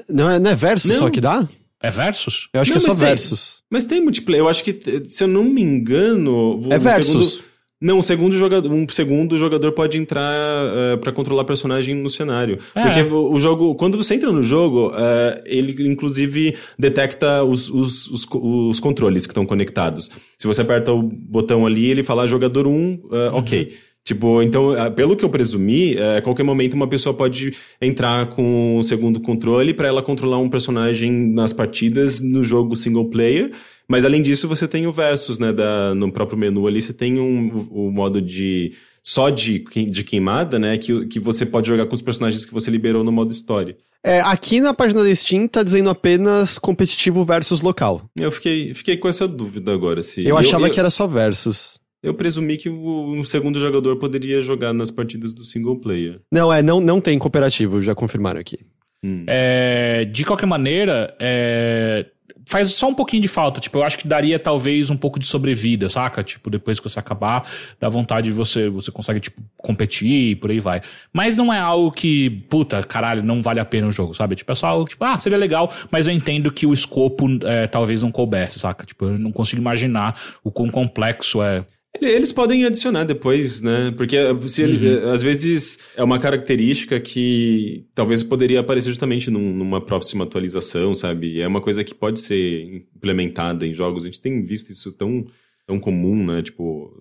[0.10, 1.00] Não é, não é versus Não.
[1.00, 1.46] só que dá?
[1.82, 2.48] É versus?
[2.54, 3.64] Eu acho Não, que é só mas tem- versus.
[3.70, 4.42] Mas tem multiplayer.
[4.44, 6.62] Eu acho que, se eu não me engano.
[6.72, 7.30] É versus.
[7.34, 7.53] segundo-
[7.84, 10.34] não, o segundo jogador, um segundo jogador pode entrar
[10.74, 12.58] eh, pra controlar personagem no cenário.
[12.74, 12.82] É.
[12.82, 18.08] Porque o, o jogo, quando você entra no jogo, eh, ele inclusive detecta os, os,
[18.08, 20.10] os, os controles que estão conectados.
[20.38, 23.74] Se você aperta o botão ali, ele fala "Ah, jogador 1, eh, ok.
[24.06, 28.28] Tipo, então, ah, pelo que eu presumi, é, a qualquer momento uma pessoa pode entrar
[28.28, 33.52] com o segundo controle para ela controlar um personagem nas partidas no jogo single player.
[33.88, 35.54] Mas além disso, você tem o versus, né?
[35.54, 38.74] Da, no próprio menu ali, você tem um, o modo de.
[39.06, 40.78] Só de, de queimada, né?
[40.78, 43.76] Que, que você pode jogar com os personagens que você liberou no modo história.
[44.06, 48.10] É, aqui na página da Steam tá dizendo apenas competitivo versus local.
[48.18, 50.02] Eu fiquei, fiquei com essa dúvida agora.
[50.02, 51.83] Se, Eu achava que era só versus.
[52.04, 56.20] Eu presumi que o, um segundo jogador poderia jogar nas partidas do single player.
[56.32, 58.60] Não, é, não, não tem cooperativo, já confirmaram aqui.
[59.28, 62.06] É, de qualquer maneira, é,
[62.46, 63.60] faz só um pouquinho de falta.
[63.60, 66.24] Tipo, eu acho que daria talvez um pouco de sobrevida, saca?
[66.24, 67.48] Tipo, depois que você acabar,
[67.80, 70.82] dá vontade de você, você consegue, tipo, competir e por aí vai.
[71.12, 74.36] Mas não é algo que, puta, caralho, não vale a pena o jogo, sabe?
[74.36, 77.68] Tipo, é só algo, tipo, ah, seria legal, mas eu entendo que o escopo é,
[77.68, 78.86] talvez não coubesse, saca?
[78.86, 81.66] Tipo, eu não consigo imaginar o quão complexo é.
[82.02, 83.94] Eles podem adicionar depois, né?
[83.96, 84.18] Porque
[84.48, 90.24] se ele, às vezes é uma característica que talvez poderia aparecer justamente num- numa próxima
[90.24, 91.40] atualização, sabe?
[91.40, 94.04] É uma coisa que pode ser implementada em jogos.
[94.04, 95.26] A gente tem visto isso tão,
[95.68, 96.42] tão comum, né?
[96.42, 96.92] Tipo,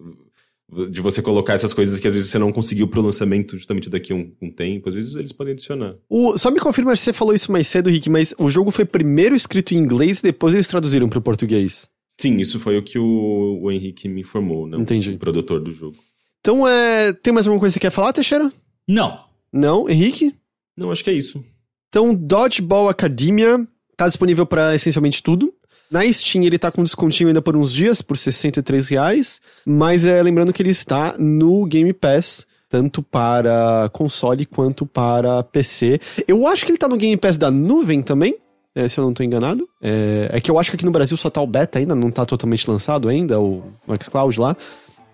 [0.91, 4.13] de você colocar essas coisas que às vezes você não conseguiu pro lançamento justamente daqui
[4.13, 4.89] a um, um tempo.
[4.91, 5.97] Às vezes eles podem adicionar.
[6.09, 8.85] O, só me confirma se você falou isso mais cedo, Rick, mas o jogo foi
[8.85, 11.91] primeiro escrito em inglês e depois eles traduziram pro português.
[12.23, 14.79] Sim, isso foi o que o, o Henrique me informou, né?
[14.79, 15.11] Entendi.
[15.11, 15.97] O produtor do jogo.
[16.41, 18.49] Então, é, tem mais alguma coisa que você quer falar, Teixeira?
[18.89, 19.19] Não.
[19.53, 19.89] Não?
[19.89, 20.33] Henrique?
[20.77, 21.45] Não, acho que é isso.
[21.89, 23.67] Então, Dodgeball Academia
[23.97, 25.53] tá disponível pra essencialmente tudo.
[25.91, 29.41] Na Steam ele tá com descontinho ainda por uns dias, por 63 reais.
[29.67, 35.99] Mas é, lembrando que ele está no Game Pass, tanto para console quanto para PC.
[36.29, 38.37] Eu acho que ele tá no Game Pass da nuvem também,
[38.75, 39.69] é, se eu não tô enganado.
[39.81, 42.11] É, é que eu acho que aqui no Brasil só tá o beta ainda, não
[42.11, 44.57] tá totalmente lançado ainda, o, o xCloud lá.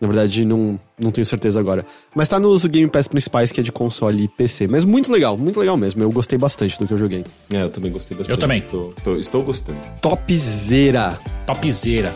[0.01, 1.85] Na verdade, não, não tenho certeza agora.
[2.14, 4.68] Mas tá nos Game Pass principais, que é de console e PC.
[4.68, 6.01] Mas muito legal, muito legal mesmo.
[6.01, 7.24] Eu gostei bastante do que eu joguei.
[7.52, 8.30] É, eu também gostei bastante.
[8.36, 8.60] Eu também.
[8.60, 9.76] Tô- tô- estou gostando.
[10.01, 11.18] Topzera.
[11.44, 12.14] Topzera.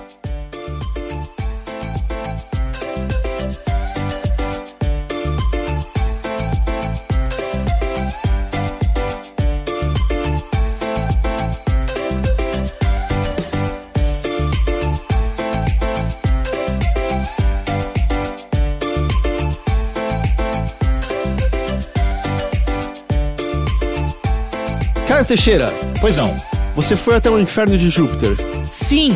[25.22, 26.34] Caio Teixeira, Pois não.
[26.74, 28.36] você foi até o inferno de Júpiter.
[28.68, 29.12] Sim!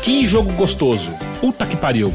[0.00, 1.10] Que jogo gostoso.
[1.40, 2.10] Puta que pariu.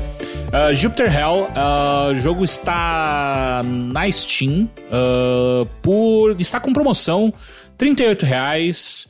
[0.52, 6.36] Ah, Jupiter Hell, ah, o jogo está na Steam ah, por.
[6.40, 7.32] está com promoção,
[7.78, 9.08] 38 reais.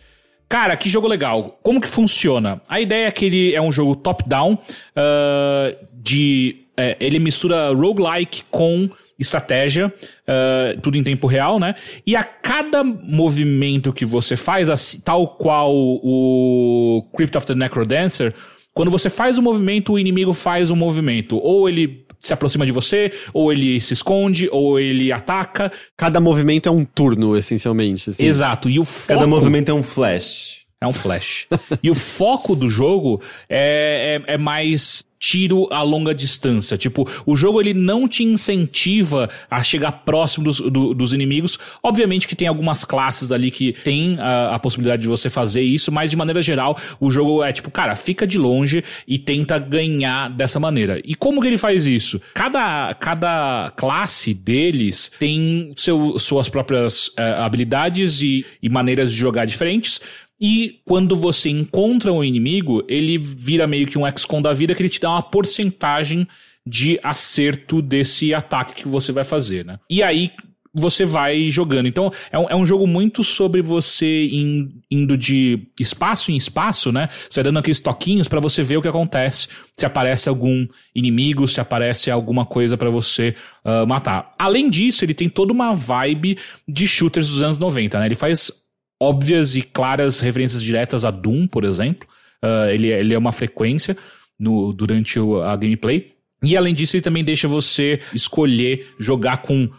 [0.50, 1.58] Cara, que jogo legal.
[1.64, 2.62] Como que funciona?
[2.68, 4.58] A ideia é que ele é um jogo top-down,
[4.94, 6.66] ah, de.
[6.76, 8.90] é, ele mistura roguelike com
[9.20, 9.94] estratégia,
[10.28, 11.76] ah, tudo em tempo real, né?
[12.06, 18.34] E a cada movimento que você faz, assim, tal qual o Crypt of the Necrodancer,
[18.74, 21.38] quando você faz um movimento, o inimigo faz um movimento.
[21.38, 25.72] Ou ele se aproxima de você, ou ele se esconde, ou ele ataca.
[25.96, 28.10] Cada movimento é um turno, essencialmente.
[28.10, 28.26] assim.
[28.26, 28.70] Exato.
[28.70, 29.08] E o foco...
[29.08, 30.66] Cada movimento é um flash.
[30.82, 31.48] É um flash.
[31.84, 36.78] e o foco do jogo é, é, é mais tiro a longa distância.
[36.78, 41.60] Tipo, o jogo ele não te incentiva a chegar próximo dos, do- dos inimigos.
[41.84, 45.92] Obviamente que tem algumas classes ali que tem a, a possibilidade de você fazer isso,
[45.92, 50.30] mas de maneira geral, o jogo é tipo, cara, fica de longe e tenta ganhar
[50.30, 51.02] dessa maneira.
[51.04, 52.22] E como que ele faz isso?
[52.34, 59.46] Cada, cada classe deles tem seu, suas próprias eh, habilidades e, e maneiras de jogar
[59.46, 60.00] diferentes.
[60.40, 64.82] E quando você encontra um inimigo, ele vira meio que um XCOM da vida que
[64.82, 66.28] ele te dá uma porcentagem
[66.66, 69.80] de acerto desse ataque que você vai fazer, né?
[69.90, 70.32] E aí
[70.74, 71.88] você vai jogando.
[71.88, 76.92] Então é um, é um jogo muito sobre você in- indo de espaço em espaço,
[76.92, 77.10] né?
[77.30, 79.48] Você dando aqueles toquinhos pra você ver o que acontece.
[79.76, 83.36] Se aparece algum inimigo, se aparece alguma coisa pra você
[83.66, 84.32] ah, matar.
[84.38, 86.38] Além disso, ele tem toda uma vibe
[86.68, 88.06] de shooters dos anos 90, né?
[88.06, 88.52] Ele faz
[89.00, 92.08] óbvias e claras referências diretas a Doom, por exemplo.
[92.42, 93.96] Ah, ele, ele é uma frequência
[94.40, 96.14] no, durante o- a gameplay.
[96.44, 99.70] E além disso, ele também deixa você escolher jogar com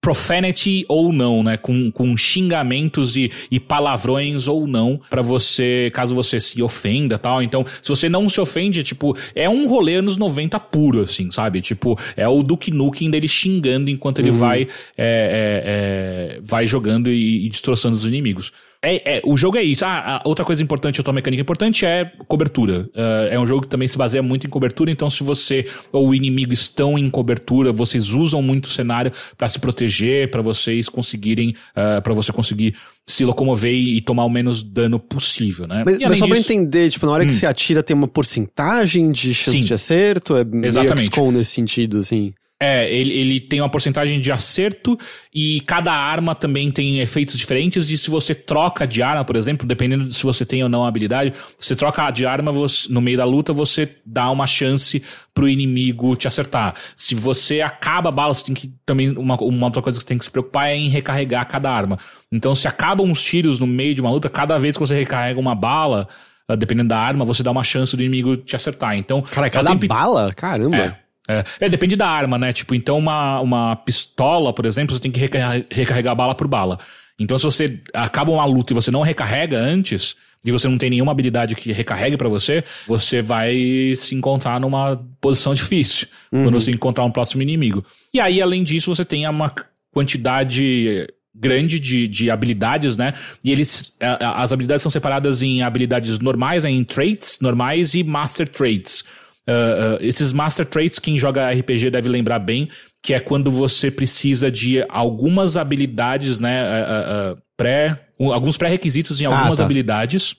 [0.00, 1.56] profanity ou não, né?
[1.56, 7.18] Com, com xingamentos e, e palavrões ou não, pra você, caso você se ofenda e
[7.18, 7.42] tal.
[7.42, 11.60] Então, se você não se ofende, tipo, é um rolê anos 90 puro, assim, sabe?
[11.60, 17.10] Tipo, é o Duke Nukem dele xingando enquanto ele vai é, é, é, vai jogando
[17.10, 18.52] e, e destroçando os inimigos.
[18.82, 19.84] É, é, o jogo é isso.
[19.84, 22.88] Ah, outra coisa importante, outra mecânica importante é cobertura.
[22.94, 26.08] Uh, é um jogo que também se baseia muito em cobertura, então se você ou
[26.08, 30.88] o inimigo estão em cobertura, vocês usam muito o cenário para se proteger, para vocês
[30.88, 35.82] conseguirem, uh, para você conseguir se locomover e, tomar o menos dano possível, né?
[35.84, 36.28] Mas, mas só disso...
[36.28, 37.26] pra entender, tipo, na hora hum.
[37.26, 39.64] que você atira tem uma porcentagem de chance Sim.
[39.64, 40.36] de acerto?
[40.36, 41.18] É Exatamente.
[41.18, 42.32] meio nesse sentido, assim.
[42.60, 44.98] É, ele, ele tem uma porcentagem de acerto
[45.32, 47.88] e cada arma também tem efeitos diferentes.
[47.88, 50.84] E se você troca de arma, por exemplo, dependendo de se você tem ou não
[50.84, 55.00] a habilidade, você troca de arma você, no meio da luta, você dá uma chance
[55.32, 56.74] pro inimigo te acertar.
[56.96, 59.16] Se você acaba a bala, você tem que também.
[59.16, 61.96] Uma, uma outra coisa que você tem que se preocupar é em recarregar cada arma.
[62.32, 65.38] Então, se acabam os tiros no meio de uma luta, cada vez que você recarrega
[65.38, 66.08] uma bala,
[66.48, 68.96] ah, dependendo da arma, você dá uma chance do inimigo te acertar.
[68.96, 69.22] Então.
[69.22, 69.88] Cara, cada tem...
[69.88, 70.32] bala?
[70.34, 70.76] Caramba.
[70.76, 71.07] É.
[71.28, 72.52] É, é, depende da arma, né?
[72.52, 76.78] Tipo, então uma, uma pistola, por exemplo, você tem que recarregar, recarregar bala por bala.
[77.20, 80.90] Então, se você acaba uma luta e você não recarrega antes, e você não tem
[80.90, 86.44] nenhuma habilidade que recarregue para você, você vai se encontrar numa posição difícil uhum.
[86.44, 87.84] quando você encontrar um próximo inimigo.
[88.14, 89.52] E aí, além disso, você tem uma
[89.92, 93.14] quantidade grande de, de habilidades, né?
[93.42, 93.92] E eles.
[94.20, 99.04] As habilidades são separadas em habilidades normais, em traits normais e master traits.
[99.48, 102.68] Uh, uh, esses Master Traits, quem joga RPG deve lembrar bem,
[103.02, 106.62] que é quando você precisa de algumas habilidades, né?
[106.62, 109.64] Uh, pré, alguns pré-requisitos em algumas ah, tá.
[109.64, 110.36] habilidades.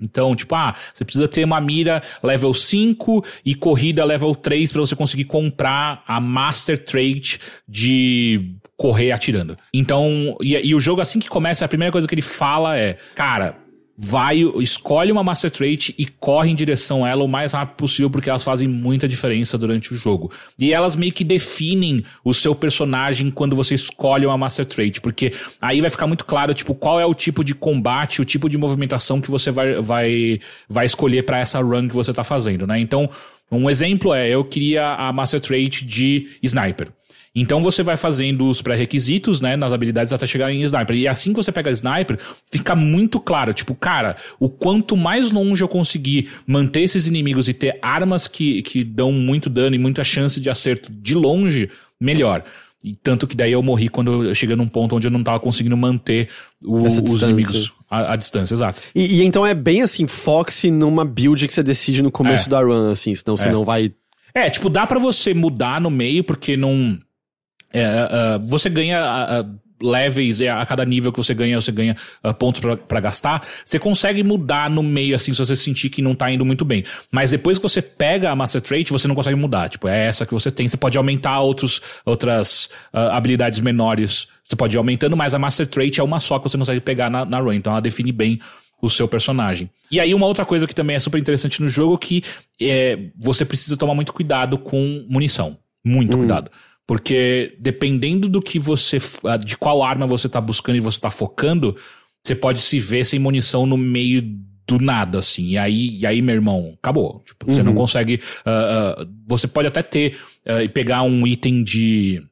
[0.00, 4.80] Então, tipo, ah, você precisa ter uma mira level 5 e corrida level 3 para
[4.80, 9.56] você conseguir comprar a Master Trait de correr atirando.
[9.72, 12.96] Então, e, e, o jogo assim que começa, a primeira coisa que ele fala é,
[13.14, 13.61] cara,
[13.96, 18.10] vai, escolhe uma Master Trait e corre em direção a ela o mais rápido possível,
[18.10, 20.30] porque elas fazem muita diferença durante o jogo.
[20.58, 25.32] E elas meio que definem o seu personagem quando você escolhe uma Master Trait, porque
[25.60, 28.56] aí vai ficar muito claro, tipo, qual é o tipo de combate, o tipo de
[28.56, 32.80] movimentação que você vai, vai, vai escolher para essa run que você tá fazendo, né?
[32.80, 33.08] Então,
[33.50, 36.88] um exemplo é, eu queria a Master Trait de Sniper.
[37.34, 40.96] Então você vai fazendo os pré-requisitos, né, nas habilidades até chegar em sniper.
[40.96, 42.18] E assim que você pega sniper,
[42.50, 47.54] fica muito claro, tipo, cara, o quanto mais longe eu conseguir manter esses inimigos e
[47.54, 52.44] ter armas que, que dão muito dano e muita chance de acerto de longe, melhor.
[52.84, 55.38] E tanto que daí eu morri quando eu cheguei num ponto onde eu não tava
[55.38, 56.28] conseguindo manter
[56.64, 58.82] o, os inimigos à, distância, exato.
[58.94, 62.50] E, e, então é bem assim, foxe numa build que você decide no começo é.
[62.50, 63.52] da run, assim, senão você é.
[63.52, 63.92] não vai.
[64.34, 66.98] É, tipo, dá para você mudar no meio, porque não.
[67.72, 71.96] É, uh, você ganha uh, levels, é, a cada nível que você ganha, você ganha
[72.22, 73.46] uh, pontos para gastar.
[73.64, 76.84] Você consegue mudar no meio, assim, se você sentir que não tá indo muito bem.
[77.10, 79.68] Mas depois que você pega a Master Trait, você não consegue mudar.
[79.68, 80.68] Tipo, é essa que você tem.
[80.68, 84.28] Você pode aumentar outros, outras habilidades menores.
[84.44, 87.08] Você pode ir aumentando, mas a Master Trait é uma só que você consegue pegar
[87.08, 87.54] na, na run.
[87.54, 88.40] Então ela define bem
[88.82, 89.70] o seu personagem.
[89.90, 92.24] E aí uma outra coisa que também é super interessante no jogo que
[92.60, 95.56] é, você precisa tomar muito cuidado com munição.
[95.84, 96.20] Muito hum.
[96.20, 96.50] cuidado.
[96.86, 98.98] Porque dependendo do que você.
[99.24, 101.76] Ah, de qual arma você tá buscando e você tá focando,
[102.24, 104.22] você pode se ver sem munição no meio
[104.66, 105.50] do nada, assim.
[105.50, 107.22] E aí, e aí meu irmão, acabou.
[107.24, 107.54] Tipo, uhum.
[107.54, 107.78] você não uhum.
[107.78, 108.20] consegue.
[108.46, 112.22] Uh, uh, você pode até ter uh, e pegar um item de,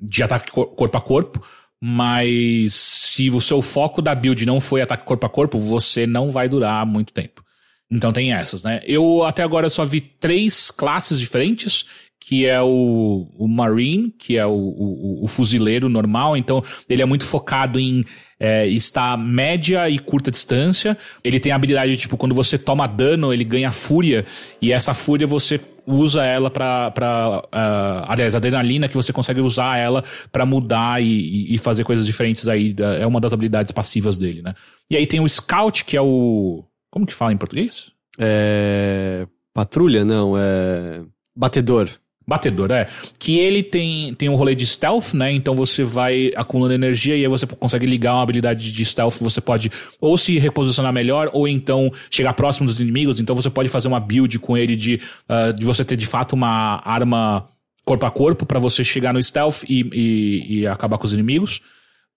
[0.00, 1.44] de ataque corpo a corpo,
[1.82, 6.30] mas se o seu foco da build não foi ataque corpo a corpo, você não
[6.30, 7.44] vai durar muito tempo.
[7.90, 8.80] Então tem essas, né?
[8.84, 11.84] Eu até agora só vi três classes diferentes
[12.26, 17.04] que é o, o Marine, que é o, o, o, fuzileiro normal, então ele é
[17.04, 18.02] muito focado em
[18.40, 20.96] é, estar média e curta distância.
[21.22, 24.24] Ele tem a habilidade, tipo, quando você toma dano, ele ganha fúria,
[24.60, 26.90] e essa fúria você usa ela pra.
[26.92, 30.02] pra uh, aliás, adrenalina, que você consegue usar ela
[30.32, 32.74] para mudar e, e, fazer coisas diferentes aí.
[32.98, 34.54] É uma das habilidades passivas dele, né?
[34.88, 36.64] E aí tem o Scout, que é o.
[36.90, 37.92] Como que fala em português?
[38.18, 39.26] É.
[39.52, 40.06] Patrulha?
[40.06, 41.02] Não, é.
[41.36, 41.90] Batedor.
[42.26, 42.86] Batedor, é.
[43.18, 45.30] Que ele tem, tem um rolê de stealth, né?
[45.30, 49.16] Então você vai acumulando energia e aí você consegue ligar uma habilidade de stealth.
[49.20, 49.70] Você pode
[50.00, 53.20] ou se reposicionar melhor ou então chegar próximo dos inimigos.
[53.20, 56.32] Então você pode fazer uma build com ele de, uh, de você ter de fato
[56.32, 57.46] uma arma
[57.84, 61.60] corpo a corpo para você chegar no stealth e, e, e, acabar com os inimigos.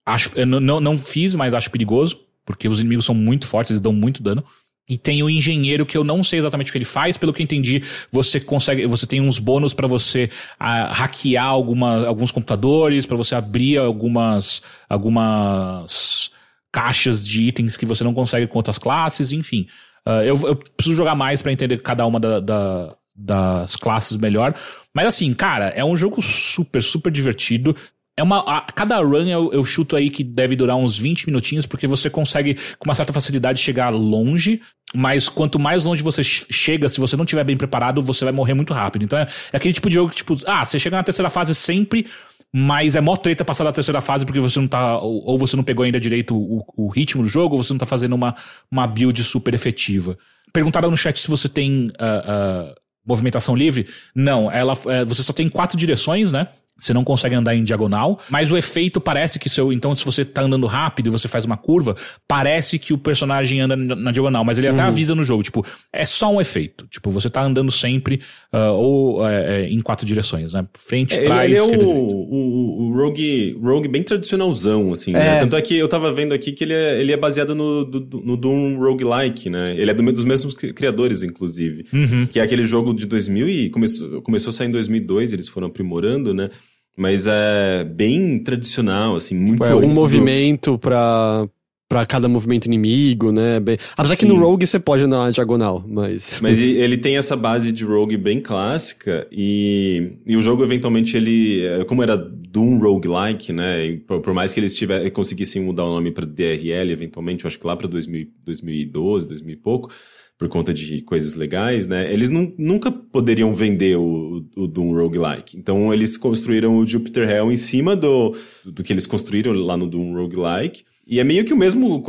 [0.06, 3.82] Acho, eu não, não fiz, mas acho perigoso, porque os inimigos são muito fortes, eles
[3.82, 4.42] dão muito dano.
[4.90, 7.42] E tem o engenheiro que eu não sei exatamente o que ele faz, pelo que
[7.42, 10.30] eu entendi, você consegue, você tem uns bônus para você
[10.62, 16.32] uh, hackear alguma, alguns computadores, para você abrir algumas algumas
[16.72, 19.68] caixas de itens que você não consegue com outras classes, enfim.
[20.08, 24.56] Uh, eu, eu, preciso jogar mais para entender cada uma da, da, das classes melhor.
[24.94, 27.76] Mas assim, cara, é um jogo super, super divertido
[28.18, 28.40] é uma.
[28.40, 32.10] A, cada run eu, eu chuto aí que deve durar uns 20 minutinhos, porque você
[32.10, 34.60] consegue, com uma certa facilidade, chegar longe.
[34.96, 38.54] Mas quanto mais longe você chega, se você não estiver bem preparado, você vai morrer
[38.54, 39.04] muito rápido.
[39.04, 41.54] Então é, é aquele tipo de jogo que, tipo, ah, você chega na terceira fase
[41.54, 42.08] sempre,
[42.56, 44.98] mas é mó treta passar da terceira fase porque você não tá.
[44.98, 47.78] Ou, ou você não pegou ainda direito o, o, ritmo do jogo, ou você não
[47.78, 48.34] tá fazendo uma,
[48.72, 50.18] uma build super efetiva.
[50.52, 51.88] Perguntaram no chat se você tem.
[51.88, 52.76] Uh, uh,
[53.06, 53.88] movimentação livre?
[54.14, 56.48] Não, ela, uh, você só tem quatro direções, né?
[56.80, 59.74] Você não consegue andar em diagonal, mas o efeito parece que seu.
[59.74, 61.96] Então, se você tá andando rápido e você faz uma curva,
[62.28, 64.88] parece que o personagem anda na diagonal, mas ele até uhum.
[64.88, 66.88] avisa no jogo, tipo, é só um efeito.
[66.88, 68.22] Tipo, você tá andando sempre
[68.54, 70.66] uh, ou é, é, em quatro direções, né?
[70.74, 75.14] Frente, é, trás, ele, ele é esquerda, o, o, o, Rogue, Rogue bem tradicionalzão, assim,
[75.14, 75.38] né?
[75.38, 75.40] É.
[75.40, 78.22] Tanto é que eu tava vendo aqui que ele é, ele é baseado no, do,
[78.22, 79.76] no Doom Roguelike, né?
[79.78, 81.86] Ele é do, dos mesmos criadores, inclusive.
[81.92, 82.28] Uhum.
[82.28, 85.68] Que é aquele jogo de 2000 e começou, começou a sair em 2002, eles foram
[85.68, 86.50] aprimorando, né?
[86.98, 90.80] Mas é bem tradicional, assim, muito tipo, É um movimento do...
[90.80, 91.48] pra,
[91.88, 93.60] pra cada movimento inimigo, né?
[93.60, 93.78] Bem...
[93.96, 94.26] Apesar Sim.
[94.26, 96.40] que no Rogue você pode andar na diagonal, mas...
[96.42, 101.64] Mas ele tem essa base de Rogue bem clássica e, e o jogo, eventualmente, ele...
[101.64, 104.00] É, como era Doom Roguelike, né?
[104.08, 107.60] Por, por, mais que eles tiver, conseguissem mudar o nome pra DRL, eventualmente, eu acho
[107.60, 109.92] que lá pra 2000, 2012, 2000 e pouco
[110.38, 112.14] por conta de coisas legais, né?
[112.14, 115.58] Eles não, nunca poderiam vender o, o Doom Roguelike.
[115.58, 119.88] Então eles construíram o Jupiter Hell em cima do, do que eles construíram lá no
[119.88, 120.84] Doom Roguelike.
[121.10, 122.04] E é meio que o mesmo,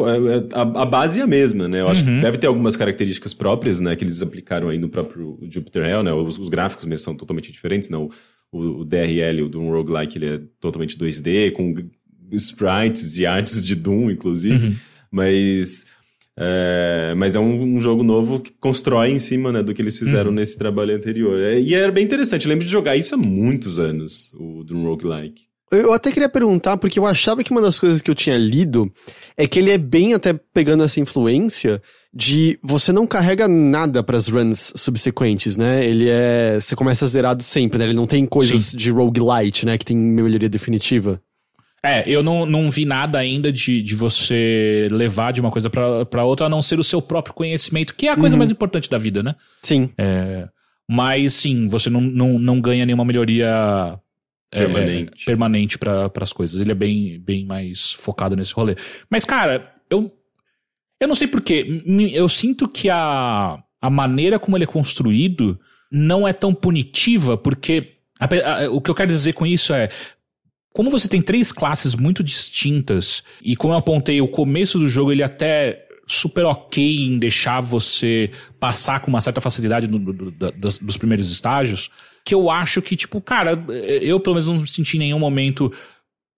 [0.53, 1.81] a, a base é a mesma, né?
[1.81, 2.17] Eu acho uhum.
[2.17, 3.95] que deve ter algumas características próprias, né?
[3.95, 6.13] Que eles aplicaram aí no próprio Jupiter Hell, né?
[6.13, 7.97] Os, os gráficos mesmo são totalmente diferentes, né?
[7.97, 8.11] O,
[8.51, 11.75] o, o DRL, o Doom Roguelike, ele é totalmente 2D, com
[12.33, 14.67] sprites e artes de Doom, inclusive.
[14.67, 14.77] Uhum.
[15.11, 15.87] Mas
[16.41, 19.99] é, mas é um, um, jogo novo que constrói em cima né, do que eles
[19.99, 20.37] fizeram uhum.
[20.37, 21.37] nesse trabalho anterior.
[21.41, 22.47] É, e era bem interessante.
[22.47, 25.49] Eu lembro de jogar isso há muitos anos, o Doom Roguelike.
[25.71, 28.91] Eu até queria perguntar, porque eu achava que uma das coisas que eu tinha lido
[29.37, 31.83] é que ele é bem até pegando essa influência
[32.15, 35.85] de você não carrega nada para as runs subsequentes, né?
[35.85, 36.59] Ele é.
[36.59, 37.85] Você começa zerado sempre, né?
[37.85, 38.77] Ele não tem coisas Sim.
[38.77, 39.77] de roguelite, né?
[39.77, 41.21] Que tem melhoria definitiva.
[41.89, 46.25] É, eu não, não vi nada ainda de, de você levar de uma coisa para
[46.25, 48.39] outra, a não ser o seu próprio conhecimento, que é a coisa uhum.
[48.39, 49.35] mais importante da vida, né?
[49.63, 49.91] Sim.
[49.97, 50.49] É,
[50.89, 53.99] mas sim, você não, não, não ganha nenhuma melhoria
[54.51, 56.61] permanente, é, permanente para as coisas.
[56.61, 58.77] Ele é bem, bem mais focado nesse rolê.
[59.11, 60.11] Mas, cara, eu,
[61.01, 61.83] eu não sei porquê.
[62.13, 65.59] Eu sinto que a, a maneira como ele é construído
[65.91, 67.95] não é tão punitiva, porque.
[68.21, 69.89] A, a, o que eu quero dizer com isso é
[70.73, 75.13] como você tem três classes muito distintas, e como eu apontei, o começo do jogo
[75.13, 80.53] ele até super ok em deixar você passar com uma certa facilidade do, do, do,
[80.53, 81.91] dos, dos primeiros estágios,
[82.25, 83.53] que eu acho que, tipo, cara,
[84.03, 85.73] eu pelo menos não senti em nenhum momento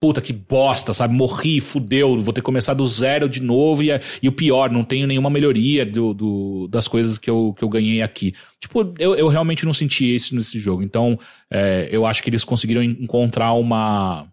[0.00, 1.14] puta que bosta, sabe?
[1.14, 3.82] Morri, fudeu, vou ter que começar do zero de novo.
[3.82, 3.90] E,
[4.22, 7.68] e o pior, não tenho nenhuma melhoria do, do, das coisas que eu, que eu
[7.68, 8.34] ganhei aqui.
[8.58, 10.82] Tipo, eu, eu realmente não senti isso nesse jogo.
[10.82, 11.18] Então,
[11.50, 14.26] é, eu acho que eles conseguiram encontrar uma,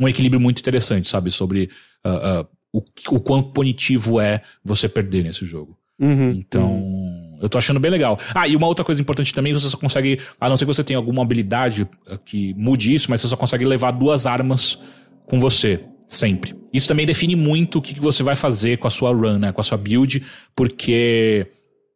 [0.00, 1.30] um equilíbrio muito interessante, sabe?
[1.30, 1.68] Sobre
[2.06, 2.82] uh, uh, o,
[3.16, 5.76] o quão punitivo é você perder nesse jogo.
[6.00, 7.38] Uhum, então, uhum.
[7.42, 8.18] eu tô achando bem legal.
[8.34, 10.82] Ah, e uma outra coisa importante também, você só consegue, a não ser que você
[10.82, 11.86] tenha alguma habilidade
[12.24, 14.80] que mude isso, mas você só consegue levar duas armas
[15.26, 16.54] com você, sempre.
[16.72, 19.52] Isso também define muito o que você vai fazer com a sua run, né?
[19.52, 20.22] Com a sua build,
[20.56, 21.46] porque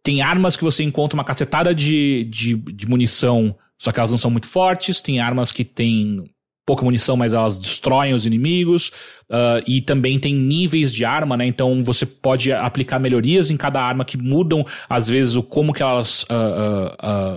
[0.03, 4.19] tem armas que você encontra uma cacetada de, de, de munição, só que elas não
[4.19, 5.01] são muito fortes.
[5.01, 6.24] Tem armas que tem
[6.66, 8.88] pouca munição, mas elas destroem os inimigos.
[9.30, 11.47] Uh, e também tem níveis de arma, né?
[11.47, 15.82] Então você pode aplicar melhorias em cada arma que mudam, às vezes, o como que
[15.82, 16.26] elas uh,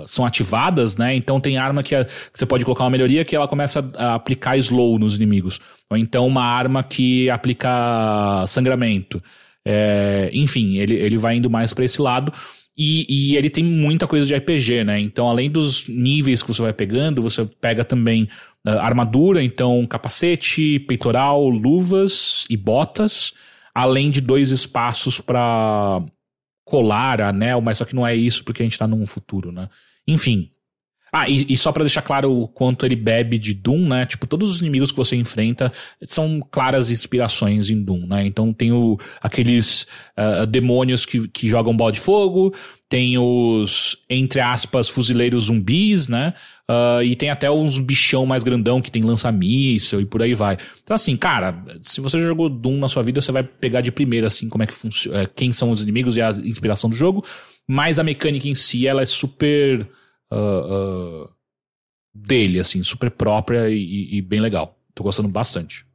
[0.04, 1.16] uh, são ativadas, né?
[1.16, 4.58] Então tem arma que, que, você pode colocar uma melhoria que ela começa a aplicar
[4.58, 5.60] slow nos inimigos.
[5.90, 9.22] Ou então uma arma que aplica sangramento.
[9.66, 12.34] É, enfim, ele, ele vai indo mais para esse lado.
[12.82, 15.02] E, e, ele tem muita coisa de RPG, né?
[15.02, 18.30] Então, além dos níveis que você vai pegando, você pega também
[18.70, 23.34] uh, armadura, então capacete, peitoral, luvas e botas,
[23.74, 26.02] além de dois espaços para
[26.64, 29.70] colar, anel, mas só que não é isso porque a gente tá num futuro, né?
[30.08, 30.52] Enfim.
[31.12, 34.06] Ah, e, e só para deixar claro o quanto ele bebe de Doom, né?
[34.06, 35.72] Tipo, todos os inimigos que você enfrenta
[36.04, 38.26] são claras inspirações em Doom, né?
[38.26, 39.88] Então tem o, aqueles
[40.18, 42.54] uh, demônios que, que jogam bola de fogo,
[42.88, 46.34] tem os, entre aspas, fuzileiros zumbis, né?
[46.70, 50.58] Uh, e tem até uns bichão mais grandão que tem lança-míssel e por aí vai.
[50.84, 54.28] Então, assim, cara, se você jogou Doom na sua vida, você vai pegar de primeira,
[54.28, 57.24] assim, como é que funciona, quem são os inimigos e a inspiração do jogo.
[57.68, 59.88] Mas a mecânica em si, ela é super
[60.32, 61.30] uh, uh,
[62.14, 64.78] dele, assim, super própria e, e, bem legal.
[64.94, 65.86] Tô gostando bastante.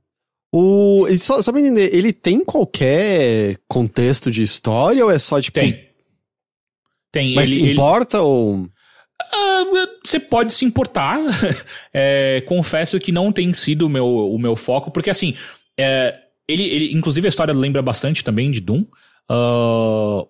[0.53, 5.41] O, e só, só pra entender, ele tem qualquer contexto de história ou é só
[5.41, 5.59] tipo.
[5.59, 5.89] Tem.
[7.11, 7.35] Tem.
[7.35, 8.69] Mas ele, importa ou.
[9.21, 9.65] Ah,
[10.05, 11.19] Você pode se importar.
[11.97, 15.37] É, confesso que não tem sido o meu, o meu foco, porque assim,
[15.79, 18.85] é, ele, ele, inclusive a história lembra bastante também de Doom.
[19.29, 20.27] ah,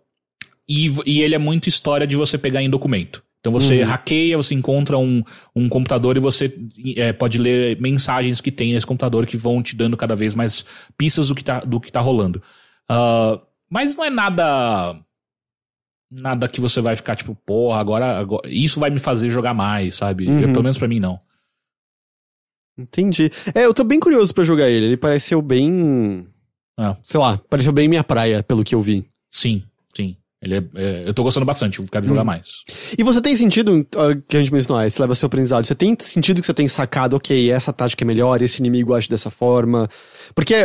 [0.69, 3.23] e, e ele é muito história de você pegar em documento.
[3.45, 3.89] Então você Uhum.
[3.89, 5.23] hackeia, você encontra um,
[5.55, 6.51] um computador e você
[6.97, 10.65] é, pode ler mensagens que tem nesse computador que vão te dando cada vez mais
[10.97, 12.43] pistas do que tá, do que tá rolando.
[12.89, 13.39] Ah,
[13.69, 14.99] mas não é nada.
[16.11, 19.97] Nada que você vai ficar tipo, porra, agora, agora isso vai me fazer jogar mais,
[19.97, 20.27] sabe?
[20.27, 20.41] Uhum.
[20.41, 21.21] Pelo menos pra mim, não.
[22.79, 23.31] Entendi.
[23.55, 24.87] É, eu tô bem curioso pra jogar ele.
[24.87, 26.27] Ele pareceu bem.
[26.79, 26.97] Ah.
[27.05, 29.07] Sei lá, pareceu bem minha praia, pelo que eu vi.
[29.31, 29.63] Sim,
[29.95, 30.17] sim.
[30.45, 32.27] Ele é, é, eu tô gostando bastante, eu quero jogar Hum.
[32.27, 32.63] mais.
[32.97, 33.87] E você tem sentido,
[34.29, 36.69] que a gente mencionou, ah, esse leva seu aprendizado, você tem sentido que você tem
[36.69, 39.89] sacado, ok, essa tática é melhor, esse inimigo age dessa forma.
[40.35, 40.65] Porque é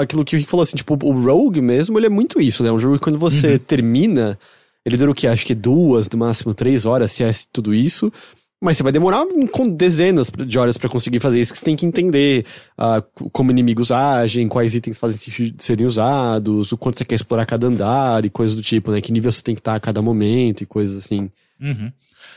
[0.00, 2.72] aquilo que o Rick falou assim, tipo, o Rogue mesmo, ele é muito isso, né?
[2.72, 4.38] Um jogo que quando você termina,
[4.84, 5.26] ele dura o quê?
[5.28, 8.12] Acho que duas, no máximo três horas, se é tudo isso.
[8.60, 11.76] Mas você vai demorar com dezenas de horas pra conseguir fazer isso, que você tem
[11.76, 12.44] que entender
[12.76, 17.46] ah, como inimigos agem, quais itens fazem sentido serem usados, o quanto você quer explorar
[17.46, 19.00] cada andar e coisas do tipo, né?
[19.00, 21.30] Que nível você tem que estar a cada momento e coisas assim.
[21.58, 21.90] Uhum.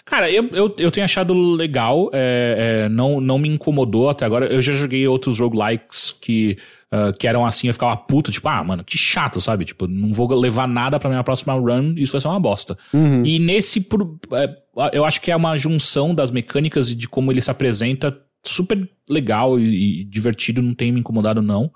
[0.06, 4.45] Cara, eu, eu, eu tenho achado legal, é, é, não, não me incomodou até agora.
[4.48, 6.58] Eu já joguei outros roguelikes que,
[6.95, 9.65] ah, que eram assim, eu ficava puto, tipo, ah, mano, que chato, sabe?
[9.65, 12.78] Tipo, não vou levar nada pra minha próxima run, isso vai ser uma bosta.
[13.26, 14.56] E nesse, por- é,
[14.94, 18.15] eu acho que é uma junção das mecânicas e de como ele se apresenta
[18.45, 21.72] super legal e, e divertido, não tem me incomodado, não.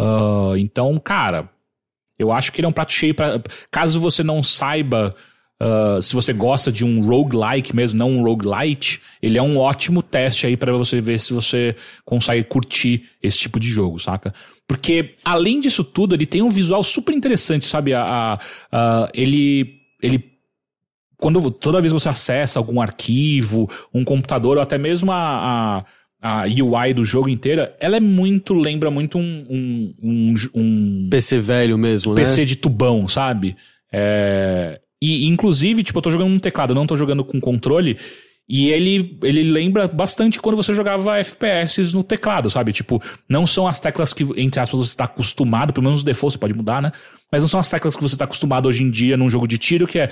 [0.00, 1.50] Ah, então, cara,
[2.18, 5.14] eu acho que ele é um prato cheio para Caso você não saiba
[5.60, 10.02] ah, se você gosta de um roguelike mesmo, não um roguelite, ele é um ótimo
[10.02, 11.74] teste aí pra você ver se você
[12.04, 14.34] consegue curtir esse tipo de jogo, saca?
[14.66, 17.92] Porque, além disso tudo, ele tem um visual super interessante, sabe?
[17.94, 18.38] A, a-
[18.72, 19.80] a- ele.
[20.02, 20.32] ele
[21.16, 25.84] quando toda vez que você acessa algum arquivo, um computador ou até mesmo a,
[26.20, 31.08] a, a UI do jogo inteira, ela é muito lembra muito um um, um, um
[31.10, 32.44] PC velho mesmo, PC né?
[32.46, 33.56] de tubão, sabe?
[33.92, 37.96] É, E, inclusive, tipo, eu tô jogando no teclado, não tô jogando com controle.
[38.48, 42.72] E ele, ele lembra bastante quando você jogava FPS no teclado, sabe?
[42.72, 46.34] Tipo, não são as teclas que, entre aspas, você tá acostumado, pelo menos os defaults
[46.34, 46.92] você pode mudar, né?
[47.32, 49.56] Mas não são as teclas que você tá acostumado hoje em dia num jogo de
[49.58, 50.10] tiro, que é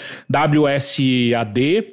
[0.76, 1.84] WSAD,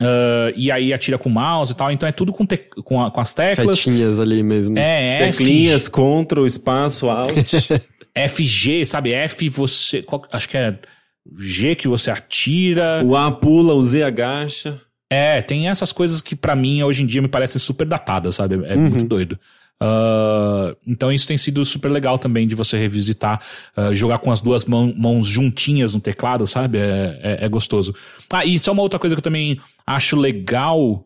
[0.00, 1.90] ah, e aí atira com o mouse e tal.
[1.92, 3.78] Então é tudo com, te- com, a- com as teclas.
[3.78, 4.78] Setinhas ali mesmo.
[4.78, 7.52] É, F, Teclinhas, Ctrl, espaço, Alt.
[8.28, 9.12] FG, sabe?
[9.12, 10.02] F você.
[10.02, 10.78] qual- acho que é
[11.36, 13.02] G que você atira.
[13.04, 14.80] o A pula, o Z agacha.
[15.10, 18.56] É, tem essas coisas que pra mim hoje em dia me parecem super datadas, sabe?
[18.66, 19.38] É muito doido.
[19.80, 23.40] Ah, então isso tem sido super legal também de você revisitar,
[23.76, 26.78] ah, jogar com as duas mão- mãos juntinhas no teclado, sabe?
[26.78, 27.94] É, é, é gostoso.
[28.30, 31.04] Ah, e só uma outra coisa que eu também acho legal.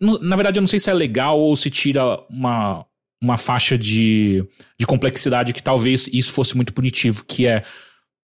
[0.00, 2.84] Na verdade, eu não sei se é legal ou se tira uma,
[3.22, 4.44] uma faixa de,
[4.78, 7.62] de complexidade que talvez isso fosse muito punitivo, que é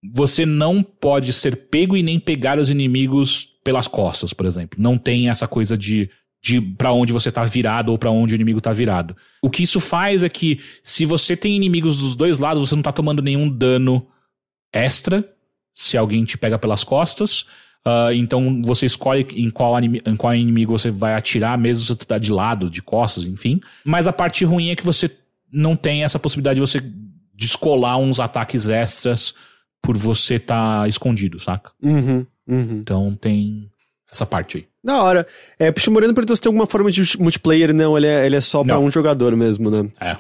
[0.03, 4.81] você não pode ser pego e nem pegar os inimigos pelas costas, por exemplo.
[4.81, 6.11] Não tem essa coisa de,
[6.43, 9.15] de para onde você tá virado ou pra onde o inimigo tá virado.
[9.43, 12.83] O que isso faz é que se você tem inimigos dos dois lados, você não
[12.83, 14.07] tá tomando nenhum dano
[14.73, 15.25] extra
[15.75, 17.45] se alguém te pega pelas costas.
[17.85, 22.05] Ah, então você escolhe em qual, em qual inimigo você vai atirar, mesmo se você
[22.05, 23.61] tá de lado, de costas, enfim.
[23.85, 25.11] Mas a parte ruim é que você
[25.53, 26.81] não tem essa possibilidade de você
[27.35, 29.35] descolar uns ataques extras
[29.83, 31.71] por você estar escondido, saca?
[31.83, 32.79] Uhum, uhum.
[32.83, 33.69] Então tem
[34.11, 34.67] essa parte aí.
[34.83, 35.27] Da hora.
[35.59, 37.75] É, Puxa Moreno perguntou se tem alguma forma de multiplayer.
[37.75, 38.85] Não, ele é, ele é só pra Não.
[38.85, 39.89] um jogador mesmo, né?
[40.01, 40.17] É.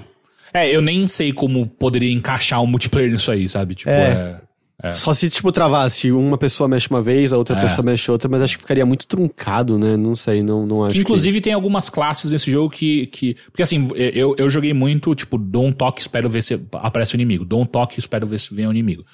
[0.52, 3.74] É, eu nem sei como poderia encaixar um multiplayer nisso aí, sabe?
[3.74, 4.40] Tipo, É.
[4.82, 4.92] é.
[4.92, 6.10] Só se, tipo, travasse.
[6.12, 7.60] Uma pessoa mexe uma vez, a outra É.
[7.62, 9.96] pessoa mexe outra, mas acho que ficaria muito truncado, né?
[9.96, 13.06] Não sei, não, não acho Que, inclusive tem algumas classes nesse jogo que.
[13.06, 17.14] que porque assim, eu, eu joguei muito, tipo, dou um toque, espero ver se aparece
[17.14, 17.44] o inimigo.
[17.44, 19.04] Dou um toque, espero ver se vem o inimigo.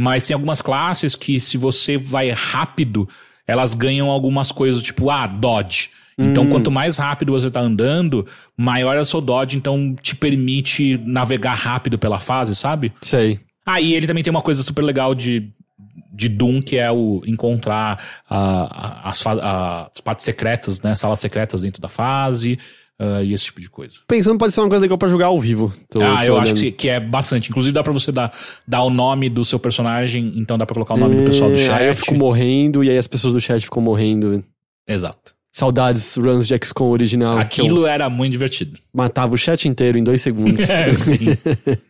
[0.00, 3.08] Mas tem algumas classes que, se você vai rápido,
[3.44, 5.90] elas ganham algumas coisas, tipo, ah, dodge.
[6.16, 6.50] Então, Hum.
[6.50, 8.24] quanto mais rápido você tá andando,
[8.56, 12.92] maior é o seu dodge, então te permite navegar rápido pela fase, sabe?
[13.02, 13.40] Sei.
[13.66, 15.50] Ah, e ele também tem uma coisa super legal de,
[16.12, 18.00] de Doom, que é o encontrar
[18.30, 20.94] ah, as, ah, as partes secretas, né?
[20.94, 22.56] Salas secretas dentro da fase
[23.00, 23.96] ah, e esse tipo de coisa.
[24.08, 25.72] Pensando, pode ser uma coisa legal pra jogar ao vivo.
[25.90, 26.60] Tô- ah, tô eu acho olhando.
[26.60, 27.48] que, que é bastante.
[27.50, 28.32] Inclusive dá pra você dar,
[28.66, 31.56] dar o nome do seu personagem, então dá pra colocar o nome do pessoal do
[31.56, 31.80] É, chat.
[31.80, 34.42] Aí eu fico morrendo e aí as pessoas do chat ficam morrendo.
[34.88, 35.34] Exato.
[35.54, 37.38] Saudades runs de XCOM original.
[37.38, 38.78] Aquilo era muito divertido.
[38.94, 40.66] matava o chat inteiro em dois segundos.
[40.70, 41.26] É, sim.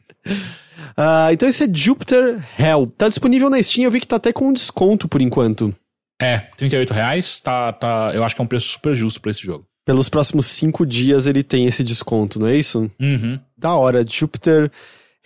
[0.96, 2.92] Ah, então esse é Jupiter Hell.
[2.98, 5.74] Tá disponível na Steam, eu vi que tá até com um desconto por enquanto.
[6.20, 9.40] É, 38 reais, tá, tá, eu acho que é um preço super justo pra esse
[9.42, 9.64] jogo.
[9.88, 12.90] Pelos próximos cinco dias ele tem esse desconto, não é isso?
[13.00, 13.40] Uhum.
[13.56, 14.70] Da hora, Jupiter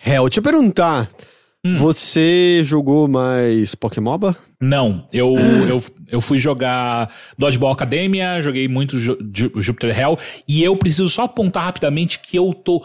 [0.05, 0.23] Hell.
[0.29, 1.09] Deixa eu perguntar,
[1.65, 1.75] Hum.
[1.77, 4.37] você jogou mais Pokémoba?
[4.61, 5.35] Não, eu,
[5.67, 10.17] eu, eu fui jogar Dodgeball Academia, joguei muito Ju- Ju- Jupiter Hell,
[10.47, 12.81] e eu preciso só apontar rapidamente que eu tô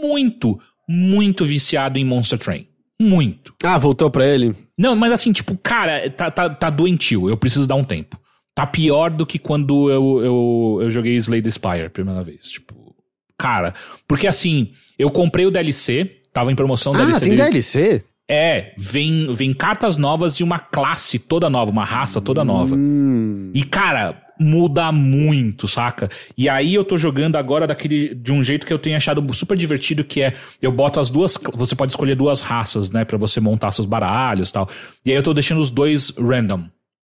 [0.00, 2.68] muito, muito viciado em Monster Train.
[3.00, 3.52] Muito.
[3.64, 4.54] Ah, voltou pra ele?
[4.78, 8.16] Não, mas assim, tipo, cara, tá, tá, tá doentio, eu preciso dar um tempo.
[8.60, 12.50] Tá pior do que quando eu, eu, eu joguei Slay the Spire a primeira vez.
[12.50, 12.94] Tipo,
[13.38, 13.72] cara,
[14.06, 17.42] porque assim, eu comprei o DLC, tava em promoção Ah, DLC tem dele.
[17.52, 18.04] DLC?
[18.28, 22.76] É, vem, vem cartas novas e uma classe toda nova, uma raça toda nova.
[22.76, 23.50] Hum.
[23.54, 26.10] E, cara, muda muito, saca?
[26.36, 29.56] E aí eu tô jogando agora daquele de um jeito que eu tenho achado super
[29.56, 31.38] divertido, que é eu boto as duas.
[31.54, 33.06] Você pode escolher duas raças, né?
[33.06, 34.68] Pra você montar seus baralhos e tal.
[35.02, 36.64] E aí eu tô deixando os dois random.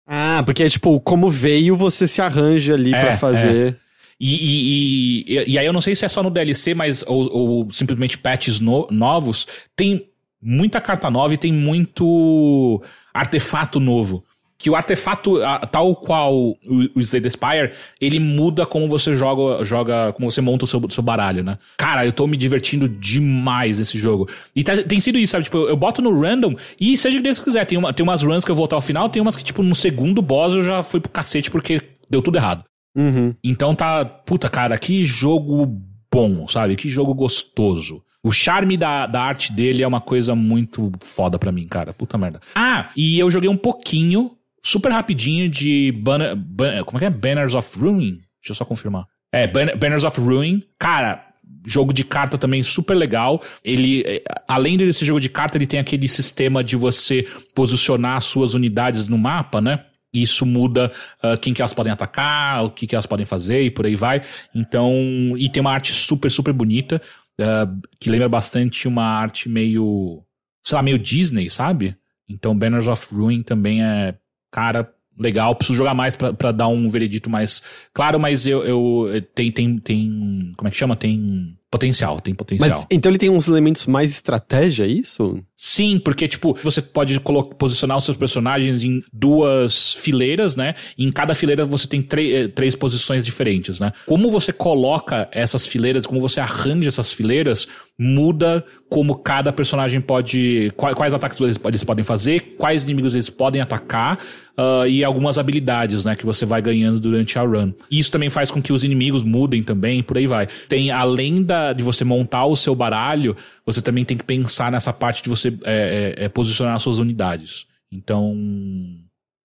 [0.07, 3.77] Ah, porque é tipo, como veio, você se arranja ali É, pra fazer.
[4.19, 7.29] E, e, e, e aí eu não sei se é só no DLC, mas ou,
[7.35, 9.47] ou simplesmente patches no- novos.
[9.75, 10.07] Tem
[10.41, 12.81] muita carta nova e tem muito
[13.13, 14.23] artefato novo.
[14.65, 15.35] Que o artefato,
[15.71, 16.57] tal qual o,
[16.95, 17.71] o Slay Spire,
[18.01, 21.59] ele muda como você joga, joga como você monta o seu, seu baralho, né?
[21.77, 24.27] Cara, eu tô me divertindo demais nesse jogo.
[24.55, 25.43] E tá- tem sido isso, sabe?
[25.43, 27.63] Tipo, eu, eu boto no random e seja o que Deus quiser.
[27.65, 29.61] Tem, uma, tem umas runs que eu vou até o final, tem umas que, tipo,
[29.61, 31.79] no segundo boss eu já fui pro cacete porque
[32.09, 32.63] deu tudo errado.
[32.97, 33.35] Uhum.
[33.43, 35.79] Então tá, puta cara, que jogo
[36.11, 36.75] bom, sabe?
[36.75, 38.01] Que jogo gostoso.
[38.23, 41.93] O charme da, da arte dele é uma coisa muito foda pra mim, cara.
[41.93, 42.39] Puta merda.
[42.55, 44.31] Ah, e eu joguei um pouquinho,
[44.65, 47.09] super rapidinho, de Banner, Ban- como é que é?
[47.09, 48.21] Banners of Ruin?
[48.41, 49.05] Deixa eu só confirmar.
[49.31, 50.63] É, Ban- Banners of Ruin.
[50.79, 51.23] Cara,
[51.65, 53.41] jogo de carta também super legal.
[53.63, 58.53] Ele, eh, além desse jogo de carta, ele tem aquele sistema de você posicionar suas
[58.53, 59.85] unidades no mapa, né?
[60.13, 63.69] Isso muda ah, quem que elas podem atacar, o que que elas podem fazer e
[63.69, 64.21] por aí vai.
[64.53, 64.93] Então,
[65.37, 67.01] e tem uma arte super, super bonita,
[67.39, 67.67] ah,
[67.99, 70.23] que lembra bastante uma arte meio,
[70.65, 71.95] sei lá, meio Disney, sabe?
[72.29, 74.15] Então, Banners of Ruin também é,
[74.55, 75.53] cara, legal.
[75.53, 77.61] Preciso jogar mais pra, pra dar um veredito mais
[77.93, 80.95] claro, mas eu, eu tem, tem, tem, como é que chama?
[80.95, 82.77] Tem potencial, tem potencial.
[82.77, 85.43] Mas então ele tem uns elementos mais estratégia, é isso?
[85.67, 87.19] Sim, porque, tipo, você pode
[87.57, 90.75] posicionar os seus personagens em duas fileiras, né?
[90.95, 93.91] E em cada fileira você tem eh, três posições diferentes, né?
[94.05, 97.67] Como você coloca essas fileiras, como você arranja essas fileiras,
[97.97, 100.71] muda como cada personagem pode.
[100.75, 104.19] qua- Quais ataques eles, podem fazer, quais inimigos eles podem atacar,
[104.55, 106.15] ah, e algumas habilidades, né?
[106.15, 107.71] Que você vai ganhando durante a run.
[107.89, 110.47] Isso também faz com que os inimigos mudem também, por aí vai.
[110.69, 113.35] Tem, além da, de você montar o seu baralho,
[113.65, 117.65] você também tem que pensar nessa parte de você é, é, é, posicionar suas unidades.
[117.91, 118.35] Então,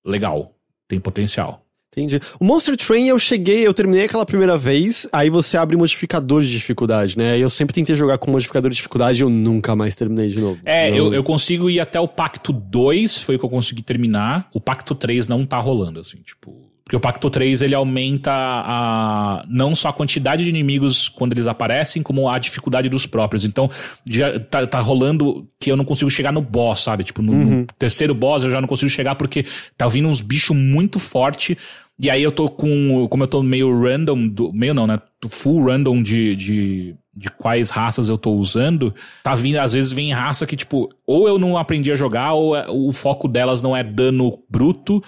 [0.05, 0.55] legal.
[0.89, 1.65] Tem potencial.
[1.93, 2.21] Entendi.
[2.39, 6.51] O Monster Train eu cheguei, eu terminei aquela primeira vez, aí você abre modificador de
[6.51, 7.37] dificuldade, né?
[7.37, 10.61] Eu sempre tentei jogar com modificador de dificuldade e eu nunca mais terminei de novo.
[10.65, 14.49] É, eu, eu consigo ir até o Pacto 2, foi o que eu consegui terminar.
[14.55, 16.71] O Pacto 3 não tá rolando, assim, tipo.
[16.91, 21.47] Porque o Pacto 3 ele aumenta a não só a quantidade de inimigos quando eles
[21.47, 23.45] aparecem, como a dificuldade dos próprios.
[23.45, 23.71] Então,
[24.05, 27.05] já tá, tá rolando que eu não consigo chegar no boss, sabe?
[27.05, 29.45] Tipo, no, no terceiro boss eu já não consigo chegar porque
[29.79, 31.57] tá vindo uns bichos muito forte.
[31.97, 33.07] E aí eu tô com.
[33.09, 34.99] Como eu tô meio random, do, meio não, né?
[35.29, 38.93] Full random de, de, de quais raças eu tô usando,
[39.23, 42.57] tá vindo, às vezes vem raça que, tipo, ou eu não aprendi a jogar, ou
[42.57, 45.01] é- o foco delas não é dano bruto,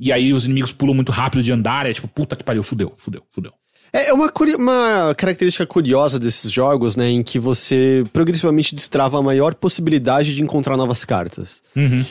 [0.00, 2.94] e aí os inimigos pulam muito rápido de andar, é tipo, puta que pariu, fudeu,
[2.96, 3.52] fudeu, fudeu.
[3.92, 7.10] É é uma, uma característica curiosa desses jogos, né?
[7.10, 11.62] Em que você progressivamente destrava a maior possibilidade de encontrar novas cartas.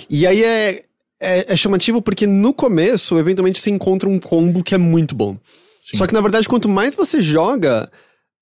[0.10, 0.84] E aí é,
[1.20, 5.38] é, é chamativo porque no começo, eventualmente, você encontra um combo que é muito bom.
[5.94, 7.90] Só que, na verdade, quanto mais você joga,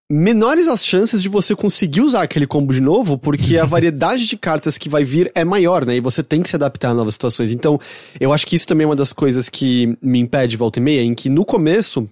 [0.09, 4.37] menores as chances de você conseguir usar aquele combo de novo, porque a variedade de
[4.37, 5.97] cartas que vai vir é maior, né?
[5.97, 7.51] E você tem que se adaptar a novas situações.
[7.51, 7.79] Então,
[8.19, 11.01] eu acho que isso também é uma das coisas que me impede volta e meia,
[11.01, 12.07] em que no começo,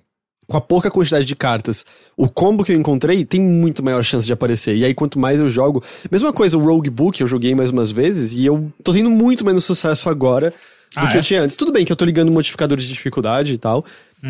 [0.46, 1.86] com a pouca quantidade de cartas,
[2.18, 4.76] o combo que eu encontrei tem muito maior chance de aparecer.
[4.76, 5.82] E aí, quanto mais eu jogo.
[6.12, 9.46] Mesma coisa, o Rogue Book, eu joguei mais umas vezes, e eu tô tendo muito
[9.46, 10.54] menos sucesso agora
[10.96, 11.20] do Ah, que é?
[11.20, 11.56] eu tinha antes.
[11.56, 13.86] Tudo bem que eu tô ligando modificadores de dificuldade e tal.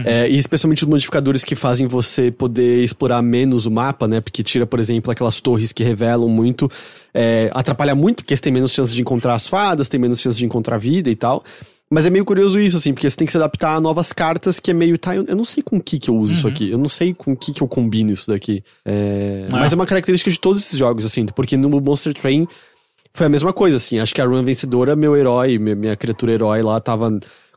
[0.06, 4.20] é, e especialmente os modificadores que fazem você poder explorar menos o mapa, né?
[4.20, 6.70] Porque tira, por exemplo, aquelas torres que revelam muito.
[7.14, 10.38] é, atrapalha muito, porque você tem menos chances de encontrar as fadas, tem menos chances
[10.38, 11.44] de encontrar vida e tal.
[11.90, 14.60] Mas é meio curioso isso, assim, porque você tem que se adaptar a novas cartas,
[14.60, 16.80] que é meio, tá, eu, não sei com que que eu uso isso aqui, eu
[16.80, 18.64] não sei com que que eu combino isso daqui.
[18.84, 22.48] É, Mas é uma característica de todos esses jogos, assim, porque no Monster Train
[23.16, 26.62] foi a mesma coisa, assim, acho que a run vencedora, meu herói, minha, criatura herói
[26.62, 27.10] lá tava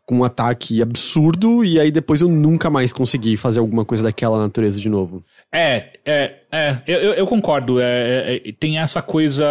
[0.07, 4.39] com um ataque absurdo, e aí depois eu nunca mais consegui fazer alguma coisa daquela
[4.39, 5.23] natureza de novo.
[5.53, 7.79] É, é, é, eu, eu- eu concordo.
[7.79, 9.45] É, é, é, tem essa coisa.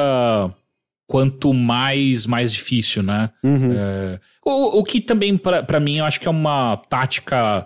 [1.10, 3.30] Quanto mais, mais difícil, né?
[3.44, 7.66] É, o, o que também, pra pra mim, eu acho que é uma tática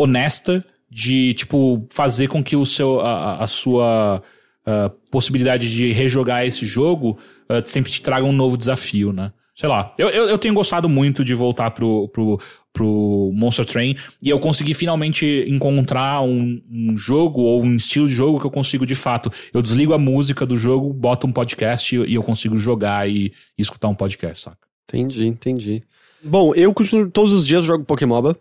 [0.00, 4.22] honesta de, tipo, fazer com que o seu, a, a- a sua
[4.64, 9.32] ah, possibilidade de rejogar esse jogo ah, sempre te traga um novo desafio, né?
[9.54, 9.92] Sei lá.
[9.98, 12.40] Eu, eu, eu tenho gostado muito de voltar pro, pro,
[12.72, 18.14] pro Monster Train e eu consegui finalmente encontrar um, um jogo ou um estilo de
[18.14, 19.32] jogo que eu consigo de fato.
[19.52, 23.32] Eu desligo a música do jogo, boto um podcast e, e eu consigo jogar e,
[23.58, 24.68] e escutar um podcast, saca?
[24.84, 25.82] Entendi, entendi.
[26.22, 28.32] Bom, eu continuo, todos os dias jogo Pokémon.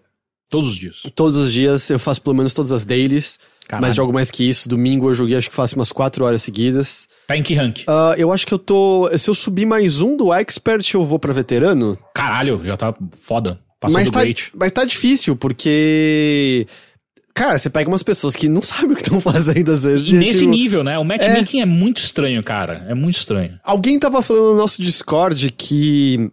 [0.49, 1.01] Todos os dias.
[1.15, 3.39] Todos os dias eu faço pelo menos todas as dailies.
[3.67, 3.85] Caralho.
[3.85, 4.69] Mas jogo mais que isso.
[4.69, 7.07] Domingo eu joguei, acho que faço umas 4 horas seguidas.
[7.27, 7.83] Tá em que rank?
[7.87, 9.09] Ah, eu acho que eu tô.
[9.17, 11.97] Se eu subir mais um do Expert, eu vou pra veterano.
[12.13, 13.59] Caralho, já tá foda.
[13.79, 14.51] Passou Mas do tá, Great.
[14.55, 16.65] mas tá difícil, porque.
[17.33, 20.11] Cara, você pega umas pessoas que não sabem o que estão fazendo às vezes.
[20.11, 20.97] E é nesse tipo, nível, né?
[20.97, 21.65] O matchmaking é.
[21.65, 22.85] muito estranho, cara.
[22.89, 23.59] É muito estranho.
[23.63, 26.31] Alguém tava falando no nosso Discord que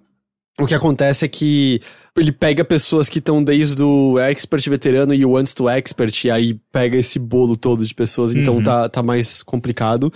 [0.61, 1.81] o que acontece é que
[2.17, 6.31] ele pega pessoas que estão desde o expert veterano e o antes do expert, e
[6.31, 8.63] aí pega esse bolo todo de pessoas, então Uhum.
[8.63, 10.13] tá, tá mais complicado.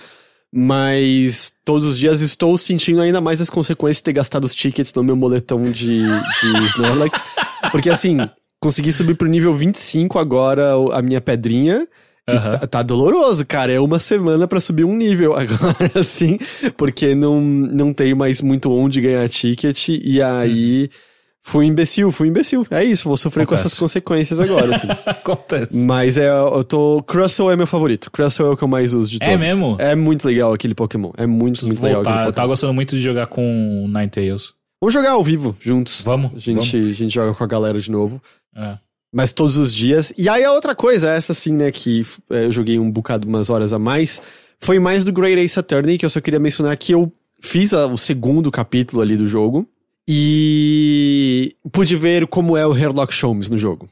[0.53, 4.95] Mas todos os dias estou sentindo ainda mais as consequências de ter gastado os tickets
[4.95, 7.23] no meu moletom de, de Snorlax.
[7.71, 8.17] Porque assim,
[8.61, 11.87] consegui subir pro nível 25 agora a minha pedrinha.
[12.29, 12.59] Aham.
[12.59, 13.73] tá, tá doloroso, cara.
[13.73, 16.39] É uma semana pra subir um nível agora, assim,
[16.77, 19.89] porque não, não tenho mais muito onde ganhar ticket.
[19.89, 20.91] E aí,
[21.43, 22.67] fui imbecil, fui imbecil.
[22.71, 23.69] É isso, vou sofrer com Acontece.
[23.69, 24.89] essas consequências agora, assim.
[25.07, 25.77] Acontece.
[25.87, 27.03] Mas é, eu tô.
[27.03, 28.11] Crustle é meu favorito.
[28.11, 29.41] Crustle é o que eu mais uso de É todos.
[29.41, 29.77] mesmo?
[29.79, 31.11] É muito legal aquele Pokémon.
[31.17, 32.11] É muito, muito legal aquele Voltar.
[32.11, 32.33] Eu Pokémon.
[32.35, 34.53] tava gostando muito de jogar com Ninetales.
[34.81, 36.03] Vamos jogar ao vivo, juntos.
[36.05, 38.23] Vamos, A gente, a gente joga com a galera de novo.
[38.55, 38.77] É.
[39.13, 40.13] Mas todos os dias.
[40.19, 43.49] E aí a outra coisa, essa sim, né, que é, eu joguei um bocado, umas
[43.51, 44.21] horas a mais,
[44.61, 47.11] foi mais do Great Ace Attorney, que eu só queria mencionar que eu
[47.41, 49.67] fiz a- o segundo capítulo ali do jogo.
[50.11, 53.89] E pude ver como é o Herlock Sholmes no jogo.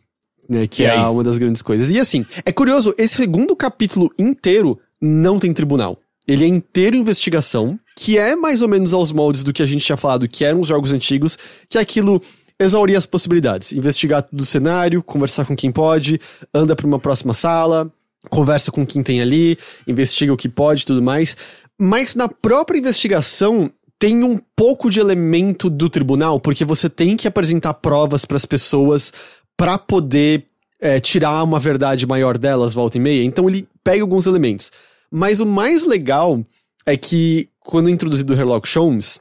[0.49, 0.99] Né, que E é aí?
[1.01, 1.91] uma das grandes coisas.
[1.91, 5.99] E assim, é curioso, esse segundo capítulo inteiro não tem tribunal.
[6.27, 9.85] Ele é inteiro investigação, que é mais ou menos aos moldes do que a gente
[9.85, 11.37] tinha falado, que eram os jogos antigos,
[11.69, 12.21] que é aquilo
[12.59, 13.73] exaurir as possibilidades.
[13.73, 16.21] Investigar todo o cenário, conversar com quem pode,
[16.53, 17.91] anda pra uma próxima sala,
[18.31, 21.37] conversa com quem tem ali, investiga o que pode e tudo mais.
[21.79, 27.29] Mas na própria investigação tem um pouco de elemento do tribunal, porque você tem que
[27.29, 29.13] apresentar provas pras pessoas
[29.57, 30.47] pra poder
[30.81, 33.25] é, tirar uma verdade maior delas, volta e meia.
[33.25, 34.71] Então ele pega alguns elementos.
[35.11, 36.45] Mas o mais legal
[36.85, 39.21] é que, quando introduzido o Herlock Sholmes,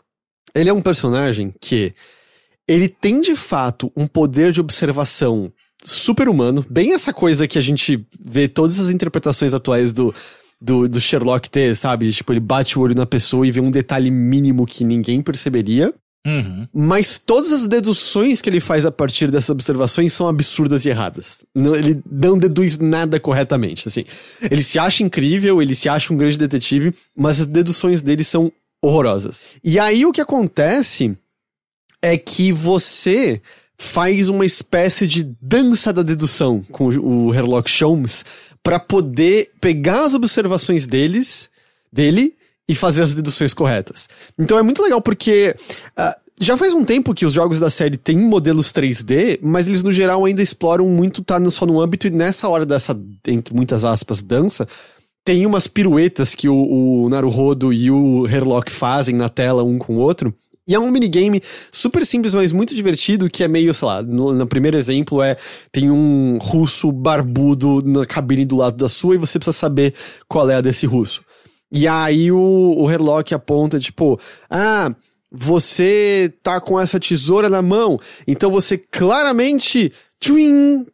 [0.54, 1.94] ele é um personagem que
[2.68, 5.52] ele tem de fato um poder de observação
[5.84, 10.14] super humano, bem essa coisa que a gente vê todas as interpretações atuais do,
[10.60, 12.12] do, do Sherlock ter, sabe?
[12.12, 15.94] Tipo, ele bate o olho na pessoa e vê um detalhe mínimo que ninguém perceberia.
[16.26, 16.68] Uhum.
[16.74, 21.46] Mas todas as deduções que ele faz a partir dessas observações são absurdas e erradas.
[21.54, 24.06] Não- ele não deduz nada corretamente, assim.
[24.42, 28.52] Ele se acha incrível, ele se acha um grande detetive, mas as deduções dele são
[28.82, 29.46] horrorosas.
[29.64, 31.16] E aí o que acontece
[32.06, 33.42] é que você
[33.76, 38.24] faz uma espécie de dança da dedução com o Herlock Sholmes
[38.62, 41.50] pra poder pegar as observações deles,
[41.92, 42.36] dele
[42.70, 44.08] e fazer as deduções corretas.
[44.38, 45.56] Então é muito legal porque
[45.98, 49.82] ah, já faz um tempo que os jogos da série têm modelos 3D, mas eles
[49.82, 52.96] no geral ainda exploram muito tá só no âmbito e nessa hora dessa
[53.28, 54.68] entre muitas aspas dança
[55.26, 59.96] tem umas piruetas que o, o Naruhodo e o Herlock fazem na tela um com
[59.96, 60.32] o outro.
[60.68, 64.34] E é um minigame super simples, mas muito divertido, que é meio, sei lá, no,
[64.34, 65.38] no primeiro exemplo é,
[65.72, 69.94] tem um russo barbudo na cabine do lado da sua e você precisa saber
[70.28, 71.24] qual é a desse russo.
[71.72, 74.20] E aí o, o Herlock aponta, tipo,
[74.50, 74.92] ah,
[75.32, 80.86] você tá com essa tesoura na mão, então você claramente, tchuim,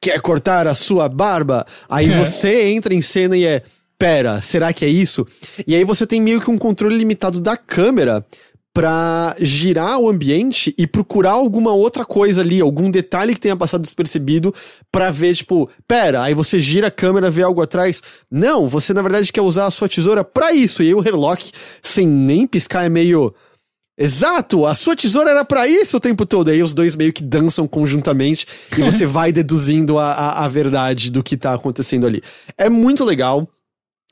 [0.00, 1.66] quer cortar a sua barba?
[1.88, 3.62] Aí você entra em cena e é,
[3.98, 5.26] pera, será que é isso?
[5.66, 8.24] E aí você tem meio que um controle limitado da câmera
[8.72, 13.82] pra girar o ambiente e procurar alguma outra coisa ali, algum detalhe que tenha passado
[13.82, 14.54] despercebido
[14.92, 18.02] pra ver, tipo, pera, aí você gira a câmera, vê algo atrás.
[18.30, 20.82] Não, você na verdade quer usar a sua tesoura pra isso.
[20.82, 21.50] E aí o Herlock,
[21.82, 23.34] sem nem piscar, é meio.
[24.00, 26.48] Exato, a sua tesoura era pra isso o tempo todo.
[26.48, 28.46] Aí os dois meio que dançam conjuntamente
[28.76, 32.22] e você vai deduzindo a, a, a verdade do que tá acontecendo ali.
[32.56, 33.48] É muito legal.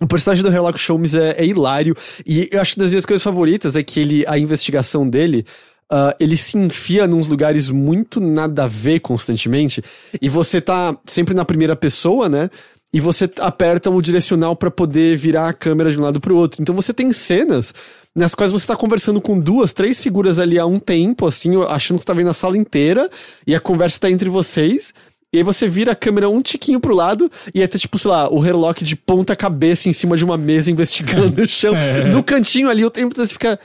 [0.01, 1.97] O personagem do Sherlock Holmes é, é hilário.
[2.27, 5.47] E eu acho que das minhas coisas favoritas é que ele, a investigação dele.
[5.91, 9.83] Uh, ele se enfia nos lugares muito nada a ver constantemente.
[10.21, 12.51] E você tá sempre na primeira pessoa, né?
[12.93, 16.61] E você aperta o direcional para poder virar a câmera de um lado pro outro.
[16.61, 17.73] Então você tem cenas
[18.15, 21.99] nas quais você tá conversando com duas, três figuras ali há um tempo, assim, achando
[21.99, 23.11] que você tá vendo a sala inteira,
[23.47, 24.95] e a conversa tá entre vocês.
[25.37, 28.11] E aí você vira a câmera um tiquinho pro lado e aí tá, tipo, sei
[28.11, 31.75] lá, o Herlock de ponta cabeça em cima de uma mesa investigando o chão.
[31.77, 32.05] É.
[32.05, 33.61] No cantinho ali, o tempo todo você fica.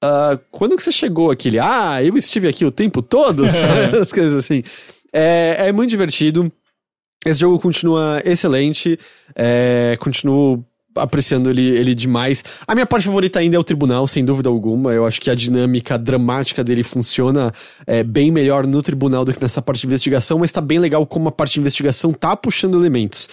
[0.00, 1.48] "Ah, quando que você chegou aqui?
[1.48, 3.98] Ele, ah, eu estive aqui o tempo todo, sabe?
[3.98, 4.62] As coisas assim.
[5.12, 6.50] É, é muito divertido.
[7.24, 8.96] Esse jogo continua excelente.
[9.34, 10.64] É, continuo
[10.96, 12.44] apreciando ele, ele demais.
[12.66, 14.92] A minha parte favorita ainda é o tribunal, sem dúvida alguma.
[14.92, 17.52] Eu acho que a dinâmica dramática dele funciona
[17.86, 21.06] é, bem melhor no tribunal do que nessa parte de investigação, mas tá bem legal
[21.06, 23.28] como a parte de investigação tá puxando elementos.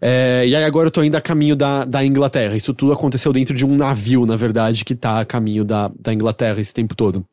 [0.00, 2.56] É, e aí agora eu tô indo a caminho da, da Inglaterra.
[2.56, 6.12] Isso tudo aconteceu dentro de um navio, na verdade, que tá a caminho da, da
[6.12, 7.24] Inglaterra esse tempo todo.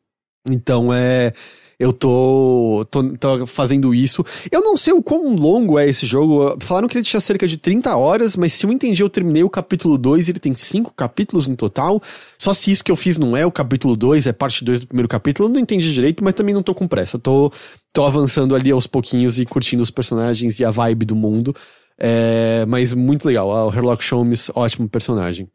[0.48, 1.32] Então é.
[1.78, 4.24] Eu tô, tô, tô fazendo isso.
[4.50, 6.56] Eu não sei o quão longo é esse jogo.
[6.60, 9.50] Falaram que ele tinha cerca de 30 horas, mas se eu entendi, eu terminei o
[9.50, 12.02] capítulo 2, ele tem 5 capítulos no total.
[12.38, 14.86] Só se isso que eu fiz não é o capítulo 2, é parte 2 do
[14.86, 17.18] primeiro capítulo, eu não entendi direito, mas também não tô com pressa.
[17.18, 17.52] Tô,
[17.92, 21.54] tô avançando ali aos pouquinhos e curtindo os personagens e a vibe do mundo.
[21.98, 23.48] É, mas muito legal.
[23.48, 25.48] O Herlock Holmes, ótimo personagem.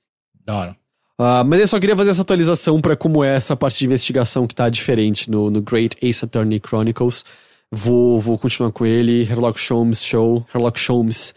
[0.45, 0.81] Da hora.
[1.23, 4.48] Ah, mas eu só queria fazer essa atualização pra como é essa parte de investigação
[4.48, 7.23] que tá diferente no, no Great Ace Attorney Chronicles.
[7.72, 9.22] Vou, vou continuar com ele.
[9.22, 10.45] Herlock Holmes Show.
[10.53, 11.35] Herlock Holmes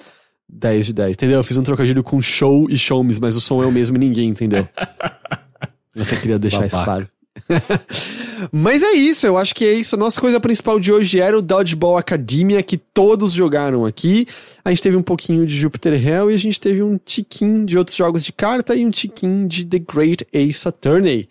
[0.49, 1.13] 10 de 10.
[1.13, 1.37] Entendeu?
[1.39, 3.99] Eu fiz um trocadilho com show e Holmes, mas o som é o mesmo e
[4.01, 4.67] ninguém entendeu.
[5.95, 7.09] Eu só queria deixar isso Babaca.
[7.49, 7.85] claro.
[8.53, 9.95] Mas é isso, eu acho que é isso.
[9.95, 14.27] A nossa coisa principal de hoje era o Dodgeball Academia, que todos jogaram aqui.
[14.65, 17.79] A gente teve um pouquinho de Jupiter Hell e a gente teve um tiquinho de
[17.79, 21.29] outros jogos de carta e um tiquinho de The Great Ace Attorney.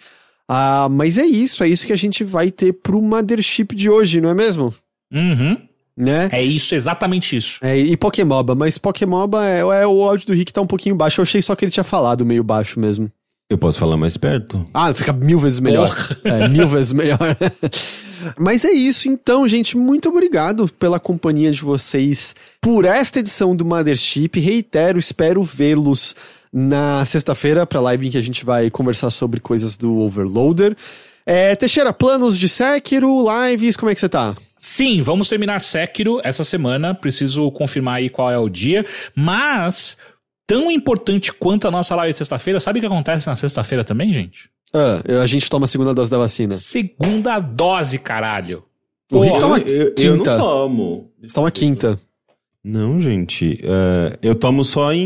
[0.48, 4.20] Ah, mas é isso, é isso que a gente vai ter pro Mothership de hoje,
[4.20, 4.74] não é mesmo?
[5.12, 5.58] Uhum.
[5.96, 6.28] Né?
[6.32, 7.60] É isso, exatamente isso.
[7.62, 11.22] É, e Pokémoba, mas Pokémoba é, é o áudio do Rick tá um pouquinho baixo.
[11.22, 13.12] Eu achei só que ele tinha falado meio baixo mesmo.
[13.50, 14.66] Eu posso falar mais perto?
[14.74, 15.88] Ah, fica mil vezes melhor.
[15.88, 16.18] Porra.
[16.24, 17.20] É, mil vezes melhor.
[18.40, 19.78] Mas é isso, então, gente.
[19.78, 24.40] Muito obrigado pela companhia de vocês por esta edição do Mothership.
[24.40, 26.16] Reitero, espero vê-los
[26.52, 30.76] na sexta-feira pra live em que a gente vai conversar sobre coisas do Overloader.
[31.26, 34.36] É, Teixeira, planos de Sekiro, lives, como é que você tá?
[34.58, 36.94] Sim, vamos terminar Sekiro essa semana.
[36.94, 38.86] Preciso confirmar aí qual é o dia.
[39.16, 39.98] Mas,
[40.48, 44.14] tão importante quanto a nossa live de sexta-feira, sabe o que acontece na sexta-feira também,
[44.14, 44.50] gente?
[44.74, 46.56] Ah, a gente toma a segunda dose da vacina.
[46.56, 48.64] Segunda dose, caralho.
[49.12, 50.38] O Rick toma eu, eu, eu não quinta.
[50.38, 51.12] tomo.
[51.34, 52.00] Toma quinta.
[52.64, 53.60] Não, gente.
[53.62, 55.04] é, eu tomo só em,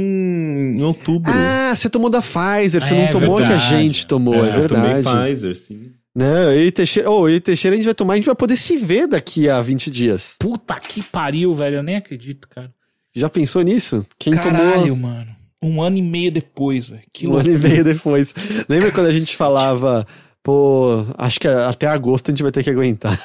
[0.77, 1.31] em outubro.
[1.35, 3.69] Ah, você tomou da Pfizer, você É não tomou a que a verdade.
[3.69, 5.25] gente tomou, é, eu tomei verdade.
[5.27, 5.91] Pfizer, sim.
[6.15, 8.35] Não, eu e Teixeira, oh, eu e Teixeira a gente vai tomar, a gente vai
[8.35, 10.35] poder se ver daqui a 20 dias.
[10.39, 11.77] Puta que pariu, velho.
[11.77, 12.71] Eu nem acredito, cara.
[13.17, 14.05] Já pensou nisso?
[14.19, 15.35] Quem Caralho, tomou mano.
[15.61, 17.01] Um ano e meio depois, velho.
[17.23, 18.33] Um ano e meio depois.
[18.69, 20.05] Lembra quando a gente falava,
[20.43, 23.19] pô, acho que até agosto a gente vai ter que aguentar.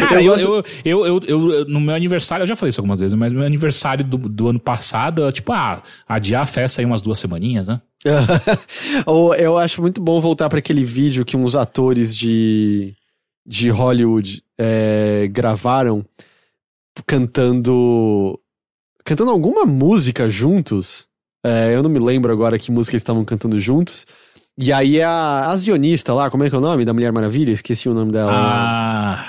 [0.00, 0.36] Cara, eu,
[0.84, 3.46] eu, eu, eu, no meu aniversário, eu já falei isso algumas vezes, mas no meu
[3.46, 7.80] aniversário do, do ano passado, tipo, ah, adiar a festa aí umas duas semaninhas, né?
[9.38, 12.94] Eu acho muito bom voltar para aquele vídeo que uns atores de,
[13.44, 16.04] de Hollywood é, gravaram
[17.06, 18.38] cantando.
[19.08, 21.06] Cantando alguma música juntos.
[21.42, 24.06] É, eu não me lembro agora que música eles estavam cantando juntos.
[24.58, 27.52] E aí a asionista lá, como é que é o nome da Mulher Maravilha?
[27.52, 28.30] Esqueci o nome dela.
[28.30, 29.26] Ah.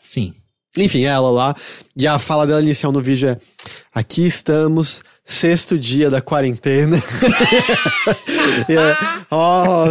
[0.00, 0.34] Sim.
[0.76, 1.54] Enfim, ela lá.
[1.96, 3.38] E a fala dela inicial no vídeo é:
[3.94, 6.96] Aqui estamos, sexto dia da quarentena.
[8.68, 9.86] É, oh,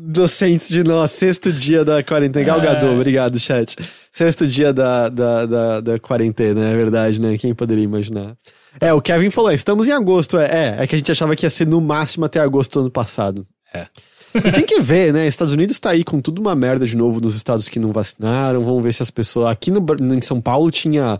[0.00, 2.44] docentes de nós, sexto dia da quarentena.
[2.44, 3.76] Galgador, obrigado, chat.
[4.10, 7.36] Sexto dia da, da, da, da quarentena, é verdade, né?
[7.36, 8.36] Quem poderia imaginar?
[8.80, 10.38] É, o Kevin falou: estamos em agosto.
[10.38, 12.80] É, é, é que a gente achava que ia ser no máximo até agosto do
[12.80, 13.46] ano passado.
[13.72, 13.86] É.
[14.34, 15.26] E tem que ver, né?
[15.26, 18.64] Estados Unidos tá aí com tudo uma merda de novo nos estados que não vacinaram.
[18.64, 19.50] Vamos ver se as pessoas.
[19.50, 19.84] Aqui no,
[20.14, 21.18] em São Paulo tinha.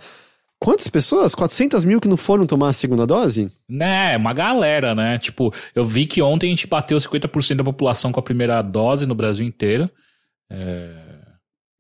[0.58, 1.34] Quantas pessoas?
[1.34, 3.50] 400 mil que não foram tomar a segunda dose?
[3.68, 5.18] Né, uma galera, né?
[5.18, 9.06] Tipo, eu vi que ontem a gente bateu 50% da população com a primeira dose
[9.06, 9.88] no Brasil inteiro.
[10.50, 11.04] É...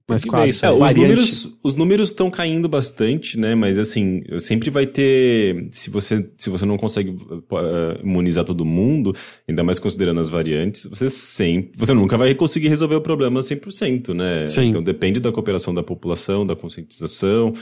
[0.08, 3.56] Mas isso É, os variante- números os números estão caindo bastante, né?
[3.56, 5.66] Mas assim, sempre vai ter.
[5.72, 9.12] Se você, se você não consegue uh, imunizar todo mundo,
[9.48, 11.72] ainda mais considerando as variantes, você sempre.
[11.76, 14.48] Você nunca vai conseguir resolver o problema 100%, né?
[14.48, 14.68] Sim.
[14.68, 17.52] Então depende da cooperação da população, da conscientização.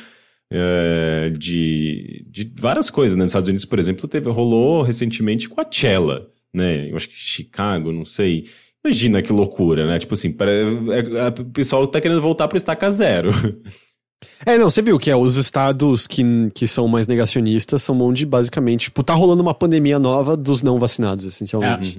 [0.53, 3.23] É, de, de várias coisas, né?
[3.23, 6.91] Nos Estados Unidos, por exemplo, teve, rolou recentemente Coachella, né?
[6.91, 8.47] Eu acho que Chicago, não sei.
[8.85, 9.99] Imagina que loucura, né?
[9.99, 13.31] Tipo assim, para, é- é- o pessoal tá querendo voltar pra estaca zero.
[14.47, 16.23] É, não, você viu que é, os estados que,
[16.55, 20.79] que são mais negacionistas são onde basicamente, tipo, tá rolando uma pandemia nova dos não
[20.79, 21.99] vacinados, essencialmente.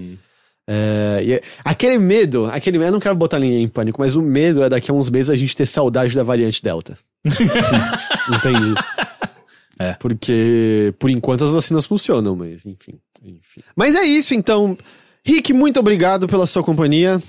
[0.68, 4.16] É, e é- aquele medo, aquele medo, eu não quero botar ninguém em pânico, mas
[4.16, 6.98] o medo é daqui a uns meses a gente ter saudade da variante Delta.
[7.26, 8.74] Entendi.
[9.78, 9.94] É.
[10.00, 13.62] Porque, por enquanto, as vacinas funcionam, mas enfim, enfim.
[13.76, 14.78] Mas é isso, então.
[15.22, 17.22] Rick, muito obrigado pela sua companhia.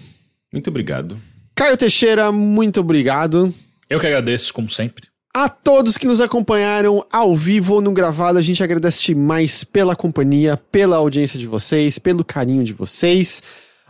[0.53, 1.19] Muito obrigado.
[1.55, 3.53] Caio Teixeira, muito obrigado.
[3.89, 5.09] Eu que agradeço, como sempre.
[5.35, 9.97] A todos que nos acompanharam ao vivo ou no gravado, a gente agradece demais pela
[9.97, 13.43] companhia, pela audiência de vocês, pelo carinho de vocês.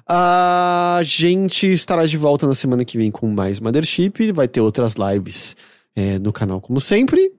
[0.08, 4.94] A gente estará de volta na semana que vem com mais Mothership, vai ter outras
[4.94, 5.56] lives
[5.97, 7.32] é, no canal como sempre.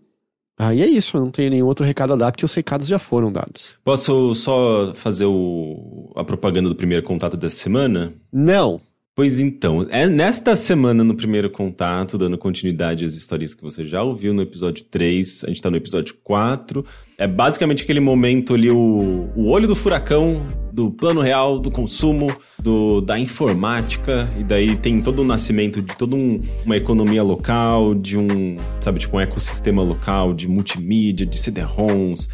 [0.59, 2.87] Ah, e é isso, eu não tenho nenhum outro recado a dar, porque os recados
[2.87, 3.77] já foram dados.
[3.83, 8.11] Posso só fazer o, a propaganda do primeiro contato dessa semana?
[8.33, 8.81] Não.
[9.17, 14.03] Pois então, é nesta semana no primeiro contato, dando continuidade às histórias que você já
[14.03, 16.85] ouviu no episódio 3, a gente tá no episódio 4.
[17.17, 22.31] É basicamente aquele momento ali, o, o olho do furacão, do plano real, do consumo,
[22.61, 27.95] do, da informática, e daí tem todo o nascimento de toda um, uma economia local,
[27.95, 32.29] de um, sabe, tipo um ecossistema local, de multimídia, de CD-ROMs,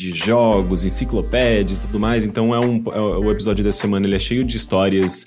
[0.00, 2.24] de jogos, enciclopédias e tudo mais.
[2.24, 5.26] Então é um é- o episódio dessa semana ele é cheio de histórias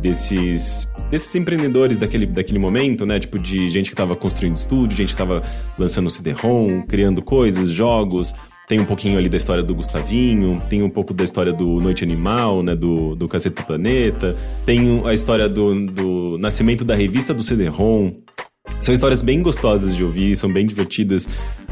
[0.00, 3.20] desses desses empreendedores daquele, daquele momento, né?
[3.20, 5.42] Tipo de gente que tava construindo estúdio, gente que tava
[5.78, 8.34] lançando CD-ROM, criando coisas, jogos.
[8.66, 12.02] Tem um pouquinho ali da história do Gustavinho, tem um pouco da história do Noite
[12.02, 12.74] Animal, né?
[12.74, 14.34] Do, do Cacete do Planeta.
[14.64, 18.10] Tem a história do, do nascimento da revista do CD-ROM.
[18.80, 21.28] São histórias bem gostosas de ouvir, são bem divertidas.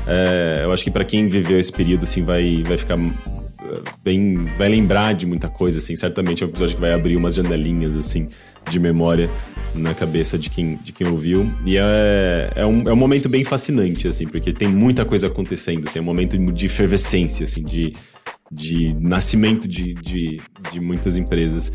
[0.07, 4.37] É, eu acho que pra quem viveu esse período, assim, vai, vai ficar eh, bem...
[4.59, 5.97] Vai lembrar de muita coisa, assim.
[5.97, 8.29] Certamente é um episódio que vai abrir umas janelinhas, assim,
[8.71, 9.31] de memória
[9.75, 11.51] na cabeça de quem, de quem ouviu.
[11.65, 15.89] E é, é, um, é um momento bem fascinante, assim, porque tem muita coisa acontecendo,
[15.89, 15.99] assim.
[15.99, 17.95] É um momento de efervescência, assim, de,
[18.51, 20.41] de nascimento de, de,
[20.71, 21.73] de muitas empresas.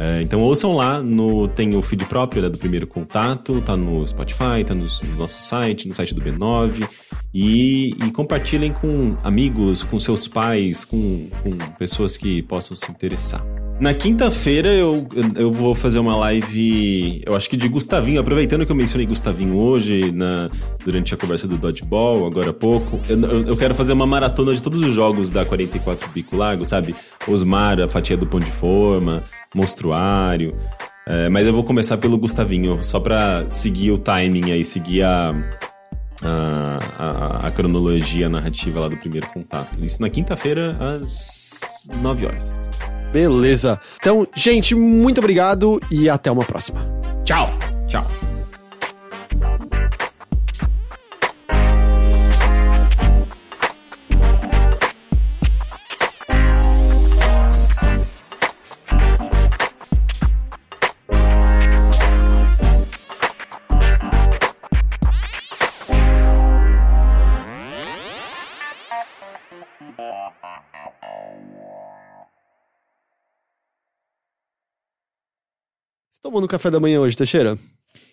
[0.00, 4.06] É, então ouçam lá, no, tem o feed próprio né, do primeiro contato, tá no
[4.06, 6.88] Spotify, tá no, no nosso site, no site do B9.
[7.32, 13.44] E, e compartilhem com amigos, com seus pais, com, com pessoas que possam se interessar.
[13.80, 18.70] Na quinta-feira eu, eu vou fazer uma live, eu acho que de Gustavinho, aproveitando que
[18.72, 20.50] eu mencionei Gustavinho hoje, na,
[20.84, 24.62] durante a conversa do Dodgeball, agora há pouco, eu, eu- quero fazer uma maratona de
[24.62, 26.94] todos os jogos da 44 Bico Largo, sabe?
[27.26, 29.22] Osmar, a fatia do Pão de Forma,
[29.54, 30.50] Monstruário.
[31.06, 35.32] É, mas eu vou começar pelo Gustavinho, só pra seguir o timing aí, seguir a,
[36.22, 39.78] a, a- a cronologia narrativa lá do primeiro contato.
[39.82, 42.68] Isso na quinta-feira, às 9 horas.
[43.12, 43.80] Beleza.
[44.00, 46.80] Então, gente, muito obrigado e até uma próxima.
[47.24, 47.50] Tchau.
[47.88, 48.19] Tchau.
[76.30, 77.58] Tomou no café da manhã hoje, Teixeira?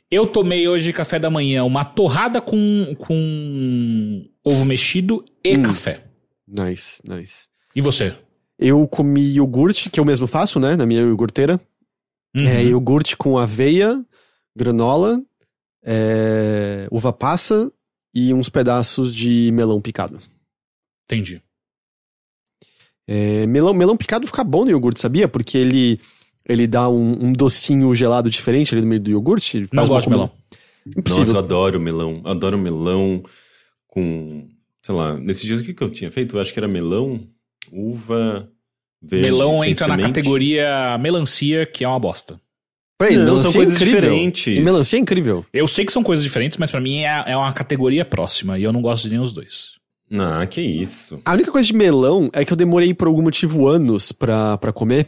[0.09, 6.03] Eu tomei hoje café da manhã uma torrada com, com ovo mexido e café.
[6.47, 7.47] Nice, nice.
[7.75, 8.15] E você?
[8.57, 10.75] Eu comi iogurte, que eu mesmo faço, né?
[10.75, 11.59] Na minha iogurteira.
[12.35, 12.47] Uhum.
[12.47, 14.03] É iogurte com aveia,
[14.55, 15.21] granola,
[15.85, 17.71] é, uva passa
[18.13, 20.19] e uns pedaços de melão picado.
[21.05, 21.41] Entendi.
[23.07, 25.27] É, melão, melão picado fica bom no iogurte, sabia?
[25.27, 25.99] Porque ele,
[26.47, 29.67] ele dá um, um docinho gelado diferente ali no meio do iogurte.
[29.73, 30.31] Não gosto de melão.
[30.31, 31.37] Nossa, eu Impossível.
[31.37, 32.21] adoro melão.
[32.23, 33.21] Adoro melão
[33.87, 34.47] com.
[34.81, 36.37] Sei lá, nesses dias o que, que eu tinha feito?
[36.37, 37.19] Eu acho que era melão,
[37.71, 38.47] uva,
[39.01, 39.27] verde.
[39.29, 40.13] melão sem entra na semente.
[40.15, 42.39] categoria melancia, que é uma bosta.
[42.97, 44.01] Peraí, Não, melancia são coisas é incrível.
[44.09, 44.57] diferentes.
[44.57, 45.45] E melancia é incrível.
[45.53, 48.63] Eu sei que são coisas diferentes, mas pra mim é, é uma categoria próxima e
[48.63, 49.71] eu não gosto de nenhum dos dois.
[50.11, 51.19] Ah, que isso.
[51.25, 54.71] A única coisa de melão é que eu demorei por algum motivo anos pra, pra
[54.71, 55.07] comer.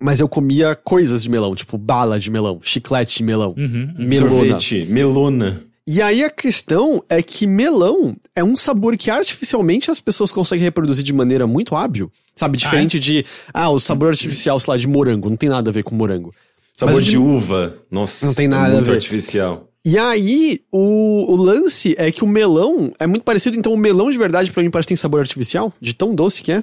[0.00, 3.92] Mas eu comia coisas de melão, tipo bala de melão, chiclete de melão, Uhum.
[3.98, 4.30] melona.
[4.30, 5.62] Sorvete, melona.
[5.86, 10.62] E aí a questão é que melão é um sabor que artificialmente as pessoas conseguem
[10.64, 12.12] reproduzir de maneira muito hábil.
[12.36, 15.72] Sabe, diferente de, ah, o sabor artificial, sei lá, de morango, não tem nada a
[15.72, 16.32] ver com morango.
[16.74, 17.74] Sabor Mas de de- uva.
[17.90, 18.92] Nossa, Não tem é nada a muito ver.
[18.96, 19.66] artificial.
[19.84, 24.10] E aí, o, o lance é que o melão é muito parecido, então o melão
[24.10, 26.62] de verdade pra mim parece que tem sabor artificial, de tão doce que é.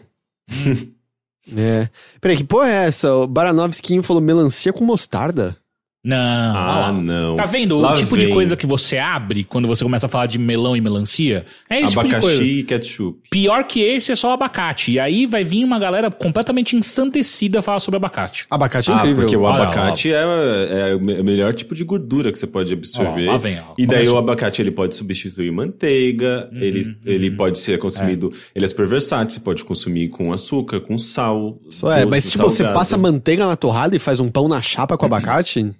[1.56, 1.90] É.
[2.22, 3.14] Peraí, que porra é essa?
[3.14, 5.58] O Baranovski falou melancia com mostarda.
[6.06, 6.56] Não.
[6.56, 6.91] Ah, lá.
[6.91, 7.36] não.
[7.36, 10.10] Tá vendo Lá o tipo de vem coisa que você abre quando você começa a
[10.10, 11.45] falar de melão e melancia?
[11.69, 12.27] É esse tipo de coisa.
[12.27, 13.19] Abacaxi e ketchup.
[13.32, 14.91] Pior que esse é só o abacate.
[14.91, 18.45] E aí vai vir uma galera completamente ensandecida falar sobre abacate.
[18.49, 19.23] Abacate é Ah, incrível.
[19.23, 22.48] porque o Olha lá, abacate é, é o me- melhor tipo de gordura que você
[22.48, 23.26] pode absorver.
[23.26, 24.15] Lá vem, e daí Começou.
[24.15, 28.32] o abacate ele pode substituir manteiga, Uhum, ele, ele pode ser consumido.
[28.56, 31.57] Ele é super versátil, você pode consumir com açúcar, com sal.
[31.69, 32.77] Isso é, doce, mas tipo, você salgado.
[32.80, 35.72] passa manteiga na torrada e faz um pão na chapa com abacate?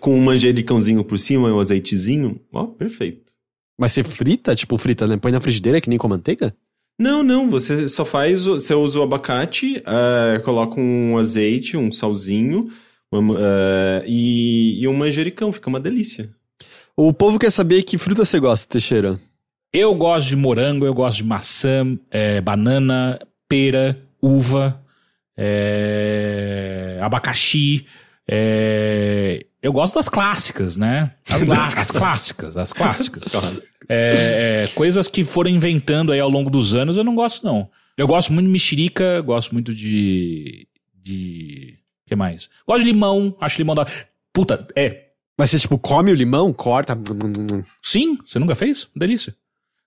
[0.00, 2.40] Com um manjericãozinho por cima e um azeitezinho.
[2.52, 3.32] Ó, perfeito.
[3.78, 5.16] Mas você frita, tipo, frita, né?
[5.16, 6.54] Põe na frigideira que nem com manteiga?
[6.98, 12.68] Não, não, você só faz, você usa o abacate, eh, coloca um azeite, um salzinho
[13.12, 16.30] uma- eh, e, e um manjericão, fica uma delícia.
[16.96, 19.20] O povo quer saber que fruta você gosta, Teixeira.
[19.74, 24.80] Eu gosto de morango, eu gosto de maçã, é, banana, pera, uva,
[25.36, 27.84] é, abacaxi.
[28.28, 31.12] É, eu gosto das clássicas, né?
[31.28, 33.22] As, clá- as clássicas, as clássicas.
[33.88, 37.68] É, é, coisas que foram inventando aí ao longo dos anos, eu não gosto, não.
[37.96, 40.66] Eu gosto muito de mexerica, gosto muito de.
[41.02, 41.78] de.
[42.04, 42.50] O que mais?
[42.66, 43.86] Gosto de limão, acho limão da.
[44.32, 45.04] Puta, é.
[45.38, 46.96] Mas você, tipo, come o limão, corta.
[47.82, 48.88] Sim, você nunca fez?
[48.96, 49.34] Delícia.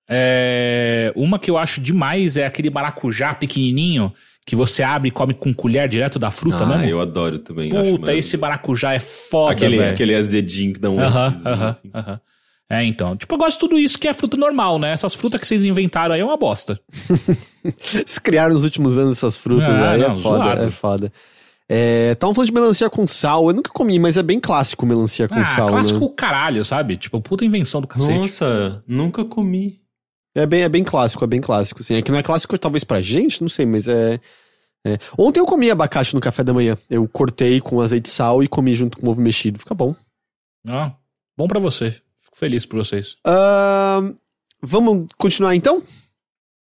[0.08, 4.12] É, uma que eu acho demais é aquele maracujá pequenininho
[4.46, 6.86] que você abre e come com colher direto da fruta ah, mesmo.
[6.86, 7.76] eu adoro também.
[7.76, 9.92] acho Puta, esse maracujá é foda, aquele, velho.
[9.92, 11.90] aquele azedinho que dá um Aham, aham, assim.
[11.94, 12.20] aham.
[12.72, 13.16] É, então.
[13.18, 14.92] Tipo, eu gosto de tudo isso que é fruta normal, né?
[14.92, 16.80] Essas frutas que vocês inventaram aí é uma bosta.
[17.94, 20.62] Eles criaram nos últimos anos essas frutas Ah, aí, não, é foda, zoado.
[20.62, 21.14] é foda.
[21.68, 25.28] É, Estavam falando de melancia com sal, eu nunca comi, mas é bem clássico melancia
[25.28, 26.12] com ah, sal, clássico né?
[26.18, 26.98] caralho, sabe?
[26.98, 28.18] Tipo, puta invenção do cacete.
[28.18, 29.80] Nossa, nunca comi.
[30.36, 31.96] É bem, é bem clássico, é bem clássico, sim.
[31.96, 34.20] É que não é clássico talvez pra gente, não sei, mas é...
[34.86, 34.98] é.
[35.18, 36.78] Ontem eu comi abacate no café da manhã.
[36.90, 39.60] Eu cortei com azeite e sal e comi junto com ovo mexido.
[39.60, 39.96] Fica bom.
[40.68, 40.94] Ah,
[41.38, 41.92] bom pra você.
[41.92, 43.18] Fico feliz por vocês.
[43.26, 44.14] Ahn,
[44.62, 45.82] vamos continuar então?